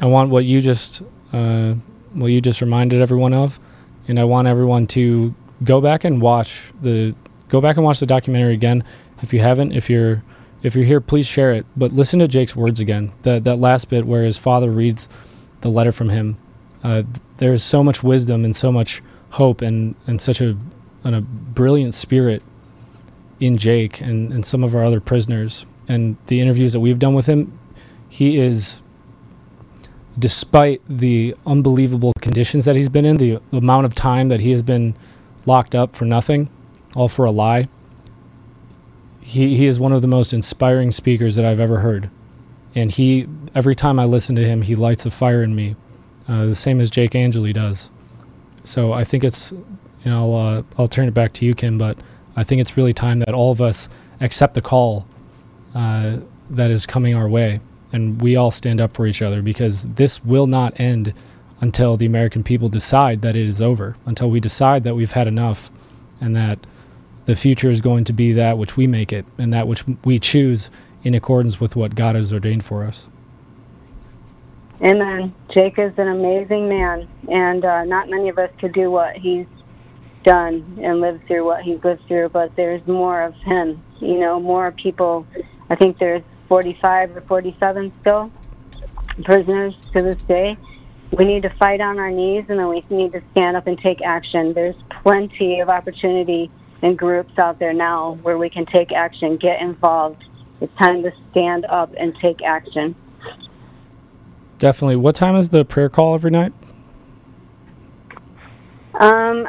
I 0.00 0.06
want 0.06 0.30
what 0.30 0.44
you 0.44 0.60
just 0.60 1.02
uh, 1.32 1.74
what 2.12 2.28
you 2.28 2.40
just 2.40 2.60
reminded 2.60 3.00
everyone 3.00 3.32
of, 3.32 3.58
and 4.08 4.18
I 4.18 4.24
want 4.24 4.48
everyone 4.48 4.86
to 4.88 5.34
go 5.64 5.80
back 5.80 6.04
and 6.04 6.20
watch 6.20 6.72
the 6.80 7.14
go 7.48 7.60
back 7.60 7.76
and 7.76 7.84
watch 7.84 8.00
the 8.00 8.06
documentary 8.06 8.54
again 8.54 8.84
if 9.22 9.32
you 9.32 9.40
haven't. 9.40 9.72
If 9.72 9.88
you're 9.88 10.22
if 10.62 10.74
you're 10.74 10.84
here, 10.84 11.00
please 11.00 11.26
share 11.26 11.52
it. 11.52 11.66
But 11.76 11.92
listen 11.92 12.20
to 12.20 12.28
Jake's 12.28 12.54
words 12.54 12.80
again. 12.80 13.12
That 13.22 13.44
that 13.44 13.56
last 13.56 13.88
bit 13.88 14.06
where 14.06 14.24
his 14.24 14.38
father 14.38 14.70
reads 14.70 15.08
the 15.60 15.68
letter 15.68 15.92
from 15.92 16.08
him. 16.08 16.38
Uh, 16.84 17.02
there 17.38 17.52
is 17.52 17.62
so 17.62 17.82
much 17.82 18.02
wisdom 18.02 18.44
and 18.44 18.54
so 18.54 18.70
much 18.70 19.02
hope 19.30 19.62
and, 19.62 19.94
and 20.06 20.20
such 20.20 20.40
a, 20.40 20.56
and 21.04 21.14
a 21.14 21.20
brilliant 21.20 21.94
spirit 21.94 22.42
in 23.40 23.56
Jake 23.56 24.00
and, 24.00 24.32
and 24.32 24.44
some 24.44 24.62
of 24.62 24.74
our 24.74 24.84
other 24.84 25.00
prisoners. 25.00 25.66
And 25.88 26.16
the 26.26 26.40
interviews 26.40 26.72
that 26.72 26.80
we've 26.80 26.98
done 26.98 27.14
with 27.14 27.26
him, 27.26 27.58
he 28.08 28.38
is, 28.38 28.82
despite 30.18 30.82
the 30.88 31.34
unbelievable 31.46 32.12
conditions 32.20 32.64
that 32.66 32.76
he's 32.76 32.88
been 32.88 33.04
in, 33.04 33.16
the 33.16 33.40
amount 33.52 33.86
of 33.86 33.94
time 33.94 34.28
that 34.28 34.40
he 34.40 34.50
has 34.50 34.62
been 34.62 34.96
locked 35.46 35.74
up 35.74 35.96
for 35.96 36.04
nothing, 36.04 36.50
all 36.94 37.08
for 37.08 37.24
a 37.24 37.30
lie, 37.30 37.68
he, 39.22 39.56
he 39.56 39.66
is 39.66 39.80
one 39.80 39.92
of 39.92 40.02
the 40.02 40.08
most 40.08 40.32
inspiring 40.32 40.92
speakers 40.92 41.36
that 41.36 41.44
I've 41.44 41.60
ever 41.60 41.78
heard. 41.78 42.10
And 42.74 42.90
he, 42.90 43.26
every 43.54 43.74
time 43.74 43.98
I 43.98 44.04
listen 44.04 44.36
to 44.36 44.44
him, 44.44 44.62
he 44.62 44.74
lights 44.74 45.06
a 45.06 45.10
fire 45.10 45.42
in 45.42 45.54
me, 45.54 45.76
uh, 46.28 46.46
the 46.46 46.54
same 46.54 46.80
as 46.80 46.90
Jake 46.90 47.14
Angeli 47.14 47.52
does. 47.52 47.90
So 48.64 48.92
I 48.92 49.04
think 49.04 49.24
it's, 49.24 49.52
you 49.52 49.66
know, 50.10 50.32
I'll, 50.32 50.56
uh, 50.58 50.62
I'll 50.78 50.88
turn 50.88 51.08
it 51.08 51.14
back 51.14 51.32
to 51.34 51.44
you, 51.44 51.54
Kim, 51.54 51.78
but 51.78 51.98
I 52.36 52.44
think 52.44 52.60
it's 52.60 52.76
really 52.76 52.92
time 52.92 53.20
that 53.20 53.34
all 53.34 53.52
of 53.52 53.60
us 53.60 53.88
accept 54.20 54.54
the 54.54 54.62
call 54.62 55.06
uh, 55.74 56.18
that 56.50 56.70
is 56.70 56.86
coming 56.86 57.14
our 57.14 57.28
way 57.28 57.60
and 57.92 58.20
we 58.22 58.36
all 58.36 58.50
stand 58.50 58.80
up 58.80 58.92
for 58.92 59.06
each 59.06 59.22
other 59.22 59.42
because 59.42 59.84
this 59.94 60.24
will 60.24 60.46
not 60.46 60.78
end 60.80 61.12
until 61.60 61.96
the 61.96 62.06
American 62.06 62.42
people 62.42 62.68
decide 62.68 63.22
that 63.22 63.36
it 63.36 63.46
is 63.46 63.60
over, 63.60 63.96
until 64.06 64.28
we 64.30 64.40
decide 64.40 64.82
that 64.84 64.96
we've 64.96 65.12
had 65.12 65.28
enough 65.28 65.70
and 66.20 66.34
that 66.34 66.58
the 67.24 67.36
future 67.36 67.70
is 67.70 67.80
going 67.80 68.04
to 68.04 68.12
be 68.12 68.32
that 68.32 68.58
which 68.58 68.76
we 68.76 68.86
make 68.86 69.12
it 69.12 69.24
and 69.38 69.52
that 69.52 69.68
which 69.68 69.84
we 70.04 70.18
choose 70.18 70.70
in 71.02 71.14
accordance 71.14 71.60
with 71.60 71.76
what 71.76 71.94
God 71.94 72.14
has 72.14 72.32
ordained 72.32 72.64
for 72.64 72.84
us. 72.84 73.08
Amen. 74.82 75.32
Jake 75.54 75.78
is 75.78 75.92
an 75.96 76.08
amazing 76.08 76.68
man, 76.68 77.08
and 77.28 77.64
uh, 77.64 77.84
not 77.84 78.10
many 78.10 78.28
of 78.28 78.38
us 78.38 78.50
could 78.58 78.72
do 78.72 78.90
what 78.90 79.16
he's 79.16 79.46
done 80.24 80.78
and 80.82 81.00
lived 81.00 81.26
through 81.26 81.44
what 81.44 81.62
he's 81.62 81.82
lived 81.84 82.02
through, 82.08 82.28
but 82.30 82.54
there's 82.56 82.84
more 82.86 83.22
of 83.22 83.34
him. 83.34 83.80
You 84.00 84.18
know, 84.18 84.40
more 84.40 84.72
people. 84.72 85.26
I 85.70 85.76
think 85.76 85.98
there's 85.98 86.22
45 86.48 87.16
or 87.16 87.20
47 87.22 87.92
still 88.00 88.30
prisoners 89.24 89.74
to 89.92 90.02
this 90.02 90.20
day. 90.22 90.56
We 91.12 91.26
need 91.26 91.42
to 91.42 91.50
fight 91.50 91.80
on 91.80 91.98
our 91.98 92.10
knees, 92.10 92.46
and 92.48 92.58
then 92.58 92.68
we 92.68 92.84
need 92.90 93.12
to 93.12 93.22
stand 93.30 93.56
up 93.56 93.68
and 93.68 93.78
take 93.78 94.02
action. 94.02 94.52
There's 94.52 94.74
plenty 95.02 95.60
of 95.60 95.68
opportunity 95.68 96.50
and 96.82 96.98
groups 96.98 97.38
out 97.38 97.58
there 97.58 97.72
now 97.72 98.18
where 98.22 98.36
we 98.36 98.50
can 98.50 98.66
take 98.66 98.92
action, 98.92 99.36
get 99.36 99.60
involved. 99.60 100.22
It's 100.60 100.72
time 100.82 101.02
to 101.02 101.12
stand 101.30 101.64
up 101.66 101.92
and 101.98 102.14
take 102.20 102.42
action. 102.42 102.94
Definitely. 104.58 104.96
What 104.96 105.16
time 105.16 105.36
is 105.36 105.48
the 105.48 105.64
prayer 105.64 105.88
call 105.88 106.14
every 106.14 106.30
night? 106.30 106.52
Um, 109.00 109.48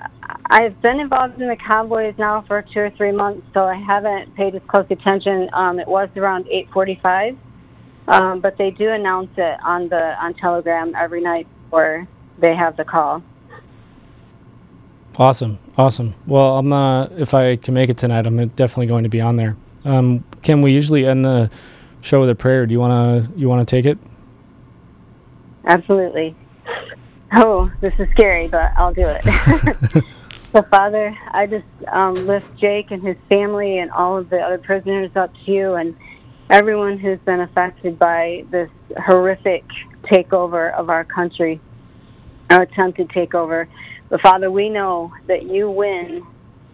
I've 0.50 0.82
been 0.82 1.00
involved 1.00 1.40
in 1.42 1.48
the 1.48 1.58
convoys 1.58 2.16
now 2.18 2.44
for 2.48 2.64
two 2.74 2.80
or 2.80 2.90
three 2.92 3.12
months, 3.12 3.46
so 3.54 3.64
I 3.64 3.76
haven't 3.76 4.36
paid 4.36 4.56
as 4.56 4.62
close 4.68 4.86
attention. 4.90 5.50
Um, 5.54 5.80
it 5.80 5.88
was 5.88 6.10
around 6.16 6.46
8:45, 6.48 7.38
um, 8.08 8.40
but 8.40 8.58
they 8.58 8.72
do 8.72 8.90
announce 8.90 9.30
it 9.38 9.58
on 9.64 9.90
the 9.90 10.16
on 10.24 10.34
Telegram 10.36 10.96
every 10.96 11.22
night 11.22 11.48
before 11.64 12.08
they 12.40 12.56
have 12.56 12.78
the 12.78 12.86
call. 12.86 13.22
Awesome, 15.18 15.60
awesome. 15.78 16.16
Well, 16.26 16.58
I'm 16.58 16.74
uh, 16.74 17.06
if 17.18 17.34
I 17.34 17.56
can 17.58 17.74
make 17.74 17.90
it 17.90 17.98
tonight, 17.98 18.26
I'm 18.26 18.48
definitely 18.50 18.88
going 18.88 19.04
to 19.04 19.10
be 19.10 19.22
on 19.22 19.36
there. 19.36 19.56
Um, 19.86 20.24
Kim, 20.42 20.62
we 20.62 20.72
usually 20.72 21.06
end 21.06 21.24
the 21.24 21.52
show 22.02 22.20
with 22.20 22.30
a 22.30 22.36
prayer. 22.36 22.66
Do 22.66 22.74
you 22.74 22.80
wanna 22.80 23.28
you 23.36 23.48
wanna 23.48 23.66
take 23.66 23.86
it? 23.86 23.98
Absolutely. 25.66 26.36
Oh, 27.36 27.72
this 27.82 27.94
is 28.00 28.08
scary, 28.12 28.48
but 28.48 28.72
I'll 28.76 28.94
do 28.94 29.08
it. 29.08 29.24
so, 30.52 30.62
Father, 30.70 31.16
I 31.32 31.48
just 31.48 31.66
um, 31.92 32.14
lift 32.28 32.46
Jake 32.60 32.92
and 32.92 33.02
his 33.02 33.18
family 33.30 33.80
and 33.80 33.90
all 33.92 34.18
of 34.18 34.30
the 34.30 34.40
other 34.40 34.58
prisoners 34.58 35.12
up 35.16 35.32
to 35.46 35.52
you 35.52 35.74
and 35.76 35.96
everyone 36.50 37.00
who's 37.00 37.20
been 37.26 37.40
affected 37.40 37.98
by 37.98 38.46
this 38.52 38.70
horrific 39.06 39.64
takeover 40.04 40.74
of 40.74 40.90
our 40.90 41.04
country, 41.06 41.60
our 42.50 42.64
attempted 42.64 43.10
takeover. 43.10 43.68
But, 44.14 44.22
Father, 44.22 44.52
we 44.52 44.70
know 44.70 45.12
that 45.26 45.42
you 45.42 45.72
win. 45.72 46.24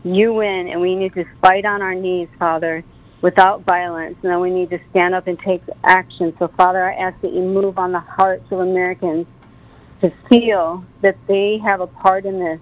You 0.04 0.34
win, 0.34 0.68
and 0.68 0.82
we 0.82 0.94
need 0.94 1.14
to 1.14 1.24
fight 1.42 1.64
on 1.64 1.82
our 1.82 1.96
knees, 1.96 2.28
Father, 2.38 2.84
without 3.22 3.64
violence. 3.64 4.18
And 4.22 4.30
then 4.34 4.42
we 4.42 4.52
need 4.52 4.70
to 4.72 4.80
stand 4.90 5.16
up 5.16 5.26
and 5.26 5.40
take 5.40 5.62
action. 5.86 6.36
So, 6.38 6.50
Father, 6.58 6.84
I 6.84 6.96
ask 6.96 7.22
that 7.22 7.32
you 7.32 7.40
move 7.40 7.78
on 7.78 7.94
the 7.94 8.02
hearts 8.02 8.44
of 8.52 8.60
Americans 8.60 9.26
to 10.02 10.12
feel 10.28 10.84
that 11.02 11.16
they 11.30 11.58
have 11.64 11.80
a 11.80 11.88
part 11.88 12.26
in 12.26 12.40
this. 12.40 12.60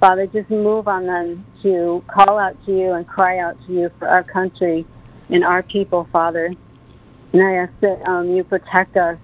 Father, 0.00 0.26
just 0.26 0.48
move 0.48 0.88
on 0.88 1.04
them 1.04 1.44
to 1.62 2.02
call 2.08 2.38
out 2.38 2.56
to 2.64 2.72
you 2.72 2.92
and 2.92 3.06
cry 3.06 3.40
out 3.40 3.58
to 3.66 3.74
you 3.74 3.90
for 3.98 4.08
our 4.08 4.24
country 4.24 4.86
and 5.28 5.44
our 5.44 5.62
people, 5.62 6.08
Father. 6.10 6.46
And 7.34 7.42
I 7.42 7.56
ask 7.56 7.72
that 7.82 8.08
um, 8.08 8.30
you 8.30 8.42
protect 8.42 8.96
us 8.96 9.18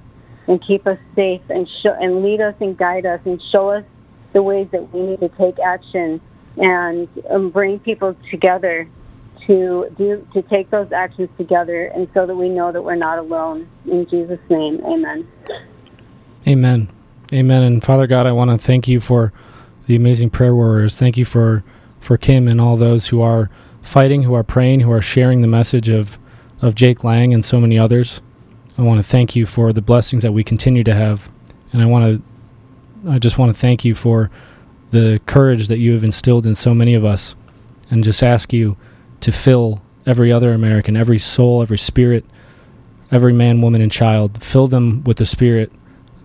and 0.46 0.62
keep 0.62 0.86
us 0.86 0.98
safe 1.16 1.40
and 1.48 1.66
show, 1.82 1.96
and 1.98 2.22
lead 2.22 2.42
us 2.42 2.54
and 2.60 2.76
guide 2.76 3.06
us 3.06 3.20
and 3.24 3.40
show 3.50 3.70
us 3.70 3.84
the 4.32 4.42
ways 4.42 4.68
that 4.72 4.92
we 4.92 5.02
need 5.02 5.20
to 5.20 5.28
take 5.30 5.58
action 5.58 6.20
and 6.56 7.08
um, 7.30 7.50
bring 7.50 7.78
people 7.78 8.16
together 8.30 8.88
to 9.46 9.92
do 9.96 10.26
to 10.34 10.42
take 10.42 10.70
those 10.70 10.92
actions 10.92 11.28
together 11.38 11.86
and 11.86 12.08
so 12.12 12.26
that 12.26 12.36
we 12.36 12.48
know 12.48 12.70
that 12.70 12.82
we're 12.82 12.94
not 12.94 13.18
alone. 13.18 13.68
In 13.86 14.08
Jesus' 14.08 14.40
name, 14.48 14.80
Amen. 14.84 15.26
Amen. 16.46 16.88
Amen. 17.32 17.62
And 17.62 17.82
Father 17.82 18.06
God, 18.06 18.26
I 18.26 18.32
want 18.32 18.50
to 18.50 18.58
thank 18.58 18.88
you 18.88 19.00
for 19.00 19.32
the 19.86 19.96
amazing 19.96 20.30
prayer 20.30 20.54
warriors. 20.54 20.98
Thank 20.98 21.16
you 21.16 21.24
for 21.24 21.64
for 22.00 22.16
Kim 22.16 22.48
and 22.48 22.60
all 22.60 22.76
those 22.76 23.08
who 23.08 23.20
are 23.20 23.50
fighting, 23.82 24.22
who 24.22 24.34
are 24.34 24.42
praying, 24.42 24.80
who 24.80 24.92
are 24.92 25.02
sharing 25.02 25.42
the 25.42 25.48
message 25.48 25.88
of, 25.88 26.18
of 26.62 26.74
Jake 26.74 27.04
Lang 27.04 27.32
and 27.32 27.44
so 27.44 27.60
many 27.60 27.78
others. 27.78 28.20
I 28.78 28.82
want 28.82 28.98
to 28.98 29.08
thank 29.08 29.36
you 29.36 29.46
for 29.46 29.72
the 29.72 29.82
blessings 29.82 30.22
that 30.22 30.32
we 30.32 30.42
continue 30.42 30.82
to 30.84 30.94
have. 30.94 31.30
And 31.72 31.82
I 31.82 31.86
want 31.86 32.04
to, 32.06 32.22
I 33.08 33.18
just 33.18 33.38
want 33.38 33.54
to 33.54 33.58
thank 33.58 33.84
you 33.84 33.94
for 33.94 34.30
the 34.90 35.20
courage 35.26 35.68
that 35.68 35.78
you 35.78 35.92
have 35.92 36.04
instilled 36.04 36.46
in 36.46 36.54
so 36.54 36.74
many 36.74 36.94
of 36.94 37.04
us. 37.04 37.34
And 37.90 38.04
just 38.04 38.22
ask 38.22 38.52
you 38.52 38.76
to 39.20 39.32
fill 39.32 39.82
every 40.06 40.32
other 40.32 40.52
American, 40.52 40.96
every 40.96 41.18
soul, 41.18 41.62
every 41.62 41.78
spirit, 41.78 42.24
every 43.10 43.32
man, 43.32 43.60
woman, 43.60 43.80
and 43.80 43.90
child, 43.90 44.42
fill 44.42 44.66
them 44.66 45.02
with 45.04 45.16
the 45.16 45.26
spirit 45.26 45.72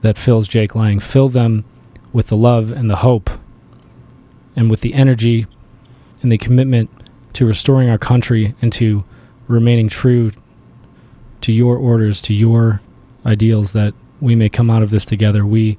that 0.02 0.18
fills 0.18 0.48
Jake 0.48 0.76
Lang. 0.76 1.00
Fill 1.00 1.30
them 1.30 1.66
with 2.14 2.28
the 2.28 2.38
love 2.38 2.72
and 2.72 2.90
the 2.90 2.98
hope 2.98 3.30
and 4.56 4.70
with 4.70 4.82
the 4.82 4.94
energy 4.94 5.48
and 6.22 6.32
the 6.32 6.38
commitment 6.38 6.90
to 7.34 7.46
restoring 7.46 7.90
our 7.90 7.98
country 7.98 8.54
and 8.62 8.72
to 8.74 9.04
remaining 9.48 9.90
true 9.90 10.32
to 11.42 11.52
your 11.52 11.78
orders, 11.78 12.22
to 12.22 12.34
your 12.34 12.82
ideals 13.26 13.74
that 13.74 13.94
we 14.22 14.36
may 14.36 14.50
come 14.50 14.70
out 14.70 14.82
of 14.82 14.90
this 14.92 15.06
together. 15.06 15.46
We 15.46 15.78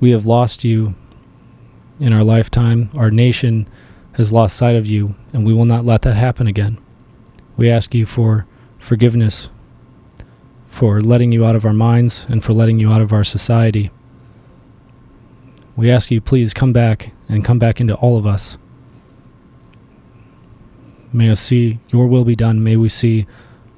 we 0.00 0.10
have 0.10 0.26
lost 0.26 0.64
you 0.64 0.94
in 2.00 2.12
our 2.12 2.24
lifetime. 2.24 2.88
Our 2.96 3.10
nation 3.10 3.68
has 4.12 4.32
lost 4.32 4.56
sight 4.56 4.74
of 4.74 4.86
you, 4.86 5.14
and 5.32 5.46
we 5.46 5.52
will 5.52 5.66
not 5.66 5.84
let 5.84 6.02
that 6.02 6.16
happen 6.16 6.46
again. 6.46 6.78
We 7.56 7.70
ask 7.70 7.94
you 7.94 8.06
for 8.06 8.46
forgiveness 8.78 9.50
for 10.70 11.00
letting 11.00 11.32
you 11.32 11.44
out 11.44 11.56
of 11.56 11.64
our 11.64 11.74
minds 11.74 12.26
and 12.28 12.42
for 12.42 12.52
letting 12.52 12.78
you 12.78 12.90
out 12.90 13.02
of 13.02 13.12
our 13.12 13.24
society. 13.24 13.90
We 15.76 15.90
ask 15.90 16.10
you, 16.10 16.20
please 16.20 16.54
come 16.54 16.72
back 16.72 17.12
and 17.28 17.44
come 17.44 17.58
back 17.58 17.80
into 17.80 17.94
all 17.96 18.16
of 18.16 18.26
us. 18.26 18.56
May 21.12 21.28
us 21.28 21.40
see 21.40 21.80
your 21.88 22.06
will 22.06 22.24
be 22.24 22.36
done. 22.36 22.62
May 22.62 22.76
we 22.76 22.88
see 22.88 23.26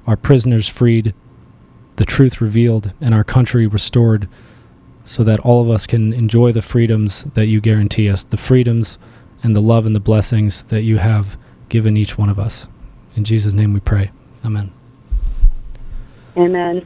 our 0.05 0.15
prisoners 0.15 0.69
freed, 0.69 1.13
the 1.95 2.05
truth 2.05 2.39
revealed, 2.39 2.93
and 3.01 3.13
our 3.13 3.23
country 3.23 3.65
restored 3.67 4.29
so 5.05 5.23
that 5.23 5.39
all 5.41 5.61
of 5.61 5.69
us 5.69 5.85
can 5.85 6.13
enjoy 6.13 6.51
the 6.51 6.61
freedoms 6.61 7.23
that 7.33 7.47
you 7.47 7.59
guarantee 7.59 8.09
us, 8.09 8.23
the 8.23 8.37
freedoms 8.37 8.97
and 9.41 9.55
the 9.55 9.61
love 9.61 9.85
and 9.85 9.95
the 9.95 9.99
blessings 9.99 10.63
that 10.63 10.83
you 10.83 10.97
have 10.97 11.37
given 11.69 11.97
each 11.97 12.17
one 12.17 12.29
of 12.29 12.39
us. 12.39 12.67
In 13.15 13.23
Jesus' 13.23 13.53
name 13.53 13.73
we 13.73 13.79
pray. 13.79 14.11
Amen. 14.45 14.71
Amen. 16.37 16.85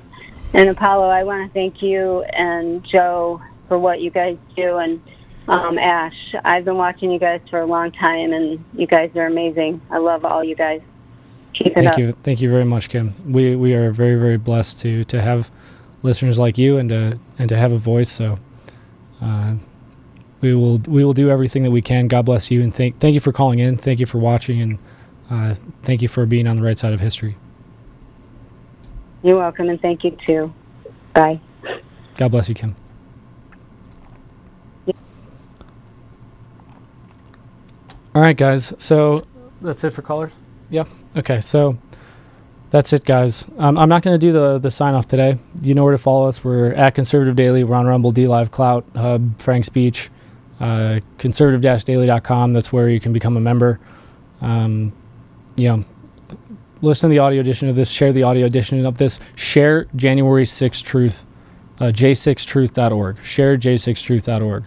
And 0.53 0.69
Apollo, 0.69 1.09
I 1.09 1.23
want 1.23 1.47
to 1.47 1.53
thank 1.53 1.81
you 1.81 2.23
and 2.23 2.83
Joe 2.83 3.41
for 3.67 3.77
what 3.77 4.01
you 4.01 4.09
guys 4.09 4.37
do. 4.55 4.77
And 4.77 5.01
um, 5.47 5.77
Ash, 5.77 6.35
I've 6.43 6.65
been 6.65 6.77
watching 6.77 7.11
you 7.11 7.19
guys 7.19 7.41
for 7.49 7.59
a 7.59 7.65
long 7.65 7.91
time, 7.91 8.33
and 8.33 8.63
you 8.73 8.87
guys 8.87 9.11
are 9.15 9.25
amazing. 9.25 9.81
I 9.89 9.97
love 9.97 10.25
all 10.25 10.43
you 10.43 10.55
guys. 10.55 10.81
Keep 11.53 11.67
it 11.67 11.75
Thank 11.75 11.87
up. 11.89 11.97
you, 11.97 12.11
thank 12.23 12.41
you 12.41 12.49
very 12.49 12.65
much, 12.65 12.89
Kim. 12.89 13.13
We 13.25 13.55
we 13.55 13.73
are 13.73 13.91
very 13.91 14.15
very 14.15 14.37
blessed 14.37 14.79
to 14.81 15.03
to 15.05 15.21
have 15.21 15.49
listeners 16.03 16.39
like 16.39 16.57
you 16.57 16.77
and 16.77 16.89
to 16.89 17.19
and 17.39 17.49
to 17.49 17.57
have 17.57 17.73
a 17.73 17.77
voice. 17.77 18.09
So. 18.09 18.39
Uh, 19.21 19.55
we 20.39 20.53
will 20.53 20.77
we 20.87 21.03
will 21.03 21.13
do 21.13 21.31
everything 21.31 21.63
that 21.63 21.71
we 21.71 21.81
can. 21.81 22.07
God 22.07 22.25
bless 22.25 22.51
you 22.51 22.61
and 22.61 22.73
thank 22.73 22.99
thank 22.99 23.15
you 23.15 23.19
for 23.19 23.31
calling 23.31 23.57
in. 23.57 23.75
Thank 23.75 23.99
you 23.99 24.05
for 24.05 24.19
watching 24.19 24.61
and 24.61 24.79
uh, 25.29 25.55
thank 25.83 26.01
you 26.01 26.07
for 26.07 26.25
being 26.25 26.47
on 26.47 26.57
the 26.57 26.61
right 26.61 26.77
side 26.77 26.93
of 26.93 26.99
history. 26.99 27.37
You're 29.23 29.37
welcome, 29.37 29.69
and 29.69 29.81
thank 29.81 30.03
you 30.03 30.15
too. 30.25 30.53
Bye. 31.13 31.39
God 32.15 32.29
bless 32.29 32.49
you, 32.49 32.55
Kim. 32.55 32.75
All 38.15 38.21
right, 38.21 38.37
guys. 38.37 38.73
So 38.77 39.25
that's 39.61 39.83
it 39.83 39.91
for 39.91 40.01
callers. 40.01 40.31
Yep. 40.69 40.89
Okay. 41.17 41.41
So 41.41 41.77
that's 42.69 42.91
it, 42.93 43.05
guys. 43.05 43.45
Um, 43.57 43.77
I'm 43.77 43.89
not 43.89 44.03
going 44.03 44.19
to 44.19 44.25
do 44.25 44.33
the 44.33 44.59
the 44.59 44.71
sign 44.71 44.93
off 44.93 45.07
today. 45.07 45.37
You 45.61 45.73
know 45.73 45.83
where 45.83 45.93
to 45.93 45.97
follow 45.97 46.27
us. 46.27 46.43
We're 46.43 46.73
at 46.73 46.95
Conservative 46.95 47.35
Daily. 47.35 47.63
We're 47.63 47.75
on 47.75 47.87
Rumble, 47.87 48.11
DLive, 48.11 48.51
Clout, 48.51 48.85
Hub, 48.95 49.37
FrankSpeech, 49.37 50.09
uh, 50.59 50.99
conservative-daily.com. 51.17 52.53
That's 52.53 52.73
where 52.73 52.89
you 52.89 52.99
can 52.99 53.13
become 53.13 53.37
a 53.37 53.39
member. 53.39 53.79
Um, 54.41 54.93
you 55.55 55.69
know, 55.69 55.85
listen 56.81 57.09
to 57.09 57.13
the 57.13 57.19
audio 57.19 57.39
edition 57.39 57.69
of 57.69 57.75
this. 57.75 57.89
Share 57.89 58.11
the 58.11 58.23
audio 58.23 58.45
edition 58.45 58.85
of 58.85 58.97
this. 58.97 59.19
Share 59.35 59.85
January 59.95 60.43
6th 60.43 60.83
Truth, 60.83 61.25
uh, 61.79 61.85
j6truth.org. 61.85 63.23
Share 63.23 63.57
j6truth.org. 63.57 64.63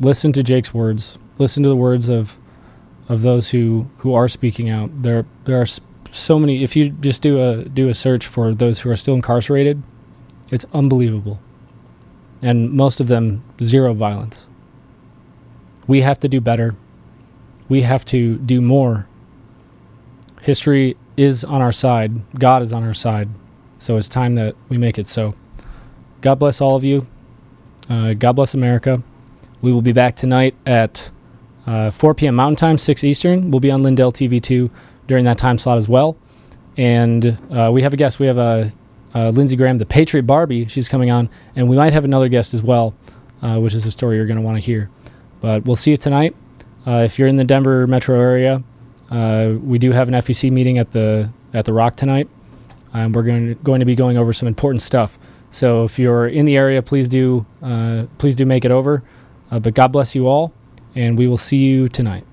Listen 0.00 0.32
to 0.32 0.42
Jake's 0.42 0.74
words. 0.74 1.18
Listen 1.38 1.62
to 1.62 1.68
the 1.68 1.76
words 1.76 2.08
of 2.08 2.36
of 3.08 3.22
those 3.22 3.50
who 3.50 3.86
who 3.98 4.14
are 4.14 4.28
speaking 4.28 4.70
out. 4.70 4.90
There 5.02 5.24
there 5.44 5.60
are 5.60 5.66
so 6.14 6.38
many. 6.38 6.62
If 6.62 6.76
you 6.76 6.90
just 6.90 7.22
do 7.22 7.42
a 7.42 7.64
do 7.64 7.88
a 7.88 7.94
search 7.94 8.26
for 8.26 8.54
those 8.54 8.80
who 8.80 8.90
are 8.90 8.96
still 8.96 9.14
incarcerated, 9.14 9.82
it's 10.50 10.64
unbelievable. 10.72 11.40
And 12.40 12.72
most 12.72 13.00
of 13.00 13.08
them 13.08 13.42
zero 13.62 13.94
violence. 13.94 14.46
We 15.86 16.02
have 16.02 16.18
to 16.20 16.28
do 16.28 16.40
better. 16.40 16.74
We 17.68 17.82
have 17.82 18.04
to 18.06 18.36
do 18.38 18.60
more. 18.60 19.06
History 20.40 20.96
is 21.16 21.44
on 21.44 21.62
our 21.62 21.72
side. 21.72 22.12
God 22.38 22.62
is 22.62 22.72
on 22.72 22.84
our 22.84 22.94
side. 22.94 23.28
So 23.78 23.96
it's 23.96 24.08
time 24.08 24.34
that 24.36 24.54
we 24.68 24.78
make 24.78 24.98
it 24.98 25.06
so. 25.06 25.34
God 26.20 26.36
bless 26.36 26.60
all 26.60 26.76
of 26.76 26.84
you. 26.84 27.06
Uh, 27.88 28.14
God 28.14 28.32
bless 28.32 28.54
America. 28.54 29.02
We 29.62 29.72
will 29.72 29.82
be 29.82 29.92
back 29.92 30.16
tonight 30.16 30.54
at 30.66 31.10
uh, 31.66 31.90
4 31.90 32.14
p.m. 32.14 32.34
Mountain 32.34 32.56
Time, 32.56 32.78
6 32.78 33.04
Eastern. 33.04 33.50
We'll 33.50 33.60
be 33.60 33.70
on 33.70 33.82
Lindell 33.82 34.12
TV2 34.12 34.70
during 35.06 35.24
that 35.24 35.38
time 35.38 35.58
slot 35.58 35.78
as 35.78 35.88
well. 35.88 36.16
And 36.76 37.38
uh, 37.50 37.70
we 37.72 37.82
have 37.82 37.92
a 37.92 37.96
guest. 37.96 38.18
We 38.18 38.26
have 38.26 38.38
a 38.38 38.70
uh, 39.14 39.28
Lindsey 39.30 39.56
Graham, 39.56 39.78
the 39.78 39.86
Patriot 39.86 40.24
Barbie. 40.24 40.66
She's 40.66 40.88
coming 40.88 41.10
on, 41.10 41.30
and 41.54 41.68
we 41.68 41.76
might 41.76 41.92
have 41.92 42.04
another 42.04 42.28
guest 42.28 42.52
as 42.52 42.62
well, 42.62 42.94
uh, 43.42 43.58
which 43.58 43.74
is 43.74 43.86
a 43.86 43.90
story 43.90 44.16
you're 44.16 44.26
going 44.26 44.38
to 44.38 44.42
want 44.42 44.56
to 44.56 44.64
hear. 44.64 44.90
But 45.40 45.64
we'll 45.64 45.76
see 45.76 45.92
you 45.92 45.96
tonight. 45.96 46.34
Uh, 46.86 47.02
if 47.04 47.18
you're 47.18 47.28
in 47.28 47.36
the 47.36 47.44
Denver 47.44 47.86
metro 47.86 48.18
area, 48.18 48.62
uh, 49.10 49.54
we 49.62 49.78
do 49.78 49.92
have 49.92 50.08
an 50.08 50.14
FEC 50.14 50.50
meeting 50.50 50.78
at 50.78 50.92
the 50.92 51.30
at 51.52 51.64
the 51.64 51.72
Rock 51.72 51.94
tonight, 51.94 52.28
and 52.92 53.14
we're 53.14 53.22
going 53.22 53.48
to, 53.48 53.54
going 53.56 53.80
to 53.80 53.86
be 53.86 53.94
going 53.94 54.16
over 54.16 54.32
some 54.32 54.48
important 54.48 54.82
stuff. 54.82 55.18
So 55.50 55.84
if 55.84 55.98
you're 56.00 56.26
in 56.26 56.46
the 56.46 56.56
area, 56.56 56.82
please 56.82 57.08
do 57.08 57.46
uh, 57.62 58.06
please 58.18 58.34
do 58.36 58.44
make 58.44 58.64
it 58.64 58.70
over. 58.70 59.02
Uh, 59.50 59.60
but 59.60 59.74
God 59.74 59.92
bless 59.92 60.14
you 60.14 60.26
all, 60.26 60.52
and 60.94 61.16
we 61.16 61.26
will 61.26 61.38
see 61.38 61.58
you 61.58 61.88
tonight. 61.88 62.24